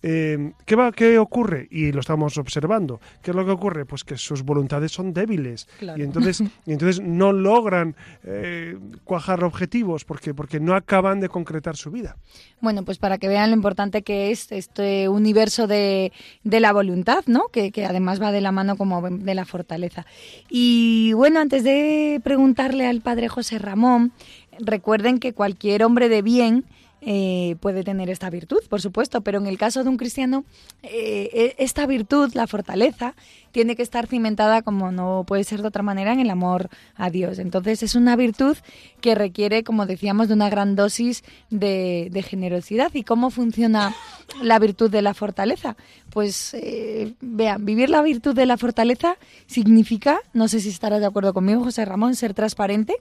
eh, 0.09 0.53
¿qué, 0.65 0.77
va, 0.77 0.93
¿qué 0.93 1.19
ocurre? 1.19 1.67
Y 1.69 1.91
lo 1.91 1.99
estamos 1.99 2.39
observando. 2.39 3.01
¿Qué 3.23 3.33
es 3.33 3.37
lo 3.37 3.45
que 3.45 3.51
ocurre? 3.51 3.87
Pues 3.87 4.05
que 4.05 4.17
sus 4.17 4.45
voluntades 4.45 4.93
son 4.93 5.13
débiles 5.13 5.67
Claro. 5.81 5.99
y, 6.01 6.05
entonces, 6.05 6.41
y 6.65 6.73
entonces 6.73 7.03
no 7.03 7.33
logran 7.33 7.97
eh, 8.23 8.79
cuajar 9.03 9.43
objetivos 9.43 10.05
porque, 10.05 10.33
porque 10.33 10.61
no 10.61 10.77
acaban 10.77 11.19
de 11.19 11.29
concretar 11.29 11.77
su 11.77 11.91
vida. 11.91 12.17
Bueno, 12.61 12.85
pues 12.85 12.99
para 12.99 13.19
que 13.19 13.27
vean 13.27 13.51
lo 13.51 13.57
importante 13.57 14.03
que 14.03 14.31
es 14.31 14.53
este 14.53 15.09
universo 15.09 15.67
de, 15.67 16.13
de 16.45 16.61
la 16.61 16.73
voluntad, 16.73 17.25
¿no? 17.27 17.49
Que, 17.49 17.73
que 17.73 17.85
además 17.85 18.23
va 18.23 18.31
de 18.31 18.41
la 18.41 18.53
mano 18.53 18.77
como 18.77 19.03
de 19.11 19.35
la 19.35 19.45
fortaleza. 19.45 20.07
Y 20.49 21.15
bueno, 21.15 21.41
antes 21.41 21.65
de 21.65 22.21
preguntarle 22.23 22.87
al 22.87 23.01
padre 23.01 23.27
José 23.29 23.59
Ramón, 23.59 24.13
recuerden 24.61 25.19
que 25.19 25.33
cualquier 25.33 25.83
hombre 25.83 26.09
de 26.09 26.23
bien 26.23 26.65
eh, 27.09 27.55
puede 27.61 27.85
tener 27.85 28.11
esta 28.11 28.29
virtud, 28.31 28.59
por 28.69 28.81
supuesto, 28.81 29.21
pero 29.21 29.39
en 29.39 29.47
el 29.47 29.59
caso 29.59 29.85
de 29.85 29.89
un 29.89 29.97
cristiano, 29.97 30.45
eh, 30.83 31.31
e- 31.33 31.55
esta 31.63 31.87
virtud, 31.87 32.33
la 32.35 32.49
fortaleza, 32.49 33.15
tiene 33.53 33.77
que 33.77 33.85
estar 33.85 34.09
cimentada, 34.09 34.63
como 34.63 34.91
no 34.91 35.25
puede 35.25 35.45
ser 35.45 35.63
de 35.63 35.69
otra 35.69 35.85
manera, 35.85 36.13
en 36.13 36.19
el 36.19 36.29
amor 36.31 36.69
a 36.97 37.09
Dios. 37.09 37.39
Entonces 37.39 37.85
es 37.85 37.95
una 37.95 38.17
virtud 38.17 38.57
que 39.01 39.15
requiere, 39.15 39.63
como 39.63 39.87
decíamos, 39.87 40.27
de 40.27 40.35
una 40.35 40.51
gran 40.51 40.75
dosis 40.75 41.23
de, 41.49 42.09
de 42.11 42.23
generosidad. 42.23 42.93
¿Y 42.93 43.05
cómo 43.05 43.31
funciona 43.31 43.95
la 44.43 44.59
virtud 44.59 44.91
de 44.91 45.01
la 45.01 45.15
fortaleza? 45.15 45.77
Pues 46.11 46.55
eh, 46.55 47.15
vean, 47.21 47.65
vivir 47.65 47.89
la 47.89 48.03
virtud 48.03 48.35
de 48.35 48.47
la 48.47 48.57
fortaleza 48.57 49.17
significa, 49.47 50.19
no 50.33 50.49
sé 50.49 50.59
si 50.59 50.71
estarás 50.71 50.99
de 50.99 51.07
acuerdo 51.07 51.33
conmigo, 51.33 51.63
José 51.63 51.85
Ramón, 51.85 52.17
ser 52.17 52.35
transparente 52.35 52.97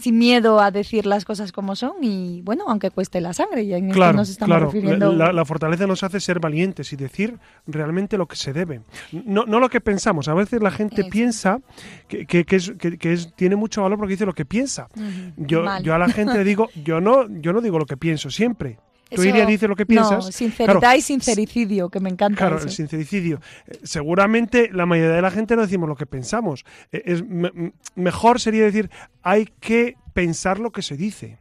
sin 0.00 0.18
miedo 0.18 0.60
a 0.60 0.70
decir 0.70 1.06
las 1.06 1.24
cosas 1.24 1.52
como 1.52 1.74
son 1.76 1.92
y 2.02 2.42
bueno, 2.42 2.64
aunque 2.68 2.90
cueste 2.90 3.20
la 3.20 3.32
sangre, 3.32 3.62
y 3.64 3.74
en 3.74 3.90
Claro, 3.90 4.16
nos 4.16 4.28
estamos 4.28 4.50
claro. 4.56 4.66
refiriendo. 4.66 5.12
La, 5.12 5.32
la 5.32 5.44
fortaleza 5.44 5.86
nos 5.86 6.02
hace 6.02 6.20
ser 6.20 6.38
valientes 6.40 6.92
y 6.92 6.96
decir 6.96 7.38
realmente 7.66 8.16
lo 8.18 8.26
que 8.26 8.36
se 8.36 8.52
debe. 8.52 8.80
No, 9.12 9.44
no 9.46 9.60
lo 9.60 9.68
que 9.68 9.80
pensamos. 9.80 10.28
A 10.28 10.34
veces 10.34 10.62
la 10.62 10.70
gente 10.70 11.02
Eso. 11.02 11.10
piensa 11.10 11.60
que, 12.08 12.26
que- 12.26 12.44
que 12.44 12.56
es, 12.56 12.72
que- 12.78 12.98
que 12.98 13.12
es- 13.12 13.34
tiene 13.34 13.56
mucho 13.56 13.82
valor 13.82 13.98
porque 13.98 14.12
dice 14.12 14.26
lo 14.26 14.32
que 14.34 14.44
piensa. 14.44 14.88
Yo, 15.36 15.62
mal. 15.62 15.82
yo 15.82 15.94
a 15.94 15.98
la 15.98 16.08
gente 16.08 16.34
le 16.38 16.44
digo, 16.44 16.68
yo 16.84 17.00
no, 17.00 17.26
yo 17.40 17.52
no 17.52 17.60
digo 17.60 17.78
lo 17.78 17.86
que 17.86 17.96
pienso 17.96 18.30
siempre. 18.30 18.78
Tú 19.10 19.20
Eso- 19.22 19.24
Iria 19.28 19.46
dices 19.46 19.68
lo 19.68 19.76
que 19.76 19.86
piensas. 19.86 20.24
No, 20.26 20.32
sinceridad 20.32 20.78
Claro, 20.80 20.98
y 20.98 21.00
sincericidio, 21.02 21.88
que 21.90 22.00
me 22.00 22.10
encanta 22.10 22.36
Claro, 22.38 22.56
eso. 22.56 22.66
el 22.66 22.72
sincericidio. 22.72 23.40
Eh, 23.66 23.78
Seguramente 23.82 24.70
la 24.72 24.86
mayoría 24.86 25.12
de 25.14 25.22
la 25.22 25.30
gente 25.30 25.54
no 25.56 25.62
decimos 25.62 25.88
lo 25.88 25.96
que 25.96 26.06
pensamos. 26.06 26.64
Eh, 26.92 27.02
Es, 27.06 27.24
me- 27.24 27.72
mejor 27.94 28.40
sería 28.40 28.64
decir, 28.64 28.90
hay 29.22 29.46
que 29.60 29.96
pensar 30.14 30.58
lo 30.58 30.72
que 30.72 30.82
se 30.82 30.96
dice. 30.96 31.38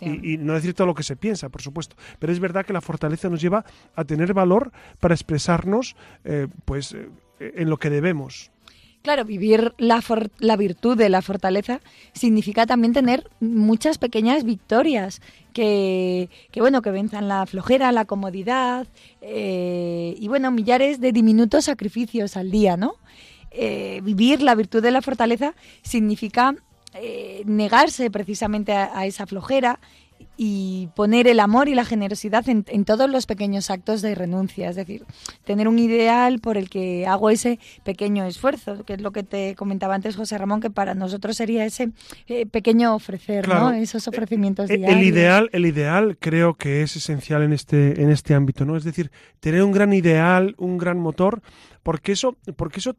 Y, 0.00 0.32
y 0.32 0.38
no 0.38 0.54
decir 0.54 0.72
todo 0.72 0.86
lo 0.86 0.94
que 0.94 1.02
se 1.02 1.14
piensa, 1.14 1.50
por 1.50 1.60
supuesto. 1.60 1.94
Pero 2.18 2.32
es 2.32 2.40
verdad 2.40 2.64
que 2.64 2.72
la 2.72 2.80
fortaleza 2.80 3.28
nos 3.28 3.40
lleva 3.42 3.66
a 3.94 4.04
tener 4.04 4.32
valor 4.32 4.72
para 4.98 5.14
expresarnos 5.14 5.94
eh, 6.24 6.46
pues, 6.64 6.96
en 7.38 7.68
lo 7.68 7.76
que 7.76 7.90
debemos. 7.90 8.50
Claro, 9.08 9.24
vivir 9.24 9.72
la, 9.78 10.04
la 10.38 10.56
virtud 10.58 10.94
de 10.94 11.08
la 11.08 11.22
fortaleza 11.22 11.80
significa 12.12 12.66
también 12.66 12.92
tener 12.92 13.26
muchas 13.40 13.96
pequeñas 13.96 14.44
victorias 14.44 15.22
que, 15.54 16.28
que, 16.50 16.60
bueno, 16.60 16.82
que 16.82 16.90
venzan 16.90 17.26
la 17.26 17.46
flojera, 17.46 17.90
la 17.90 18.04
comodidad 18.04 18.86
eh, 19.22 20.14
y, 20.18 20.28
bueno, 20.28 20.50
millares 20.50 21.00
de 21.00 21.12
diminutos 21.12 21.64
sacrificios 21.64 22.36
al 22.36 22.50
día, 22.50 22.76
¿no? 22.76 22.96
Eh, 23.50 24.02
vivir 24.02 24.42
la 24.42 24.54
virtud 24.54 24.82
de 24.82 24.90
la 24.90 25.00
fortaleza 25.00 25.54
significa 25.80 26.54
eh, 26.92 27.44
negarse 27.46 28.10
precisamente 28.10 28.72
a 28.72 29.06
esa 29.06 29.26
flojera 29.26 29.80
y 30.40 30.88
poner 30.94 31.26
el 31.26 31.40
amor 31.40 31.68
y 31.68 31.74
la 31.74 31.84
generosidad 31.84 32.48
en, 32.48 32.64
en 32.68 32.84
todos 32.84 33.10
los 33.10 33.26
pequeños 33.26 33.70
actos 33.70 34.02
de 34.02 34.14
renuncia, 34.14 34.70
es 34.70 34.76
decir, 34.76 35.04
tener 35.44 35.66
un 35.66 35.80
ideal 35.80 36.38
por 36.38 36.56
el 36.56 36.70
que 36.70 37.08
hago 37.08 37.28
ese 37.28 37.58
pequeño 37.82 38.24
esfuerzo, 38.24 38.84
que 38.84 38.94
es 38.94 39.00
lo 39.00 39.10
que 39.10 39.24
te 39.24 39.56
comentaba 39.56 39.96
antes 39.96 40.14
José 40.14 40.38
Ramón, 40.38 40.60
que 40.60 40.70
para 40.70 40.94
nosotros 40.94 41.36
sería 41.36 41.64
ese 41.66 41.90
eh, 42.28 42.46
pequeño 42.46 42.94
ofrecer, 42.94 43.44
Claro. 43.44 43.70
¿no? 43.70 43.72
Esos 43.72 44.06
ofrecimientos 44.06 44.70
Eh, 44.70 44.76
diarios. 44.76 44.96
El 45.00 45.04
ideal, 45.08 45.50
el 45.52 45.66
ideal 45.66 46.16
creo 46.20 46.54
que 46.54 46.82
es 46.82 46.94
esencial 46.94 47.42
en 47.42 47.52
este, 47.52 48.00
en 48.00 48.10
este 48.10 48.34
ámbito, 48.34 48.64
¿no? 48.64 48.76
Es 48.76 48.84
decir, 48.84 49.10
tener 49.40 49.64
un 49.64 49.72
gran 49.72 49.92
ideal, 49.92 50.54
un 50.56 50.78
gran 50.78 51.00
motor, 51.00 51.42
porque 51.82 52.12
eso, 52.12 52.36
porque 52.54 52.78
eso 52.78 52.94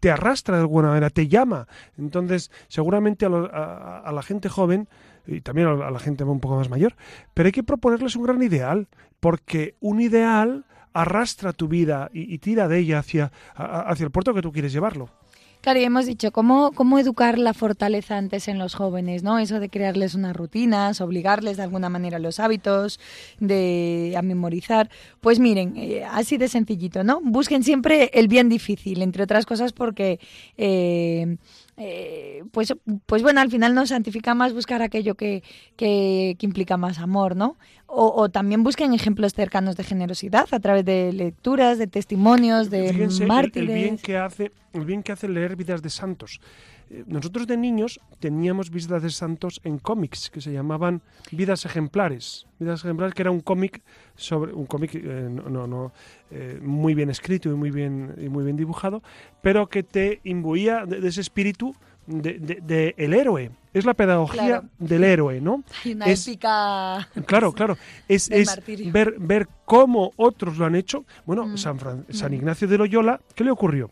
te 0.00 0.10
arrastra 0.10 0.56
de 0.56 0.62
alguna 0.62 0.88
manera, 0.88 1.08
te 1.08 1.28
llama. 1.28 1.68
Entonces, 1.96 2.50
seguramente 2.68 3.26
a, 3.26 3.28
lo- 3.28 3.54
a- 3.54 4.00
a 4.00 4.10
la 4.12 4.22
gente 4.22 4.48
joven 4.48 4.88
y 5.26 5.40
también 5.40 5.68
a 5.68 5.90
la 5.90 5.98
gente 5.98 6.24
un 6.24 6.40
poco 6.40 6.56
más 6.56 6.68
mayor, 6.68 6.94
pero 7.32 7.46
hay 7.46 7.52
que 7.52 7.62
proponerles 7.62 8.16
un 8.16 8.24
gran 8.24 8.42
ideal, 8.42 8.88
porque 9.20 9.76
un 9.80 10.00
ideal 10.00 10.64
arrastra 10.92 11.52
tu 11.52 11.68
vida 11.68 12.08
y, 12.12 12.38
tira 12.38 12.68
de 12.68 12.78
ella 12.78 13.00
hacia, 13.00 13.32
hacia 13.54 14.04
el 14.04 14.10
puerto 14.10 14.32
que 14.32 14.42
tú 14.42 14.52
quieres 14.52 14.72
llevarlo. 14.72 15.10
Claro, 15.64 15.80
y 15.80 15.84
hemos 15.84 16.04
dicho, 16.04 16.30
¿cómo, 16.30 16.72
¿cómo 16.74 16.98
educar 16.98 17.38
la 17.38 17.54
fortaleza 17.54 18.18
antes 18.18 18.48
en 18.48 18.58
los 18.58 18.74
jóvenes? 18.74 19.22
¿no? 19.22 19.38
Eso 19.38 19.60
de 19.60 19.70
crearles 19.70 20.14
unas 20.14 20.36
rutinas, 20.36 21.00
obligarles 21.00 21.56
de 21.56 21.62
alguna 21.62 21.88
manera 21.88 22.18
los 22.18 22.38
hábitos, 22.38 23.00
de 23.40 24.12
a 24.14 24.20
memorizar. 24.20 24.90
Pues 25.22 25.40
miren, 25.40 25.72
eh, 25.78 26.04
así 26.04 26.36
de 26.36 26.48
sencillito, 26.48 27.02
¿no? 27.02 27.22
Busquen 27.22 27.62
siempre 27.62 28.10
el 28.12 28.28
bien 28.28 28.50
difícil, 28.50 29.00
entre 29.00 29.22
otras 29.22 29.46
cosas 29.46 29.72
porque... 29.72 30.20
eh, 30.58 31.38
eh, 31.76 32.44
pues, 32.52 32.72
pues 33.06 33.22
bueno, 33.24 33.40
al 33.40 33.50
final 33.50 33.74
nos 33.74 33.88
santifica 33.88 34.32
más 34.36 34.52
buscar 34.54 34.80
aquello 34.80 35.16
que, 35.16 35.42
que, 35.74 36.36
que 36.38 36.46
implica 36.46 36.76
más 36.76 37.00
amor, 37.00 37.34
¿no? 37.34 37.56
O, 37.86 38.12
o 38.14 38.28
también 38.28 38.62
busquen 38.62 38.94
ejemplos 38.94 39.32
cercanos 39.34 39.74
de 39.76 39.82
generosidad 39.82 40.46
a 40.52 40.60
través 40.60 40.84
de 40.84 41.12
lecturas, 41.12 41.76
de 41.78 41.88
testimonios, 41.88 42.70
de 42.70 42.92
Fíjense 42.92 43.24
el- 43.24 43.28
mártires. 43.28 43.68
El, 43.70 43.74
bien 43.74 43.98
que 43.98 44.16
hace, 44.16 44.52
el 44.72 44.84
bien 44.84 45.02
que 45.02 45.10
hace 45.10 45.26
leer 45.28 45.53
vidas 45.56 45.82
de 45.82 45.90
santos. 45.90 46.40
Eh, 46.90 47.04
Nosotros 47.06 47.46
de 47.46 47.56
niños 47.56 48.00
teníamos 48.18 48.70
vidas 48.70 49.02
de 49.02 49.10
santos 49.10 49.60
en 49.64 49.78
cómics 49.78 50.30
que 50.30 50.40
se 50.40 50.52
llamaban 50.52 51.02
Vidas 51.30 51.64
Ejemplares. 51.64 52.46
Vidas 52.58 52.84
Ejemplares 52.84 53.14
que 53.14 53.22
era 53.22 53.30
un 53.30 53.40
cómic 53.40 53.82
sobre 54.16 54.52
un 54.52 54.66
cómic 54.66 54.94
eh, 54.94 55.28
no, 55.30 55.48
no, 55.48 55.66
no, 55.66 55.92
eh, 56.30 56.58
muy 56.62 56.94
bien 56.94 57.10
escrito 57.10 57.50
y 57.50 57.54
muy 57.54 57.70
bien 57.70 58.14
y 58.18 58.28
muy 58.28 58.44
bien 58.44 58.56
dibujado, 58.56 59.02
pero 59.42 59.68
que 59.68 59.82
te 59.82 60.20
imbuía 60.24 60.86
de, 60.86 61.00
de 61.00 61.08
ese 61.08 61.20
espíritu 61.20 61.74
de, 62.06 62.94
el 62.96 63.14
héroe. 63.14 63.50
Es 63.72 63.84
la 63.84 63.94
pedagogía 63.94 64.62
del 64.78 65.04
héroe, 65.04 65.40
¿no? 65.40 65.64
Hay 65.84 65.94
una 65.94 66.06
épica. 66.06 67.08
Claro, 67.26 67.52
claro. 67.54 67.76
Es, 68.08 68.30
ver, 68.92 69.16
ver 69.18 69.48
cómo 69.64 70.12
otros 70.16 70.58
lo 70.58 70.66
han 70.66 70.76
hecho. 70.76 71.04
Bueno, 71.26 71.46
mm. 71.46 71.56
San, 71.56 71.78
San 72.10 72.30
mm. 72.30 72.34
Ignacio 72.34 72.68
de 72.68 72.78
Loyola, 72.78 73.20
¿qué 73.34 73.44
le 73.44 73.50
ocurrió? 73.50 73.90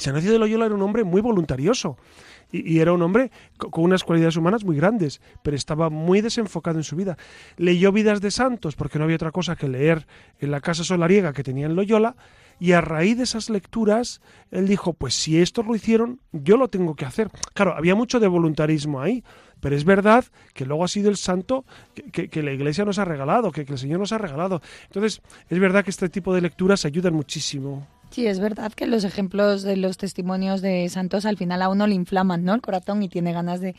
San 0.00 0.12
Ignacio 0.12 0.32
de 0.32 0.38
Loyola 0.38 0.66
era 0.66 0.74
un 0.74 0.82
hombre 0.82 1.04
muy 1.04 1.20
voluntarioso 1.20 1.98
y, 2.50 2.80
era 2.80 2.92
un 2.92 3.02
hombre 3.02 3.30
con 3.58 3.84
unas 3.84 4.02
cualidades 4.02 4.36
humanas 4.36 4.64
muy 4.64 4.76
grandes, 4.76 5.20
pero 5.42 5.56
estaba 5.56 5.90
muy 5.90 6.22
desenfocado 6.22 6.78
en 6.78 6.84
su 6.84 6.96
vida. 6.96 7.18
Leyó 7.58 7.92
vidas 7.92 8.20
de 8.20 8.30
santos 8.30 8.76
porque 8.76 8.98
no 8.98 9.04
había 9.04 9.16
otra 9.16 9.30
cosa 9.30 9.56
que 9.56 9.68
leer 9.68 10.06
en 10.38 10.50
la 10.50 10.60
casa 10.60 10.84
solariega 10.84 11.34
que 11.34 11.44
tenía 11.44 11.66
en 11.66 11.76
Loyola 11.76 12.16
y 12.58 12.72
a 12.72 12.80
raíz 12.80 13.18
de 13.18 13.24
esas 13.24 13.50
lecturas 13.50 14.22
él 14.50 14.66
dijo, 14.66 14.94
pues 14.94 15.14
si 15.14 15.40
estos 15.40 15.66
lo 15.66 15.74
hicieron, 15.74 16.20
yo 16.32 16.56
lo 16.56 16.68
tengo 16.68 16.94
que 16.96 17.04
hacer. 17.04 17.30
Claro, 17.52 17.74
había 17.76 17.94
mucho 17.94 18.20
de 18.20 18.26
voluntarismo 18.26 19.00
ahí, 19.00 19.22
pero 19.60 19.76
es 19.76 19.84
verdad 19.84 20.24
que 20.54 20.64
luego 20.64 20.84
ha 20.84 20.88
sido 20.88 21.10
el 21.10 21.18
santo 21.18 21.66
que, 22.12 22.42
la 22.42 22.52
Iglesia 22.52 22.86
nos 22.86 22.98
ha 22.98 23.04
regalado, 23.04 23.52
que, 23.52 23.66
que 23.66 23.72
el 23.72 23.78
Señor 23.78 24.00
nos 24.00 24.12
ha 24.12 24.18
regalado. 24.18 24.62
Entonces, 24.84 25.20
es 25.48 25.58
verdad 25.58 25.84
que 25.84 25.90
este 25.90 26.08
tipo 26.08 26.34
de 26.34 26.40
lecturas 26.40 26.86
ayudan 26.86 27.12
muchísimo. 27.12 27.86
Sí, 28.10 28.26
es 28.26 28.40
verdad 28.40 28.72
que 28.72 28.88
los 28.88 29.04
ejemplos 29.04 29.62
de 29.62 29.76
los 29.76 29.96
testimonios 29.96 30.62
de 30.62 30.88
santos 30.88 31.24
al 31.26 31.36
final 31.36 31.62
a 31.62 31.68
uno 31.68 31.86
le 31.86 31.94
inflaman 31.94 32.44
¿no? 32.44 32.54
el 32.54 32.60
corazón 32.60 33.04
y 33.04 33.08
tiene 33.08 33.32
ganas 33.32 33.60
de, 33.60 33.76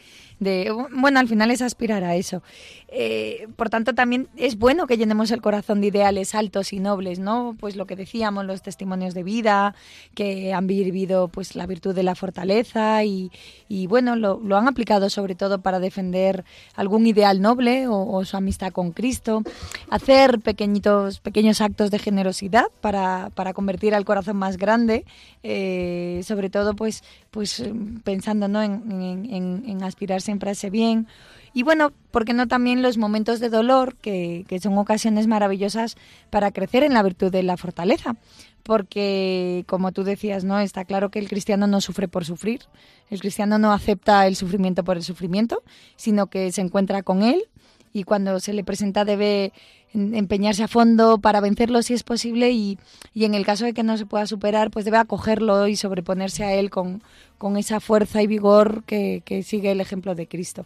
bueno, 0.95 1.19
al 1.19 1.27
final 1.27 1.51
es 1.51 1.61
aspirar 1.61 2.05
a 2.05 2.15
eso. 2.15 2.41
Eh, 2.87 3.49
por 3.57 3.69
tanto, 3.69 3.93
también 3.93 4.29
es 4.37 4.57
bueno 4.57 4.87
que 4.87 4.95
llenemos 4.95 5.31
el 5.31 5.41
corazón 5.41 5.81
de 5.81 5.87
ideales 5.87 6.33
altos 6.33 6.71
y 6.71 6.79
nobles, 6.79 7.19
¿no? 7.19 7.57
Pues 7.59 7.75
lo 7.75 7.85
que 7.85 7.97
decíamos, 7.97 8.45
los 8.45 8.61
testimonios 8.61 9.13
de 9.13 9.23
vida, 9.23 9.75
que 10.15 10.53
han 10.53 10.65
vivido 10.65 11.27
pues 11.27 11.55
la 11.55 11.67
virtud 11.67 11.93
de 11.93 12.03
la 12.03 12.15
fortaleza 12.15 13.03
y, 13.03 13.31
y 13.67 13.87
bueno, 13.87 14.15
lo, 14.15 14.39
lo, 14.39 14.55
han 14.55 14.67
aplicado 14.69 15.09
sobre 15.09 15.35
todo 15.35 15.61
para 15.61 15.79
defender 15.79 16.45
algún 16.75 17.05
ideal 17.05 17.41
noble 17.41 17.87
o, 17.87 18.09
o, 18.09 18.23
su 18.23 18.37
amistad 18.37 18.71
con 18.71 18.91
Cristo, 18.91 19.43
hacer 19.89 20.39
pequeñitos, 20.39 21.19
pequeños 21.19 21.59
actos 21.59 21.91
de 21.91 21.99
generosidad 21.99 22.65
para, 22.79 23.29
para 23.35 23.53
convertir 23.53 23.93
al 23.93 24.05
corazón 24.05 24.20
más 24.33 24.57
grande, 24.57 25.05
eh, 25.43 26.21
sobre 26.23 26.49
todo 26.49 26.75
pues, 26.75 27.03
pues 27.31 27.63
pensando 28.03 28.47
¿no? 28.47 28.61
en, 28.61 29.79
aspirar 29.83 30.21
siempre 30.21 30.49
a 30.49 30.53
ese 30.53 30.69
bien. 30.69 31.07
Y 31.53 31.63
bueno, 31.63 31.91
porque 32.11 32.33
no 32.33 32.47
también 32.47 32.81
los 32.81 32.97
momentos 32.97 33.39
de 33.39 33.49
dolor, 33.49 33.95
que, 33.95 34.45
son 34.61 34.77
ocasiones 34.77 35.27
maravillosas 35.27 35.97
para 36.29 36.51
crecer 36.51 36.83
en 36.83 36.93
la 36.93 37.03
virtud 37.03 37.31
de 37.31 37.43
la 37.43 37.57
fortaleza. 37.57 38.15
Porque, 38.63 39.65
como 39.67 39.91
tú 39.91 40.03
decías, 40.03 40.43
¿no? 40.43 40.59
Está 40.59 40.85
claro 40.85 41.09
que 41.09 41.17
el 41.17 41.27
cristiano 41.27 41.65
no 41.65 41.81
sufre 41.81 42.07
por 42.07 42.25
sufrir. 42.25 42.61
El 43.09 43.19
cristiano 43.19 43.57
no 43.57 43.73
acepta 43.73 44.27
el 44.27 44.35
sufrimiento 44.35 44.83
por 44.83 44.97
el 44.97 45.03
sufrimiento, 45.03 45.63
sino 45.95 46.27
que 46.27 46.51
se 46.51 46.61
encuentra 46.61 47.01
con 47.01 47.23
él 47.23 47.47
y 47.93 48.03
cuando 48.03 48.39
se 48.39 48.53
le 48.53 48.63
presenta 48.63 49.05
debe 49.05 49.51
empeñarse 49.93 50.63
a 50.63 50.67
fondo 50.67 51.19
para 51.19 51.41
vencerlo 51.41 51.81
si 51.81 51.93
es 51.93 52.03
posible 52.03 52.51
y, 52.51 52.77
y, 53.13 53.25
en 53.25 53.33
el 53.33 53.45
caso 53.45 53.65
de 53.65 53.73
que 53.73 53.83
no 53.83 53.97
se 53.97 54.05
pueda 54.05 54.25
superar, 54.25 54.71
pues 54.71 54.85
debe 54.85 54.97
acogerlo 54.97 55.67
y 55.67 55.75
sobreponerse 55.75 56.43
a 56.43 56.53
él 56.53 56.69
con, 56.69 57.03
con 57.37 57.57
esa 57.57 57.79
fuerza 57.79 58.21
y 58.21 58.27
vigor 58.27 58.83
que, 58.85 59.21
que, 59.25 59.43
sigue 59.43 59.71
el 59.71 59.81
ejemplo 59.81 60.15
de 60.15 60.27
Cristo. 60.27 60.65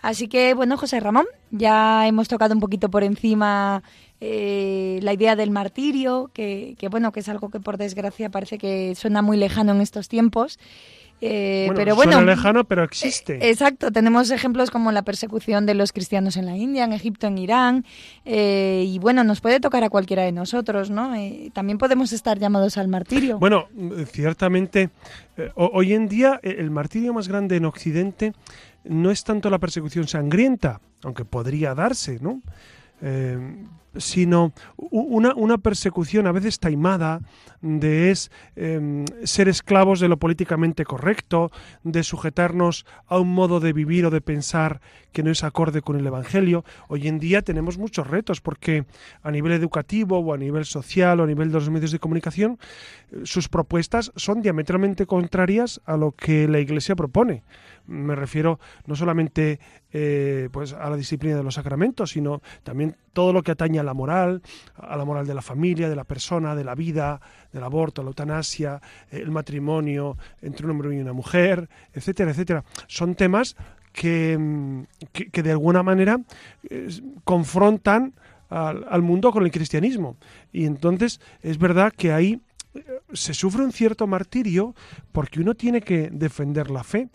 Así 0.00 0.26
que, 0.26 0.54
bueno, 0.54 0.76
José 0.76 0.98
Ramón, 0.98 1.26
ya 1.50 2.06
hemos 2.08 2.26
tocado 2.26 2.54
un 2.54 2.60
poquito 2.60 2.90
por 2.90 3.04
encima 3.04 3.84
eh, 4.20 4.98
la 5.02 5.12
idea 5.12 5.36
del 5.36 5.50
martirio, 5.50 6.30
que, 6.32 6.74
que, 6.78 6.88
bueno, 6.88 7.12
que 7.12 7.20
es 7.20 7.28
algo 7.28 7.50
que 7.50 7.60
por 7.60 7.76
desgracia 7.76 8.30
parece 8.30 8.58
que 8.58 8.94
suena 8.94 9.22
muy 9.22 9.36
lejano 9.36 9.72
en 9.72 9.80
estos 9.80 10.08
tiempos. 10.08 10.58
Eh, 11.24 11.70
pero 11.76 11.94
bueno, 11.94 12.20
lejano, 12.20 12.64
pero 12.64 12.82
existe. 12.82 13.34
Eh, 13.34 13.50
exacto, 13.50 13.92
tenemos 13.92 14.28
ejemplos 14.32 14.72
como 14.72 14.90
la 14.90 15.02
persecución 15.02 15.66
de 15.66 15.74
los 15.74 15.92
cristianos 15.92 16.36
en 16.36 16.46
la 16.46 16.56
India, 16.56 16.82
en 16.82 16.92
Egipto, 16.92 17.28
en 17.28 17.38
Irán, 17.38 17.84
eh, 18.24 18.84
y 18.88 18.98
bueno, 18.98 19.22
nos 19.22 19.40
puede 19.40 19.60
tocar 19.60 19.84
a 19.84 19.88
cualquiera 19.88 20.24
de 20.24 20.32
nosotros, 20.32 20.90
¿no? 20.90 21.12
también 21.52 21.78
podemos 21.78 22.12
estar 22.12 22.40
llamados 22.40 22.76
al 22.76 22.88
martirio. 22.88 23.38
Bueno, 23.38 23.68
ciertamente, 24.06 24.90
hoy 25.54 25.92
en 25.92 26.08
día 26.08 26.40
el 26.42 26.70
martirio 26.70 27.14
más 27.14 27.28
grande 27.28 27.56
en 27.56 27.66
Occidente 27.66 28.32
no 28.82 29.12
es 29.12 29.22
tanto 29.22 29.48
la 29.48 29.60
persecución 29.60 30.08
sangrienta, 30.08 30.80
aunque 31.04 31.24
podría 31.24 31.74
darse, 31.76 32.18
¿no? 32.20 32.40
Sino 33.96 34.52
una, 34.76 35.34
una, 35.34 35.58
persecución 35.58 36.26
a 36.26 36.32
veces 36.32 36.58
taimada 36.58 37.20
de 37.60 38.10
es 38.10 38.30
em, 38.56 39.04
ser 39.24 39.48
esclavos 39.48 40.00
de 40.00 40.08
lo 40.08 40.18
políticamente 40.18 40.84
correcto, 40.84 41.50
de 41.84 42.02
sujetarnos 42.02 42.84
a 43.06 43.18
un 43.18 43.34
modo 43.34 43.60
de 43.60 43.72
vivir 43.72 44.06
o 44.06 44.10
de 44.10 44.20
pensar 44.20 44.80
que 45.12 45.22
no 45.22 45.30
es 45.30 45.44
acorde 45.44 45.82
con 45.82 45.96
el 45.96 46.06
Evangelio. 46.06 46.64
Hoy 46.88 47.06
en 47.06 47.18
día 47.18 47.42
tenemos 47.42 47.78
muchos 47.78 48.06
retos 48.06 48.40
porque 48.40 48.84
a 49.22 49.30
nivel 49.30 49.52
educativo 49.52 50.18
o 50.18 50.34
a 50.34 50.38
nivel 50.38 50.64
social 50.64 51.20
o 51.20 51.24
a 51.24 51.26
nivel 51.26 51.48
de 51.48 51.54
los 51.54 51.70
medios 51.70 51.92
de 51.92 51.98
comunicación, 51.98 52.58
eh, 53.10 53.20
sus 53.24 53.48
propuestas 53.48 54.12
son 54.16 54.42
diametralmente 54.42 55.06
contrarias 55.06 55.80
a 55.84 55.96
lo 55.96 56.12
que 56.12 56.48
la 56.48 56.58
Iglesia 56.58 56.96
propone 56.96 57.42
me 57.86 58.14
refiero 58.14 58.60
no 58.86 58.94
solamente 58.94 59.60
eh, 59.92 60.48
pues 60.52 60.72
a 60.72 60.88
la 60.88 60.96
disciplina 60.96 61.36
de 61.36 61.42
los 61.42 61.54
sacramentos, 61.54 62.10
sino 62.10 62.42
también 62.62 62.96
todo 63.12 63.32
lo 63.32 63.42
que 63.42 63.52
atañe 63.52 63.78
a 63.78 63.82
la 63.82 63.94
moral, 63.94 64.42
a 64.76 64.96
la 64.96 65.04
moral 65.04 65.26
de 65.26 65.34
la 65.34 65.42
familia, 65.42 65.88
de 65.88 65.96
la 65.96 66.04
persona, 66.04 66.54
de 66.54 66.64
la 66.64 66.74
vida, 66.74 67.20
del 67.52 67.64
aborto, 67.64 68.02
la 68.02 68.08
eutanasia, 68.08 68.80
el 69.10 69.30
matrimonio 69.30 70.16
entre 70.40 70.66
un 70.66 70.72
hombre 70.72 70.96
y 70.96 71.00
una 71.00 71.12
mujer, 71.12 71.68
etcétera, 71.92 72.30
etcétera. 72.30 72.64
Son 72.86 73.14
temas 73.14 73.56
que, 73.92 74.36
mm, 74.38 74.82
que, 75.12 75.42
de 75.42 75.50
alguna 75.50 75.82
manera 75.82 76.18
confrontan 77.24 78.14
al, 78.48 78.84
al, 78.88 79.02
mundo 79.02 79.32
con 79.32 79.44
el 79.44 79.50
cristianismo. 79.50 80.16
Y 80.52 80.66
entonces 80.66 81.20
es 81.42 81.58
verdad 81.58 81.92
que 81.96 82.12
ahí 82.12 82.40
se 83.12 83.34
sufre 83.34 83.64
un 83.64 83.72
cierto 83.72 84.06
martirio 84.06 84.74
porque 85.12 85.40
uno 85.40 85.54
tiene 85.54 85.80
que 85.80 86.08
defender 86.10 86.70
la 86.70 86.84
fe 86.84 87.08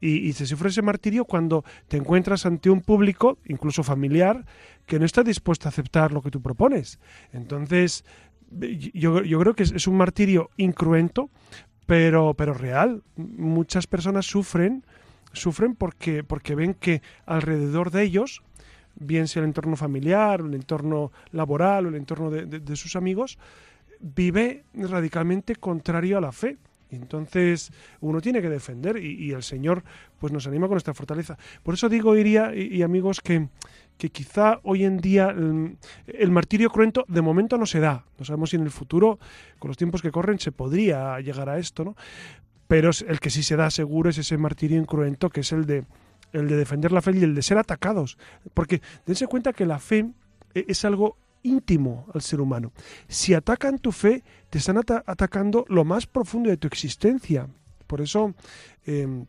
y, 0.00 0.32
se 0.34 0.44
sufre 0.44 0.68
ese 0.68 0.82
martirio 0.82 1.24
cuando 1.24 1.64
te 1.88 1.96
encuentras 1.96 2.44
ante 2.44 2.68
un 2.68 2.82
público, 2.82 3.38
incluso 3.46 3.82
familiar, 3.82 4.44
que 4.86 4.98
no 4.98 5.06
está 5.06 5.22
dispuesto 5.22 5.66
a 5.66 5.70
aceptar 5.70 6.12
lo 6.12 6.20
que 6.20 6.30
tú 6.30 6.42
propones. 6.42 6.98
Entonces, 7.32 8.04
yo, 8.92 9.22
creo 9.22 9.54
que 9.54 9.62
es, 9.62 9.86
un 9.86 9.96
martirio 9.96 10.50
incruento, 10.58 11.30
pero, 11.86 12.34
pero 12.34 12.52
real. 12.52 13.02
Muchas 13.16 13.86
personas 13.86 14.26
sufren, 14.26 14.84
sufren 15.32 15.74
porque, 15.74 16.22
porque 16.22 16.54
ven 16.54 16.74
que 16.74 17.00
alrededor 17.24 17.90
de 17.90 18.02
ellos, 18.02 18.42
bien 18.96 19.26
sea 19.26 19.40
el 19.40 19.48
entorno 19.48 19.76
familiar, 19.76 20.40
el 20.40 20.52
entorno 20.52 21.12
laboral 21.30 21.86
o 21.86 21.88
el 21.88 21.94
entorno 21.94 22.30
de 22.30 22.76
sus 22.76 22.94
amigos, 22.94 23.38
vive 24.04 24.64
radicalmente 24.74 25.56
contrario 25.56 26.18
a 26.18 26.20
la 26.20 26.32
fe. 26.32 26.58
Entonces 26.90 27.72
uno 28.00 28.20
tiene 28.20 28.40
que 28.40 28.48
defender 28.48 28.98
y, 28.98 29.32
el 29.32 29.42
Señor 29.42 29.82
pues 30.18 30.32
nos 30.32 30.46
anima 30.46 30.68
con 30.68 30.76
esta 30.76 30.94
fortaleza. 30.94 31.36
Por 31.62 31.74
eso 31.74 31.88
digo, 31.88 32.14
iría 32.16 32.54
y, 32.54 32.82
amigos, 32.82 33.20
que, 33.20 33.48
que, 33.98 34.10
quizá 34.10 34.60
hoy 34.62 34.84
en 34.84 34.98
día 34.98 35.34
el, 36.06 36.30
martirio 36.30 36.70
cruento 36.70 37.04
de 37.08 37.20
momento 37.20 37.58
no 37.58 37.66
se 37.66 37.80
da. 37.80 38.04
No 38.18 38.24
sabemos 38.24 38.50
si 38.50 38.56
en 38.56 38.62
el 38.62 38.70
futuro, 38.70 39.18
con 39.58 39.68
los 39.68 39.76
tiempos 39.76 40.02
que 40.02 40.12
corren, 40.12 40.38
se 40.38 40.52
podría 40.52 41.18
llegar 41.20 41.48
a 41.48 41.58
esto, 41.58 41.84
¿no? 41.84 41.96
Pero 42.68 42.90
el 43.08 43.18
que 43.18 43.30
sí 43.30 43.42
se 43.42 43.56
da 43.56 43.70
seguro 43.70 44.10
es 44.10 44.18
ese 44.18 44.38
martirio 44.38 44.78
incruento 44.78 45.30
que 45.30 45.40
es 45.40 45.52
el 45.52 45.66
de, 45.66 45.84
el 46.32 46.48
de 46.48 46.56
defender 46.56 46.92
la 46.92 47.02
fe 47.02 47.12
y 47.16 47.24
el 47.24 47.34
de 47.34 47.42
ser 47.42 47.58
atacados. 47.58 48.18
Porque 48.52 48.80
dense 49.04 49.26
cuenta 49.26 49.52
que 49.52 49.66
la 49.66 49.80
fe 49.80 50.10
e, 50.54 50.64
es 50.68 50.84
algo 50.84 51.16
íntimo 51.44 52.06
al 52.12 52.22
ser 52.22 52.40
humano. 52.40 52.72
Si 53.06 53.32
atacan 53.34 53.78
tu 53.78 53.92
fe, 53.92 54.24
te 54.50 54.58
están 54.58 54.78
atacando 54.78 55.64
lo 55.68 55.84
más 55.84 56.06
profundo 56.06 56.50
de 56.50 56.56
tu 56.56 56.66
existencia. 56.66 57.48
Por 57.86 58.00
eso, 58.00 58.34
em, 58.86 59.26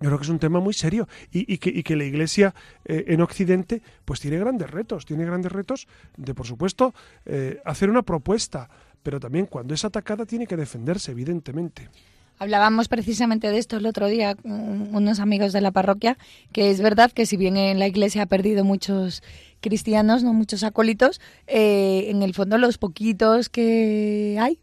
yo 0.00 0.08
creo 0.08 0.18
que 0.18 0.24
es 0.24 0.30
un 0.30 0.40
tema 0.40 0.58
muy 0.58 0.74
serio 0.74 1.06
y, 1.30 1.58
que, 1.58 1.96
la 1.96 2.04
Iglesia 2.04 2.54
eh, 2.84 3.04
en 3.08 3.20
Occidente 3.20 3.82
pues 4.04 4.18
tiene 4.18 4.38
grandes 4.38 4.68
retos, 4.68 5.06
tiene 5.06 5.24
grandes 5.24 5.52
retos 5.52 5.86
de, 6.16 6.34
por 6.34 6.46
supuesto, 6.46 6.92
eh, 7.24 7.60
hacer 7.64 7.88
una 7.88 8.02
propuesta, 8.02 8.68
pero 9.02 9.20
también 9.20 9.46
cuando 9.46 9.74
es 9.74 9.84
atacada 9.84 10.26
tiene 10.26 10.48
que 10.48 10.56
defenderse, 10.56 11.12
evidentemente. 11.12 11.88
Hablábamos 12.38 12.88
precisamente 12.88 13.50
de 13.50 13.58
esto 13.58 13.76
el 13.76 13.86
otro 13.86 14.08
día 14.08 14.36
unos 14.42 15.20
amigos 15.20 15.52
de 15.52 15.60
la 15.60 15.70
parroquia, 15.70 16.18
que 16.52 16.70
es 16.70 16.80
verdad 16.80 17.12
que 17.12 17.24
si 17.24 17.36
bien 17.36 17.56
en 17.56 17.78
la 17.78 17.86
iglesia 17.86 18.22
ha 18.22 18.26
perdido 18.26 18.64
muchos 18.64 19.22
cristianos, 19.62 20.22
no 20.22 20.34
muchos 20.34 20.62
acólitos, 20.62 21.22
eh, 21.46 22.08
en 22.08 22.22
el 22.22 22.34
fondo 22.34 22.58
los 22.58 22.76
poquitos 22.76 23.48
que 23.48 24.36
hay, 24.38 24.58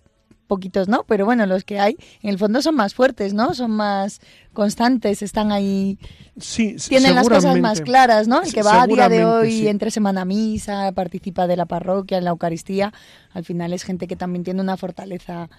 poquitos 0.49 0.89
no, 0.89 1.05
pero 1.05 1.25
bueno, 1.25 1.45
los 1.45 1.63
que 1.63 1.79
hay, 1.79 1.95
en 2.21 2.29
el 2.29 2.37
fondo 2.37 2.61
son 2.61 2.75
más 2.75 2.93
fuertes, 2.93 3.33
¿no? 3.33 3.53
Son 3.53 3.71
más 3.71 4.19
constantes, 4.51 5.21
están 5.21 5.51
ahí. 5.51 5.97
Sí, 6.37 6.75
tienen 6.89 7.15
las 7.15 7.29
cosas 7.29 7.57
más 7.59 7.81
claras, 7.81 8.27
¿no? 8.27 8.41
El 8.41 8.53
que 8.53 8.63
va 8.63 8.81
a 8.81 8.87
día 8.87 9.07
de 9.07 9.23
hoy 9.23 9.67
entre 9.67 9.91
semana 9.91 10.25
misa, 10.25 10.91
participa 10.91 11.47
de 11.47 11.55
la 11.55 11.65
parroquia, 11.65 12.17
en 12.17 12.25
la 12.25 12.31
Eucaristía, 12.31 12.91
al 13.31 13.45
final 13.45 13.71
es 13.73 13.83
gente 13.83 14.07
que 14.07 14.15
también 14.15 14.43
tiene 14.43 14.59
una 14.61 14.75
fortaleza 14.75 15.49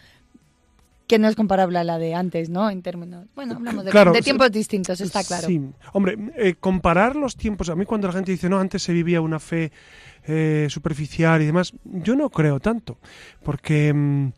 que 1.10 1.18
no 1.18 1.26
es 1.26 1.34
comparable 1.34 1.76
a 1.76 1.82
la 1.82 1.98
de 1.98 2.14
antes, 2.14 2.50
¿no? 2.50 2.70
En 2.70 2.82
términos, 2.82 3.26
bueno, 3.34 3.54
hablamos 3.56 3.84
de, 3.84 4.22
tiempos 4.22 4.52
distintos, 4.52 5.00
está 5.00 5.24
claro. 5.24 5.48
Sí, 5.48 5.60
hombre, 5.92 6.16
eh, 6.36 6.54
comparar 6.54 7.16
los 7.16 7.34
tiempos, 7.36 7.68
a 7.68 7.74
mí 7.74 7.84
cuando 7.84 8.06
la 8.06 8.12
gente 8.12 8.30
dice, 8.30 8.48
no, 8.48 8.60
antes 8.60 8.84
se 8.84 8.92
vivía 8.92 9.20
una 9.20 9.40
fe 9.40 9.72
eh, 10.28 10.68
superficial 10.70 11.42
y 11.42 11.46
demás, 11.46 11.72
yo 11.82 12.14
no 12.14 12.30
creo 12.30 12.60
tanto, 12.60 12.98
porque 13.42 13.92
mm, 13.92 14.32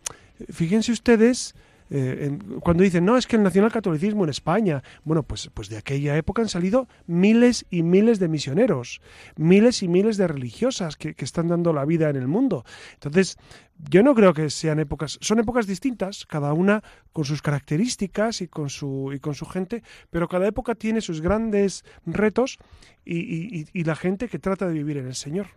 fíjense 0.49 0.93
ustedes 0.93 1.55
eh, 1.95 2.39
cuando 2.61 2.83
dicen, 2.83 3.05
no, 3.05 3.19
es 3.19 3.27
que 3.27 3.37
el 3.37 3.43
nacionalcatolicismo 3.43 4.25
en 4.25 4.31
España, 4.31 4.83
bueno, 5.05 5.25
pues, 5.25 5.51
pues 5.53 5.69
de 5.69 5.77
aquella 5.77 6.17
época 6.17 6.41
han 6.41 6.49
salido 6.49 6.89
miles 7.07 7.67
y 7.69 7.83
miles 7.83 8.19
de 8.19 8.29
misioneros, 8.29 9.03
miles 9.37 9.83
y 9.83 9.89
miles 9.89 10.17
de 10.17 10.27
religiosas 10.27 10.97
que, 10.97 11.15
están 11.19 11.49
dando 11.49 11.75
la 11.75 11.85
vida 11.85 12.09
en 12.09 12.17
el 12.17 12.29
mundo. 12.29 12.65
Entonces, 12.95 13.37
yo 13.91 14.03
no 14.03 14.15
creo 14.15 14.33
que 14.33 14.49
sean 14.49 14.81
épocas, 14.81 15.19
son 15.21 15.39
épocas 15.39 15.67
distintas, 15.67 16.25
cada 16.25 16.55
una 16.55 16.83
con 17.13 17.27
sus 17.27 17.43
características 17.43 18.41
y 18.41 18.49
con 18.49 18.71
su, 18.71 19.13
y 19.15 19.21
con 19.21 19.35
su 19.35 19.45
gente, 19.45 19.83
pero 20.09 20.29
cada 20.29 20.47
época 20.47 20.75
tiene 20.75 21.03
sus 21.03 21.21
grandes 21.21 21.85
retos 22.07 22.59
y 23.05 23.85
la 23.85 23.97
gente 23.97 24.29
que 24.29 24.39
trata 24.39 24.67
de 24.67 24.75
vivir 24.75 24.97
en 24.97 25.09
el 25.09 25.15
Señor. 25.15 25.49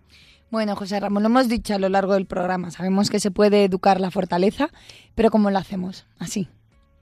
Bueno, 0.51 0.75
José 0.75 0.99
Ramón, 0.99 1.23
lo 1.23 1.29
hemos 1.29 1.49
dicho 1.49 1.73
a 1.73 1.79
lo 1.79 1.89
largo 1.89 2.13
del 2.13 2.25
programa. 2.25 2.71
Sabemos 2.71 3.09
que 3.09 3.19
se 3.19 3.31
puede 3.31 3.65
educar 3.65 3.99
la 3.99 4.11
fortaleza, 4.11 4.69
pero 5.15 5.31
¿cómo 5.31 5.49
lo 5.51 5.57
hacemos? 5.57 6.07
Así. 6.19 6.47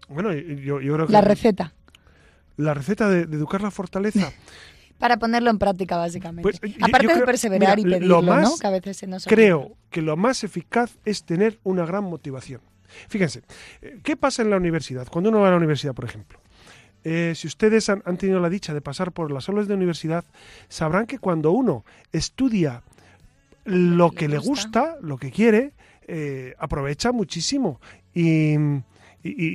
Bueno, 0.08 0.34
yo, 0.34 0.80
creo 0.80 1.08
que... 1.08 1.14
La 1.14 1.22
receta. 1.22 1.74
La 2.58 2.74
receta 2.74 3.10
de, 3.10 3.22
educar 3.22 3.62
la 3.62 3.72
fortaleza. 3.72 4.32
Para 4.98 5.18
ponerlo 5.18 5.50
en 5.50 5.58
práctica, 5.58 5.98
básicamente. 5.98 6.44
Pues, 6.44 6.76
Aparte 6.82 7.16
de 7.16 7.22
perseverar 7.24 7.80
y 7.80 7.84
pedirlo, 7.84 8.22
¿no? 8.22 8.58
Que 8.58 8.68
a 8.68 8.70
veces 8.70 8.98
se 8.98 9.08
nos 9.08 9.26
Creo 9.26 9.76
que 9.90 10.02
lo 10.02 10.16
más 10.16 10.44
eficaz 10.44 10.98
es 11.04 11.26
tener 11.26 11.60
una 11.64 11.86
gran 11.86 12.06
motivación. 12.06 12.62
Fíjense, 13.10 13.42
eh, 13.82 14.00
¿qué 14.04 14.16
pasa 14.16 14.44
en 14.44 14.52
la 14.52 14.58
universidad? 14.58 15.08
Cuando 15.08 15.30
uno 15.30 15.42
va 15.42 15.48
a 15.48 15.52
la 15.52 15.58
universidad, 15.58 15.94
por 15.94 16.06
ejemplo. 16.06 16.40
Eh, 17.04 17.34
si 17.36 17.48
ustedes 17.48 17.90
han, 17.90 18.02
han, 18.06 18.18
tenido 18.18 18.40
la 18.40 18.50
dicha 18.50 18.74
de 18.74 18.80
pasar 18.80 19.12
por 19.12 19.30
las 19.32 19.50
aulas 19.50 19.68
de 19.68 19.74
universidad, 19.74 20.24
sabrán 20.70 21.06
que 21.06 21.20
cuando 21.20 21.52
uno 21.52 21.84
estudia 22.14 22.84
lo 23.66 24.12
que 24.12 24.28
le 24.28 24.38
gusta, 24.38 24.98
lo 25.02 25.18
que 25.18 25.32
quiere, 25.32 25.74
eh, 26.08 26.54
aprovecha 26.60 27.12
muchísimo 27.12 27.80
y, 28.14 28.56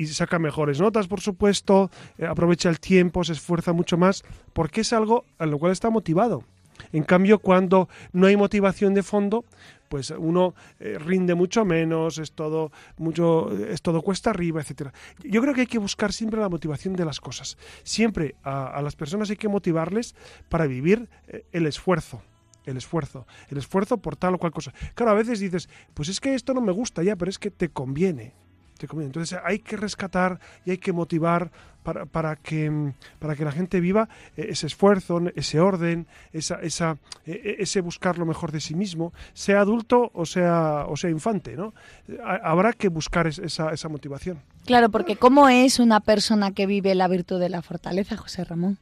saca 0.06 0.38
mejores 0.38 0.80
notas, 0.80 1.06
por 1.06 1.20
supuesto, 1.20 1.90
eh, 2.16 2.24
aprovecha 2.26 2.70
el 2.70 2.80
tiempo, 2.80 3.22
se 3.22 3.32
esfuerza 3.32 3.74
mucho 3.74 3.98
más, 3.98 4.24
porque 4.54 4.80
es 4.80 4.92
algo 4.94 5.24
a 5.38 5.44
lo 5.44 5.58
cual 5.58 5.72
está 5.72 5.90
motivado. 5.90 6.44
En 6.92 7.02
cambio, 7.02 7.38
cuando 7.38 7.88
no 8.12 8.28
hay 8.28 8.36
motivación 8.36 8.94
de 8.94 9.02
fondo, 9.02 9.44
pues 9.90 10.10
uno 10.10 10.54
eh, 10.80 10.96
rinde 10.98 11.34
mucho 11.34 11.64
menos, 11.66 12.18
es 12.18 12.32
todo 12.32 12.72
mucho, 12.96 13.52
es 13.52 13.82
todo 13.82 14.00
cuesta 14.00 14.30
arriba, 14.30 14.60
etcétera. 14.60 14.92
Yo 15.22 15.42
creo 15.42 15.52
que 15.52 15.62
hay 15.62 15.66
que 15.66 15.78
buscar 15.78 16.12
siempre 16.12 16.40
la 16.40 16.48
motivación 16.48 16.94
de 16.94 17.04
las 17.04 17.20
cosas. 17.20 17.58
Siempre 17.82 18.36
a, 18.42 18.68
a 18.68 18.80
las 18.80 18.96
personas 18.96 19.28
hay 19.28 19.36
que 19.36 19.48
motivarles 19.48 20.14
para 20.48 20.66
vivir 20.66 21.08
el 21.52 21.66
esfuerzo 21.66 22.22
el 22.68 22.76
esfuerzo, 22.76 23.26
el 23.48 23.58
esfuerzo 23.58 23.98
por 23.98 24.16
tal 24.16 24.34
o 24.34 24.38
cual 24.38 24.52
cosa. 24.52 24.72
Claro, 24.94 25.12
a 25.12 25.14
veces 25.14 25.40
dices, 25.40 25.68
pues 25.94 26.08
es 26.08 26.20
que 26.20 26.34
esto 26.34 26.54
no 26.54 26.60
me 26.60 26.72
gusta 26.72 27.02
ya, 27.02 27.16
pero 27.16 27.30
es 27.30 27.38
que 27.38 27.50
te 27.50 27.70
conviene. 27.70 28.34
Te 28.78 28.86
conviene. 28.86 29.08
Entonces 29.08 29.38
hay 29.44 29.58
que 29.58 29.76
rescatar 29.76 30.38
y 30.64 30.70
hay 30.70 30.78
que 30.78 30.92
motivar 30.92 31.50
para, 31.82 32.06
para, 32.06 32.36
que, 32.36 32.92
para 33.18 33.34
que 33.34 33.44
la 33.44 33.50
gente 33.50 33.80
viva 33.80 34.08
eh, 34.36 34.46
ese 34.50 34.66
esfuerzo, 34.68 35.20
ese 35.34 35.58
orden, 35.58 36.06
esa, 36.32 36.56
esa, 36.56 36.98
e, 37.26 37.32
e, 37.32 37.62
ese 37.62 37.80
buscar 37.80 38.18
lo 38.18 38.26
mejor 38.26 38.52
de 38.52 38.60
sí 38.60 38.74
mismo, 38.74 39.12
sea 39.32 39.60
adulto 39.60 40.10
o 40.14 40.26
sea, 40.26 40.84
o 40.86 40.96
sea 40.96 41.10
infante. 41.10 41.56
¿no? 41.56 41.74
Habrá 42.22 42.72
que 42.72 42.88
buscar 42.88 43.26
esa, 43.26 43.72
esa 43.72 43.88
motivación. 43.88 44.40
Claro, 44.64 44.90
porque 44.90 45.16
¿cómo 45.16 45.48
es 45.48 45.80
una 45.80 46.00
persona 46.00 46.52
que 46.52 46.66
vive 46.66 46.94
la 46.94 47.08
virtud 47.08 47.40
de 47.40 47.48
la 47.48 47.62
fortaleza, 47.62 48.16
José 48.16 48.44
Ramón? 48.44 48.78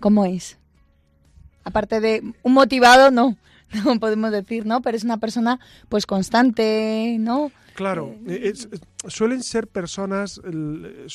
¿Cómo 0.00 0.24
es? 0.24 0.58
Aparte 1.68 2.00
de 2.00 2.22
un 2.42 2.52
motivado, 2.52 3.10
no, 3.10 3.36
no 3.84 4.00
podemos 4.00 4.30
decir, 4.30 4.66
¿no? 4.66 4.82
Pero 4.82 4.96
es 4.96 5.04
una 5.04 5.18
persona 5.18 5.60
pues 5.88 6.06
constante, 6.06 7.16
¿no? 7.20 7.52
Claro, 7.74 8.16
eh, 8.26 8.52
suelen 9.06 9.42
ser 9.42 9.68
personas, 9.68 10.40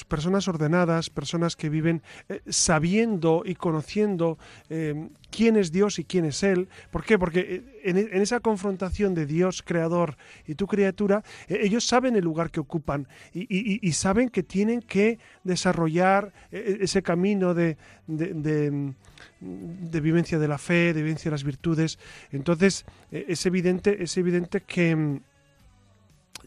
personas 0.08 0.48
ordenadas, 0.48 1.10
personas 1.10 1.56
que 1.56 1.70
viven 1.70 2.02
eh, 2.30 2.42
sabiendo 2.48 3.44
y 3.46 3.56
conociendo 3.56 4.38
eh, 4.70 5.10
quién 5.30 5.58
es 5.58 5.72
Dios 5.72 6.00
y 6.00 6.06
quién 6.06 6.24
es 6.26 6.44
Él. 6.44 6.70
¿Por 6.92 7.04
qué? 7.04 7.20
Porque 7.20 7.82
en, 7.84 7.98
esa 8.22 8.40
confrontación 8.40 9.14
de 9.14 9.26
Dios 9.26 9.64
creador 9.64 10.16
y 10.48 10.56
tu 10.56 10.66
criatura, 10.66 11.24
ellos 11.50 11.86
saben 11.86 12.16
el 12.16 12.24
lugar 12.24 12.52
que 12.52 12.62
ocupan 12.62 13.08
y, 13.34 13.92
saben 13.92 14.30
que 14.30 14.44
tienen 14.44 14.82
que 14.82 15.20
desarrollar 15.44 16.34
ese 16.52 17.02
camino 17.02 17.54
de, 17.54 17.78
de, 18.08 18.94
de, 19.42 20.02
vivencia 20.02 20.40
de 20.40 20.48
la 20.48 20.58
fe, 20.58 20.94
de 20.94 21.02
vivencia 21.02 21.30
de 21.30 21.34
las 21.34 21.44
virtudes. 21.44 22.00
Entonces, 22.32 22.86
es 23.12 23.46
evidente, 23.46 24.04
es 24.04 24.18
evidente 24.18 24.62
que 24.62 25.22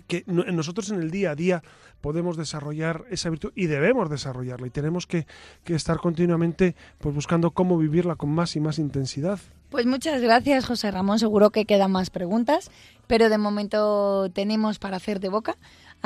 que 0.07 0.25
nosotros 0.27 0.91
en 0.91 1.01
el 1.01 1.11
día 1.11 1.33
a 1.33 1.35
día 1.35 1.63
podemos 2.01 2.37
desarrollar 2.37 3.05
esa 3.11 3.31
virtud 3.31 3.53
y 3.55 3.67
debemos 3.67 4.09
desarrollarla 4.11 4.67
y 4.67 4.71
tenemos 4.71 5.07
que, 5.07 5.27
estar 5.67 5.99
continuamente 5.99 6.75
pues 6.99 7.15
buscando 7.15 7.51
cómo 7.51 7.77
vivirla 7.79 8.17
con 8.17 8.31
más 8.31 8.57
y 8.57 8.61
más 8.61 8.79
intensidad. 8.79 9.39
Pues 9.71 9.85
muchas 9.85 10.23
gracias 10.23 10.67
José 10.67 10.91
Ramón, 10.91 11.19
seguro 11.19 11.51
que 11.51 11.65
quedan 11.65 11.91
más 11.91 12.11
preguntas, 12.11 12.71
pero 13.07 13.29
de 13.29 13.39
momento 13.39 14.31
tenemos 14.31 14.79
para 14.79 14.97
hacer 14.97 15.21
de 15.21 15.29
boca. 15.29 15.57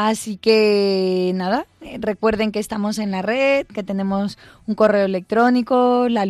Así 0.02 0.38
que 0.38 1.30
nada, 1.34 1.66
eh, 1.82 1.98
recuerden 2.00 2.52
que 2.52 2.58
estamos 2.58 2.98
en 2.98 3.10
la 3.10 3.20
red, 3.20 3.66
que 3.66 3.82
tenemos 3.82 4.38
un 4.66 4.74
correo 4.74 5.04
electrónico, 5.04 6.08
la 6.08 6.24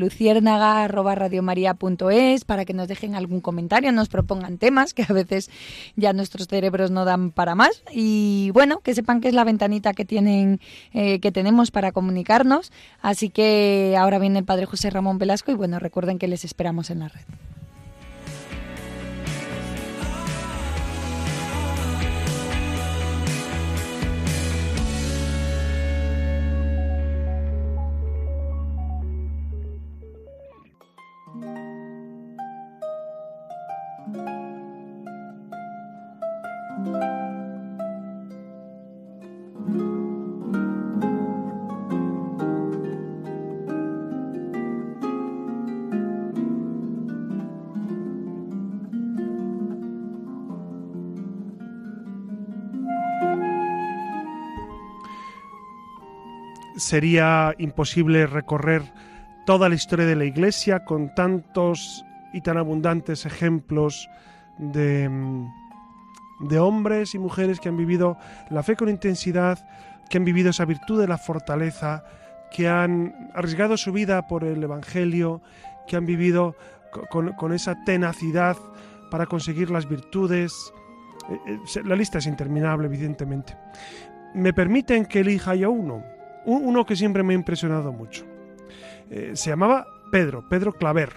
para 2.45 2.64
que 2.64 2.75
nos 2.75 2.89
dejen 2.89 3.14
algún 3.14 3.41
comentario, 3.41 3.93
nos 3.93 4.09
propongan 4.09 4.59
temas 4.59 4.93
que 4.93 5.05
a 5.09 5.12
veces 5.12 5.51
ya 5.95 6.12
nuestros 6.12 6.49
cerebros 6.49 6.91
no 6.91 7.05
dan 7.05 7.31
para 7.31 7.55
más 7.55 7.85
y 7.93 8.51
bueno, 8.55 8.81
que 8.81 8.93
sepan 8.93 9.21
que 9.21 9.29
es 9.29 9.35
la 9.35 9.45
ventanita 9.45 9.93
que 9.93 10.05
tienen 10.05 10.59
eh, 10.93 11.21
que 11.21 11.31
tenemos 11.31 11.71
para 11.71 11.93
comunicarnos. 11.93 12.73
Así 13.03 13.31
que 13.31 13.95
ahora 13.97 14.18
viene 14.18 14.41
el 14.41 14.45
padre 14.45 14.66
José 14.66 14.91
Ramón 14.91 15.18
Velasco 15.18 15.53
y 15.53 15.55
bueno, 15.55 15.79
recuerden 15.79 16.18
que 16.18 16.27
les 16.27 16.45
esperamos 16.45 16.91
en 16.91 16.99
la 16.99 17.09
red. 17.09 17.23
Sería 56.81 57.55
imposible 57.59 58.26
recorrer 58.26 58.83
toda 59.47 59.68
la 59.68 59.74
historia 59.74 60.07
de 60.07 60.16
la 60.16 60.24
Iglesia 60.24 60.85
con 60.85 61.14
tantos 61.14 62.05
y 62.33 62.41
tan 62.41 62.57
abundantes 62.57 63.26
ejemplos 63.26 64.09
de, 64.59 65.09
de 66.41 66.59
hombres 66.59 67.14
y 67.14 67.18
mujeres 67.18 67.61
que 67.61 67.68
han 67.68 67.76
vivido 67.76 68.16
la 68.51 68.62
fe 68.62 68.76
con 68.76 68.89
intensidad, 68.89 69.59
que 70.09 70.18
han 70.18 70.24
vivido 70.24 70.51
esa 70.51 70.64
virtud 70.64 71.01
de 71.01 71.09
la 71.09 71.18
fortaleza, 71.18 72.05
que 72.51 72.68
han 72.68 73.31
arriesgado 73.35 73.76
su 73.76 73.93
vida 73.93 74.26
por 74.26 74.45
el 74.45 74.62
Evangelio, 74.62 75.41
que 75.87 75.97
han 75.97 76.07
vivido 76.07 76.57
con, 77.11 77.53
esa 77.53 77.85
tenacidad 77.85 78.57
para 79.11 79.26
conseguir 79.26 79.70
las 79.70 79.89
virtudes. 79.89 80.72
Eh, 81.28 81.39
eh, 81.47 81.83
la 81.85 81.97
lista 81.97 82.18
es 82.18 82.26
interminable, 82.26 82.87
evidentemente. 82.87 83.57
Me 84.35 84.53
permiten 84.53 85.07
que 85.07 85.20
elija 85.20 85.55
yo 85.55 85.70
uno 85.70 86.03
uno 86.45 86.86
que 86.86 86.97
siempre 86.97 87.22
me 87.22 87.34
ha 87.34 87.36
impresionado 87.36 87.93
mucho. 87.93 88.24
Eh, 89.11 89.32
se 89.34 89.51
llamaba 89.51 89.86
Pedro, 90.11 90.49
Pedro 90.49 90.72
Claver, 90.72 91.12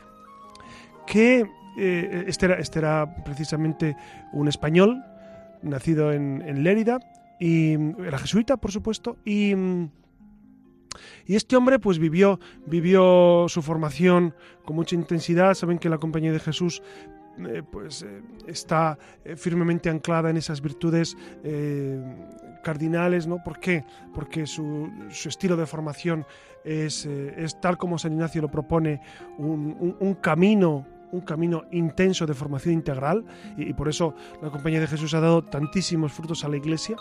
que 1.06 1.46
eh, 1.78 2.26
este, 2.28 2.46
era, 2.48 2.56
este, 2.56 2.80
era, 2.80 3.24
precisamente 3.24 3.96
un 4.32 4.48
español, 4.48 5.04
nacido 5.62 6.12
en, 6.12 6.64
Lérida, 6.64 7.00
y 7.40 7.74
era 8.02 8.18
jesuita, 8.18 8.58
por 8.58 8.72
supuesto, 8.72 9.18
y, 9.26 9.54
y 11.26 11.36
este 11.36 11.56
hombre 11.56 11.80
pues 11.80 12.00
vivió, 12.00 12.40
vivió 12.66 13.46
su 13.48 13.62
formación 13.62 14.36
con 14.66 14.76
mucha 14.76 14.96
intensidad. 14.96 15.54
Saben 15.54 15.80
que 15.80 15.90
la 15.90 15.98
Compañía 15.98 16.32
de 16.32 16.40
Jesús 16.40 16.82
eh, 17.38 17.64
pues 17.70 18.06
está 18.48 18.98
firmemente 19.36 19.90
anclada 19.90 20.30
en 20.30 20.38
esas 20.38 20.62
virtudes 20.62 21.16
cardinales, 22.64 23.28
¿no? 23.28 23.44
¿Por 23.44 23.60
qué? 23.60 23.84
Porque 24.14 24.46
su, 24.46 24.90
estilo 25.10 25.56
de 25.58 25.66
formación 25.66 26.26
es, 26.64 27.06
es, 27.06 27.60
tal 27.60 27.78
como 27.78 27.98
San 27.98 28.14
Ignacio 28.14 28.42
lo 28.42 28.50
propone, 28.50 29.02
un 29.38 30.18
camino 30.22 30.86
un 31.14 31.22
camino 31.22 31.66
intenso 31.72 32.26
de 32.26 32.34
formación 32.34 32.74
integral 32.74 33.24
y, 33.56 33.72
por 33.74 33.88
eso 33.88 34.16
la 34.42 34.50
Compañía 34.50 34.80
de 34.80 34.88
Jesús 34.88 35.14
ha 35.14 35.22
dado 35.22 35.44
tantísimos 35.44 36.12
frutos 36.12 36.44
a 36.44 36.50
la 36.50 36.58
Iglesia, 36.58 36.98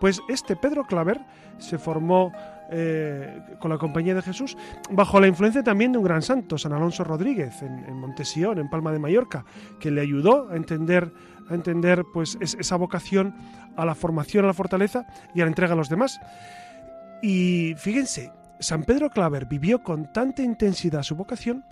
pues 0.00 0.20
este 0.28 0.56
Pedro 0.56 0.84
Claver 0.84 1.20
se 1.58 1.76
formó 1.76 2.32
eh, 2.70 3.42
con 3.60 3.70
la 3.70 3.78
Compañía 3.78 4.14
de 4.14 4.22
Jesús 4.22 4.56
bajo 4.90 5.20
la 5.20 5.28
influencia 5.28 5.62
también 5.62 5.92
de 5.92 5.98
un 5.98 6.04
gran 6.04 6.22
santo, 6.22 6.58
San 6.58 6.72
Alonso 6.72 7.04
Rodríguez, 7.04 7.62
en, 7.62 7.98
Montesión, 7.98 8.58
en 8.58 8.68
Palma 8.68 8.92
de 8.92 8.98
Mallorca, 8.98 9.44
que 9.78 9.90
le 9.90 10.00
ayudó 10.00 10.50
a 10.50 10.56
entender, 10.56 11.12
a 11.48 11.54
entender 11.54 12.04
pues, 12.12 12.36
esa 12.40 12.76
vocación 12.76 13.34
a 13.76 13.84
la 13.84 13.94
formación, 13.94 14.44
a 14.44 14.48
la 14.48 14.54
fortaleza 14.54 15.06
y 15.34 15.40
a 15.40 15.44
la 15.44 15.50
entrega 15.50 15.74
a 15.74 15.76
los 15.76 15.88
demás. 15.88 16.18
Y 17.22 17.74
fíjense, 17.78 18.32
San 18.60 18.84
Pedro 18.84 19.10
Claver 19.10 19.46
vivió 19.46 19.82
con 19.82 20.12
tanta 20.12 20.42
intensidad 20.42 21.02
su 21.02 21.14
vocación 21.14 21.64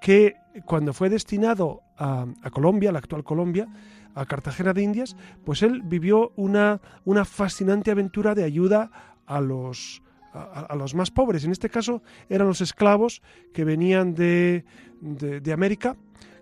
que 0.00 0.36
cuando 0.64 0.92
fue 0.92 1.10
destinado 1.10 1.82
a, 1.96 2.26
Colombia, 2.50 2.92
la 2.92 2.98
actual 2.98 3.22
Colombia, 3.22 3.68
a 4.14 4.24
Cartagena 4.26 4.72
de 4.72 4.82
Indias, 4.82 5.16
pues 5.44 5.62
él 5.62 5.82
vivió 5.84 6.32
una, 6.36 6.80
una 7.04 7.24
fascinante 7.24 7.90
aventura 7.90 8.34
de 8.34 8.44
ayuda 8.44 8.90
a 9.26 9.40
los, 9.40 10.02
a, 10.32 10.74
los 10.76 10.94
más 10.94 11.10
pobres. 11.10 11.44
En 11.44 11.52
este 11.52 11.68
caso 11.68 12.02
eran 12.28 12.46
los 12.46 12.60
esclavos 12.60 13.22
que 13.52 13.64
venían 13.64 14.14
de, 14.14 14.64
de, 15.00 15.52
América, 15.52 15.96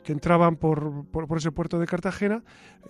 que 0.04 0.12
entraban 0.12 0.56
por, 0.56 1.06
por, 1.06 1.38
ese 1.38 1.52
puerto 1.52 1.78
de 1.78 1.86
Cartagena, 1.86 2.42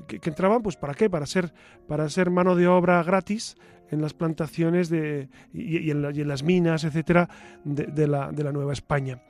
que, 0.07 0.21
entraban, 0.25 0.63
pues 0.63 0.77
¿para 0.77 0.95
qué? 0.95 1.09
Para 1.09 1.27
ser, 1.27 1.53
para 1.87 2.09
ser 2.09 2.31
mano 2.31 2.57
de 2.57 2.67
obra 2.67 3.03
gratis 3.03 3.57
en 3.91 4.03
las 4.03 4.15
plantaciones 4.15 4.89
de, 4.89 5.29
y, 5.53 5.91
en, 5.91 6.05
y 6.15 6.21
en, 6.21 6.29
las 6.29 6.43
minas, 6.43 6.85
etcétera, 6.85 7.29
de, 7.65 8.07
la, 8.07 8.31
de 8.33 8.45
la 8.45 8.53
Nueva 8.53 8.73
España. 8.73 9.23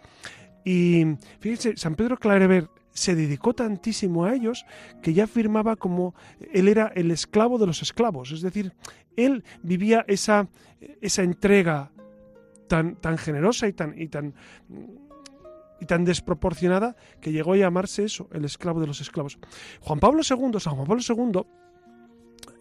Y 0.64 1.04
fíjense, 1.40 1.76
San 1.76 1.94
Pedro 1.94 2.16
Clarever 2.16 2.68
se 2.98 3.14
dedicó 3.14 3.54
tantísimo 3.54 4.24
a 4.24 4.34
ellos 4.34 4.66
que 5.02 5.12
ya 5.12 5.24
afirmaba 5.24 5.76
como 5.76 6.14
él 6.52 6.68
era 6.68 6.92
el 6.94 7.10
esclavo 7.10 7.58
de 7.58 7.66
los 7.66 7.82
esclavos, 7.82 8.32
es 8.32 8.42
decir, 8.42 8.72
él 9.16 9.44
vivía 9.62 10.04
esa, 10.08 10.48
esa 11.00 11.22
entrega 11.22 11.90
tan, 12.68 12.96
tan 12.96 13.18
generosa 13.18 13.66
y 13.68 13.72
tan, 13.72 14.00
y 14.00 14.08
tan 14.08 14.34
y 15.80 15.86
tan 15.86 16.04
desproporcionada 16.04 16.96
que 17.20 17.32
llegó 17.32 17.52
a 17.52 17.56
llamarse 17.56 18.04
eso, 18.04 18.28
el 18.32 18.44
esclavo 18.44 18.80
de 18.80 18.88
los 18.88 19.00
esclavos. 19.00 19.38
Juan 19.80 20.00
Pablo 20.00 20.22
II, 20.28 20.58
San 20.58 20.74
Juan 20.74 20.86
Pablo 20.86 21.02
II, 21.06 21.42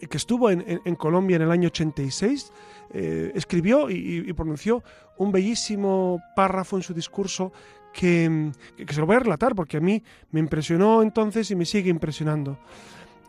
que 0.07 0.17
estuvo 0.17 0.51
en, 0.51 0.95
Colombia 0.95 1.37
en 1.37 1.41
el 1.43 1.51
año 1.51 1.67
86, 1.67 2.51
eh, 2.93 3.31
escribió 3.33 3.89
y, 3.89 4.31
pronunció 4.33 4.83
un 5.17 5.31
bellísimo 5.31 6.21
párrafo 6.35 6.77
en 6.77 6.83
su 6.83 6.93
discurso 6.93 7.51
que, 7.93 8.51
se 8.87 8.99
lo 8.99 9.05
voy 9.05 9.15
a 9.15 9.19
relatar 9.19 9.55
porque 9.55 9.77
a 9.77 9.81
mí 9.81 10.03
me 10.31 10.39
impresionó 10.39 11.01
entonces 11.01 11.49
y 11.51 11.55
me 11.55 11.65
sigue 11.65 11.89
impresionando. 11.89 12.59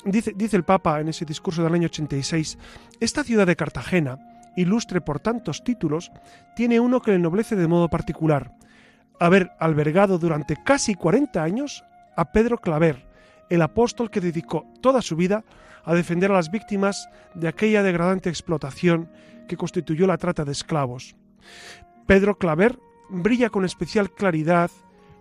Dice, 0.05 0.33
dice 0.37 0.57
el 0.57 0.65
Papa 0.65 1.01
en 1.01 1.09
ese 1.09 1.25
discurso 1.25 1.63
del 1.63 1.75
año 1.75 1.87
86, 1.87 2.59
esta 3.01 3.25
ciudad 3.25 3.47
de 3.47 3.57
Cartagena, 3.57 4.19
ilustre 4.57 5.01
por 5.01 5.21
tantos 5.21 5.65
títulos, 5.65 6.13
tiene 6.55 6.81
uno 6.81 7.01
que 7.01 7.11
le 7.11 7.17
ennoblece 7.17 7.57
de 7.57 7.67
modo 7.67 7.89
particular, 7.89 8.55
haber 9.19 9.51
albergado 9.59 10.19
durante 10.19 10.57
casi 10.63 10.95
40 10.95 11.43
años 11.43 11.85
a 12.17 12.33
Pedro 12.33 12.59
Claver, 12.59 13.09
el 13.51 13.63
apóstol 13.63 14.11
que 14.11 14.21
dedicó 14.21 14.67
toda 14.81 15.03
su 15.03 15.17
vida 15.17 15.45
a 15.85 15.95
defender 15.95 16.31
a 16.31 16.35
las 16.35 16.51
víctimas 16.51 17.09
de 17.35 17.49
aquella 17.49 17.83
degradante 17.83 18.29
explotación 18.29 19.11
que 19.49 19.57
constituyó 19.57 20.07
la 20.07 20.19
trata 20.19 20.45
de 20.45 20.53
esclavos. 20.53 21.17
Pedro 22.07 22.39
Claver 22.39 22.79
brilla 23.09 23.51
con 23.51 23.65
especial 23.65 24.11
claridad 24.11 24.71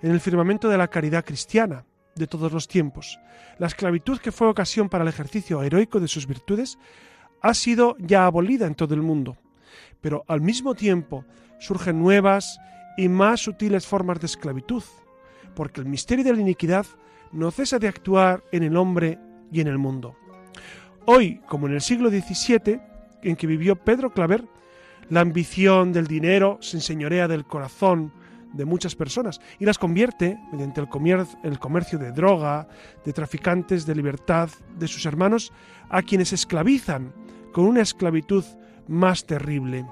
en 0.01 0.11
el 0.11 0.19
firmamento 0.19 0.69
de 0.69 0.77
la 0.77 0.88
caridad 0.88 1.25
cristiana 1.25 1.85
de 2.15 2.27
todos 2.27 2.51
los 2.51 2.67
tiempos. 2.67 3.19
La 3.57 3.67
esclavitud 3.67 4.19
que 4.19 4.31
fue 4.31 4.47
ocasión 4.47 4.89
para 4.89 5.03
el 5.03 5.09
ejercicio 5.09 5.61
heroico 5.63 5.99
de 5.99 6.07
sus 6.07 6.27
virtudes 6.27 6.77
ha 7.41 7.53
sido 7.53 7.95
ya 7.99 8.25
abolida 8.25 8.65
en 8.65 8.75
todo 8.75 8.93
el 8.93 9.01
mundo, 9.01 9.38
pero 10.01 10.23
al 10.27 10.41
mismo 10.41 10.75
tiempo 10.75 11.25
surgen 11.59 11.99
nuevas 11.99 12.59
y 12.97 13.09
más 13.09 13.41
sutiles 13.41 13.85
formas 13.85 14.19
de 14.19 14.25
esclavitud, 14.25 14.83
porque 15.55 15.81
el 15.81 15.88
misterio 15.88 16.25
de 16.25 16.33
la 16.33 16.41
iniquidad 16.41 16.85
no 17.31 17.51
cesa 17.51 17.79
de 17.79 17.88
actuar 17.88 18.43
en 18.51 18.63
el 18.63 18.77
hombre 18.77 19.19
y 19.51 19.61
en 19.61 19.67
el 19.67 19.77
mundo. 19.77 20.15
Hoy, 21.05 21.41
como 21.47 21.67
en 21.67 21.73
el 21.73 21.81
siglo 21.81 22.09
XVII, 22.09 22.79
en 23.23 23.35
que 23.35 23.47
vivió 23.47 23.75
Pedro 23.75 24.11
Claver, 24.11 24.43
la 25.10 25.22
ambición 25.22 25.93
del 25.93 26.08
dinero 26.08 26.58
se 26.62 26.78
enseñorea 26.78 27.28
del 27.28 27.45
corazón 27.45 28.12
de 28.53 28.66
muchas 28.66 28.95
personas 28.95 29.39
y 29.60 29.66
las 29.66 29.78
convierte, 29.78 30.38
mediante 30.51 30.82
el, 30.82 30.88
el 31.43 31.60
comercio 31.60 31.99
de 31.99 32.12
droga, 32.12 32.68
de 33.05 33.14
traficantes 33.14 33.86
de 33.86 33.95
libertad 33.95 34.49
de 34.78 34.88
sus 34.88 35.05
hermanos, 35.05 35.51
a 35.89 36.01
quienes 36.01 36.34
esclavizan 36.34 37.14
con 37.53 37.66
una 37.66 37.82
esclavitud 37.82 38.43
más 38.88 39.26
terrible. 39.26 39.86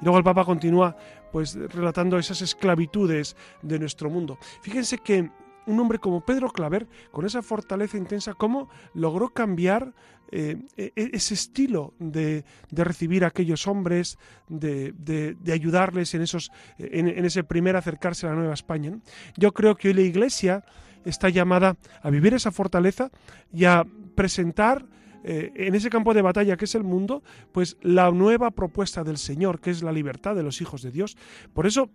Y 0.00 0.04
luego 0.04 0.18
el 0.18 0.24
Papa 0.24 0.44
continúa 0.44 0.96
pues 1.32 1.54
relatando 1.54 2.16
esas 2.16 2.42
esclavitudes 2.42 3.36
de 3.62 3.78
nuestro 3.78 4.08
mundo. 4.08 4.38
Fíjense 4.62 4.98
que 4.98 5.30
un 5.66 5.80
hombre 5.80 5.98
como 5.98 6.24
Pedro 6.24 6.50
Claver, 6.50 6.86
con 7.10 7.26
esa 7.26 7.42
fortaleza 7.42 7.96
intensa, 7.96 8.34
cómo 8.34 8.68
logró 8.94 9.30
cambiar 9.30 9.92
eh, 10.30 10.56
e, 10.76 10.92
e, 10.96 11.10
ese 11.12 11.34
estilo 11.34 11.94
de, 11.98 12.44
recibir 12.70 13.24
a 13.24 13.28
aquellos 13.28 13.66
hombres, 13.66 14.18
de, 14.48 15.36
ayudarles 15.52 16.14
en, 16.14 16.22
esos, 16.22 16.50
en, 16.78 17.24
ese 17.24 17.44
primer 17.44 17.76
acercarse 17.76 18.26
a 18.26 18.30
la 18.30 18.36
Nueva 18.36 18.54
España. 18.54 18.98
Yo 19.36 19.52
creo 19.52 19.76
que 19.76 19.88
hoy 19.88 19.94
la 19.94 20.02
Iglesia 20.02 20.64
está 21.04 21.28
llamada 21.28 21.76
a 22.02 22.10
vivir 22.10 22.34
esa 22.34 22.50
fortaleza 22.50 23.10
y 23.52 23.64
a 23.64 23.86
presentar 24.14 24.86
eh, 25.26 25.52
en 25.54 25.74
ese 25.74 25.88
campo 25.88 26.12
de 26.12 26.22
batalla 26.22 26.56
que 26.56 26.66
es 26.66 26.74
el 26.74 26.84
mundo, 26.84 27.22
pues 27.52 27.76
la 27.80 28.10
nueva 28.10 28.50
propuesta 28.50 29.04
del 29.04 29.16
Señor, 29.16 29.60
que 29.60 29.70
es 29.70 29.82
la 29.82 29.92
libertad 29.92 30.34
de 30.34 30.42
los 30.42 30.60
hijos 30.60 30.82
de 30.82 30.90
Dios. 30.90 31.16
Por 31.52 31.66
eso 31.66 31.90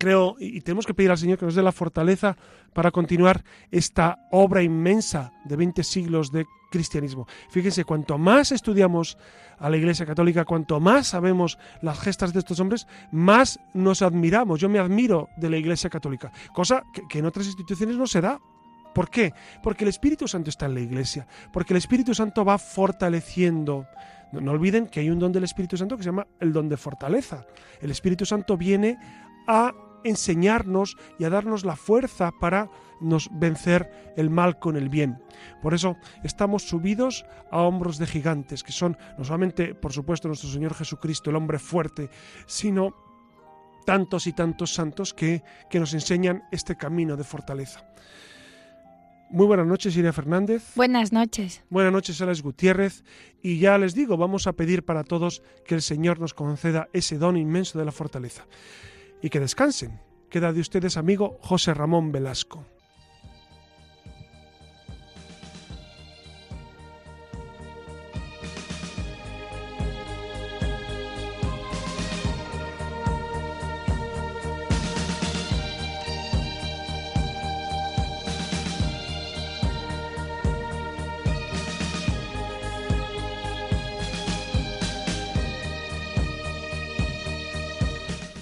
creo, 0.00 0.36
y 0.40 0.62
tenemos 0.62 0.86
que 0.86 0.94
pedir 0.94 1.10
al 1.10 1.18
Señor 1.18 1.38
que 1.38 1.44
nos 1.44 1.54
dé 1.54 1.62
la 1.62 1.72
fortaleza 1.72 2.34
para 2.72 2.90
continuar 2.90 3.44
esta 3.70 4.18
obra 4.30 4.62
inmensa 4.62 5.30
de 5.44 5.56
20 5.56 5.84
siglos 5.84 6.32
de 6.32 6.46
cristianismo. 6.70 7.26
Fíjense, 7.50 7.84
cuanto 7.84 8.16
más 8.16 8.50
estudiamos 8.50 9.18
a 9.58 9.68
la 9.68 9.76
Iglesia 9.76 10.06
Católica, 10.06 10.46
cuanto 10.46 10.80
más 10.80 11.08
sabemos 11.08 11.58
las 11.82 12.00
gestas 12.00 12.32
de 12.32 12.38
estos 12.38 12.58
hombres, 12.60 12.86
más 13.12 13.60
nos 13.74 14.00
admiramos. 14.00 14.58
Yo 14.58 14.70
me 14.70 14.78
admiro 14.78 15.28
de 15.36 15.50
la 15.50 15.58
Iglesia 15.58 15.90
Católica, 15.90 16.32
cosa 16.54 16.82
que, 17.10 17.18
en 17.18 17.26
otras 17.26 17.46
instituciones 17.46 17.96
no 17.96 18.06
se 18.06 18.22
da. 18.22 18.40
¿Por 18.94 19.10
qué? 19.10 19.34
Porque 19.62 19.84
el 19.84 19.90
Espíritu 19.90 20.26
Santo 20.26 20.48
está 20.48 20.64
en 20.64 20.74
la 20.74 20.80
Iglesia, 20.80 21.26
porque 21.52 21.74
el 21.74 21.78
Espíritu 21.78 22.14
Santo 22.14 22.42
va 22.42 22.56
fortaleciendo. 22.56 23.86
no 24.32 24.50
olviden 24.50 24.86
que 24.86 25.00
hay 25.00 25.10
un 25.10 25.18
don 25.18 25.30
del 25.30 25.44
Espíritu 25.44 25.76
Santo 25.76 25.98
que 25.98 26.04
se 26.04 26.08
llama 26.08 26.26
el 26.40 26.54
don 26.54 26.70
de 26.70 26.78
fortaleza. 26.78 27.44
El 27.82 27.90
Espíritu 27.90 28.24
Santo 28.24 28.56
viene 28.56 28.96
a 29.46 29.72
enseñarnos 30.04 30.96
y 31.18 31.24
a 31.24 31.30
darnos 31.30 31.64
la 31.64 31.76
fuerza 31.76 32.30
para 32.40 32.70
nos 33.00 33.28
vencer 33.32 34.12
el 34.16 34.30
mal 34.30 34.58
con 34.58 34.76
el 34.76 34.88
bien. 34.88 35.22
Por 35.62 35.74
eso 35.74 35.96
estamos 36.22 36.64
subidos 36.64 37.24
a 37.50 37.62
hombros 37.62 37.98
de 37.98 38.06
gigantes, 38.06 38.62
que 38.62 38.72
son 38.72 38.96
no 39.18 39.24
solamente, 39.24 39.74
por 39.74 39.92
supuesto, 39.92 40.28
nuestro 40.28 40.50
Señor 40.50 40.74
Jesucristo, 40.74 41.30
el 41.30 41.36
hombre 41.36 41.58
fuerte, 41.58 42.10
sino 42.46 42.94
tantos 43.86 44.26
y 44.26 44.32
tantos 44.32 44.74
santos 44.74 45.14
que, 45.14 45.42
que 45.68 45.80
nos 45.80 45.94
enseñan 45.94 46.44
este 46.52 46.76
camino 46.76 47.16
de 47.16 47.24
fortaleza. 47.24 47.84
Muy 49.30 49.46
buenas 49.46 49.66
noches, 49.66 49.96
Iria 49.96 50.12
Fernández. 50.12 50.72
Buenas 50.74 51.12
noches. 51.12 51.62
Buenas 51.70 51.92
noches, 51.92 52.20
Alex 52.20 52.42
Gutiérrez. 52.42 53.04
Y 53.40 53.60
ya 53.60 53.78
les 53.78 53.94
digo, 53.94 54.16
vamos 54.16 54.48
a 54.48 54.54
pedir 54.54 54.84
para 54.84 55.04
todos 55.04 55.42
que 55.64 55.76
el 55.76 55.82
Señor 55.82 56.18
nos 56.18 56.34
conceda 56.34 56.88
ese 56.92 57.16
don 57.16 57.36
inmenso 57.36 57.78
de 57.78 57.84
la 57.84 57.92
fortaleza 57.92 58.44
y 59.22 59.30
que 59.30 59.40
descansen. 59.40 60.00
Queda 60.28 60.52
de 60.52 60.60
ustedes 60.60 60.96
amigo 60.96 61.38
José 61.42 61.74
Ramón 61.74 62.12
Velasco. 62.12 62.64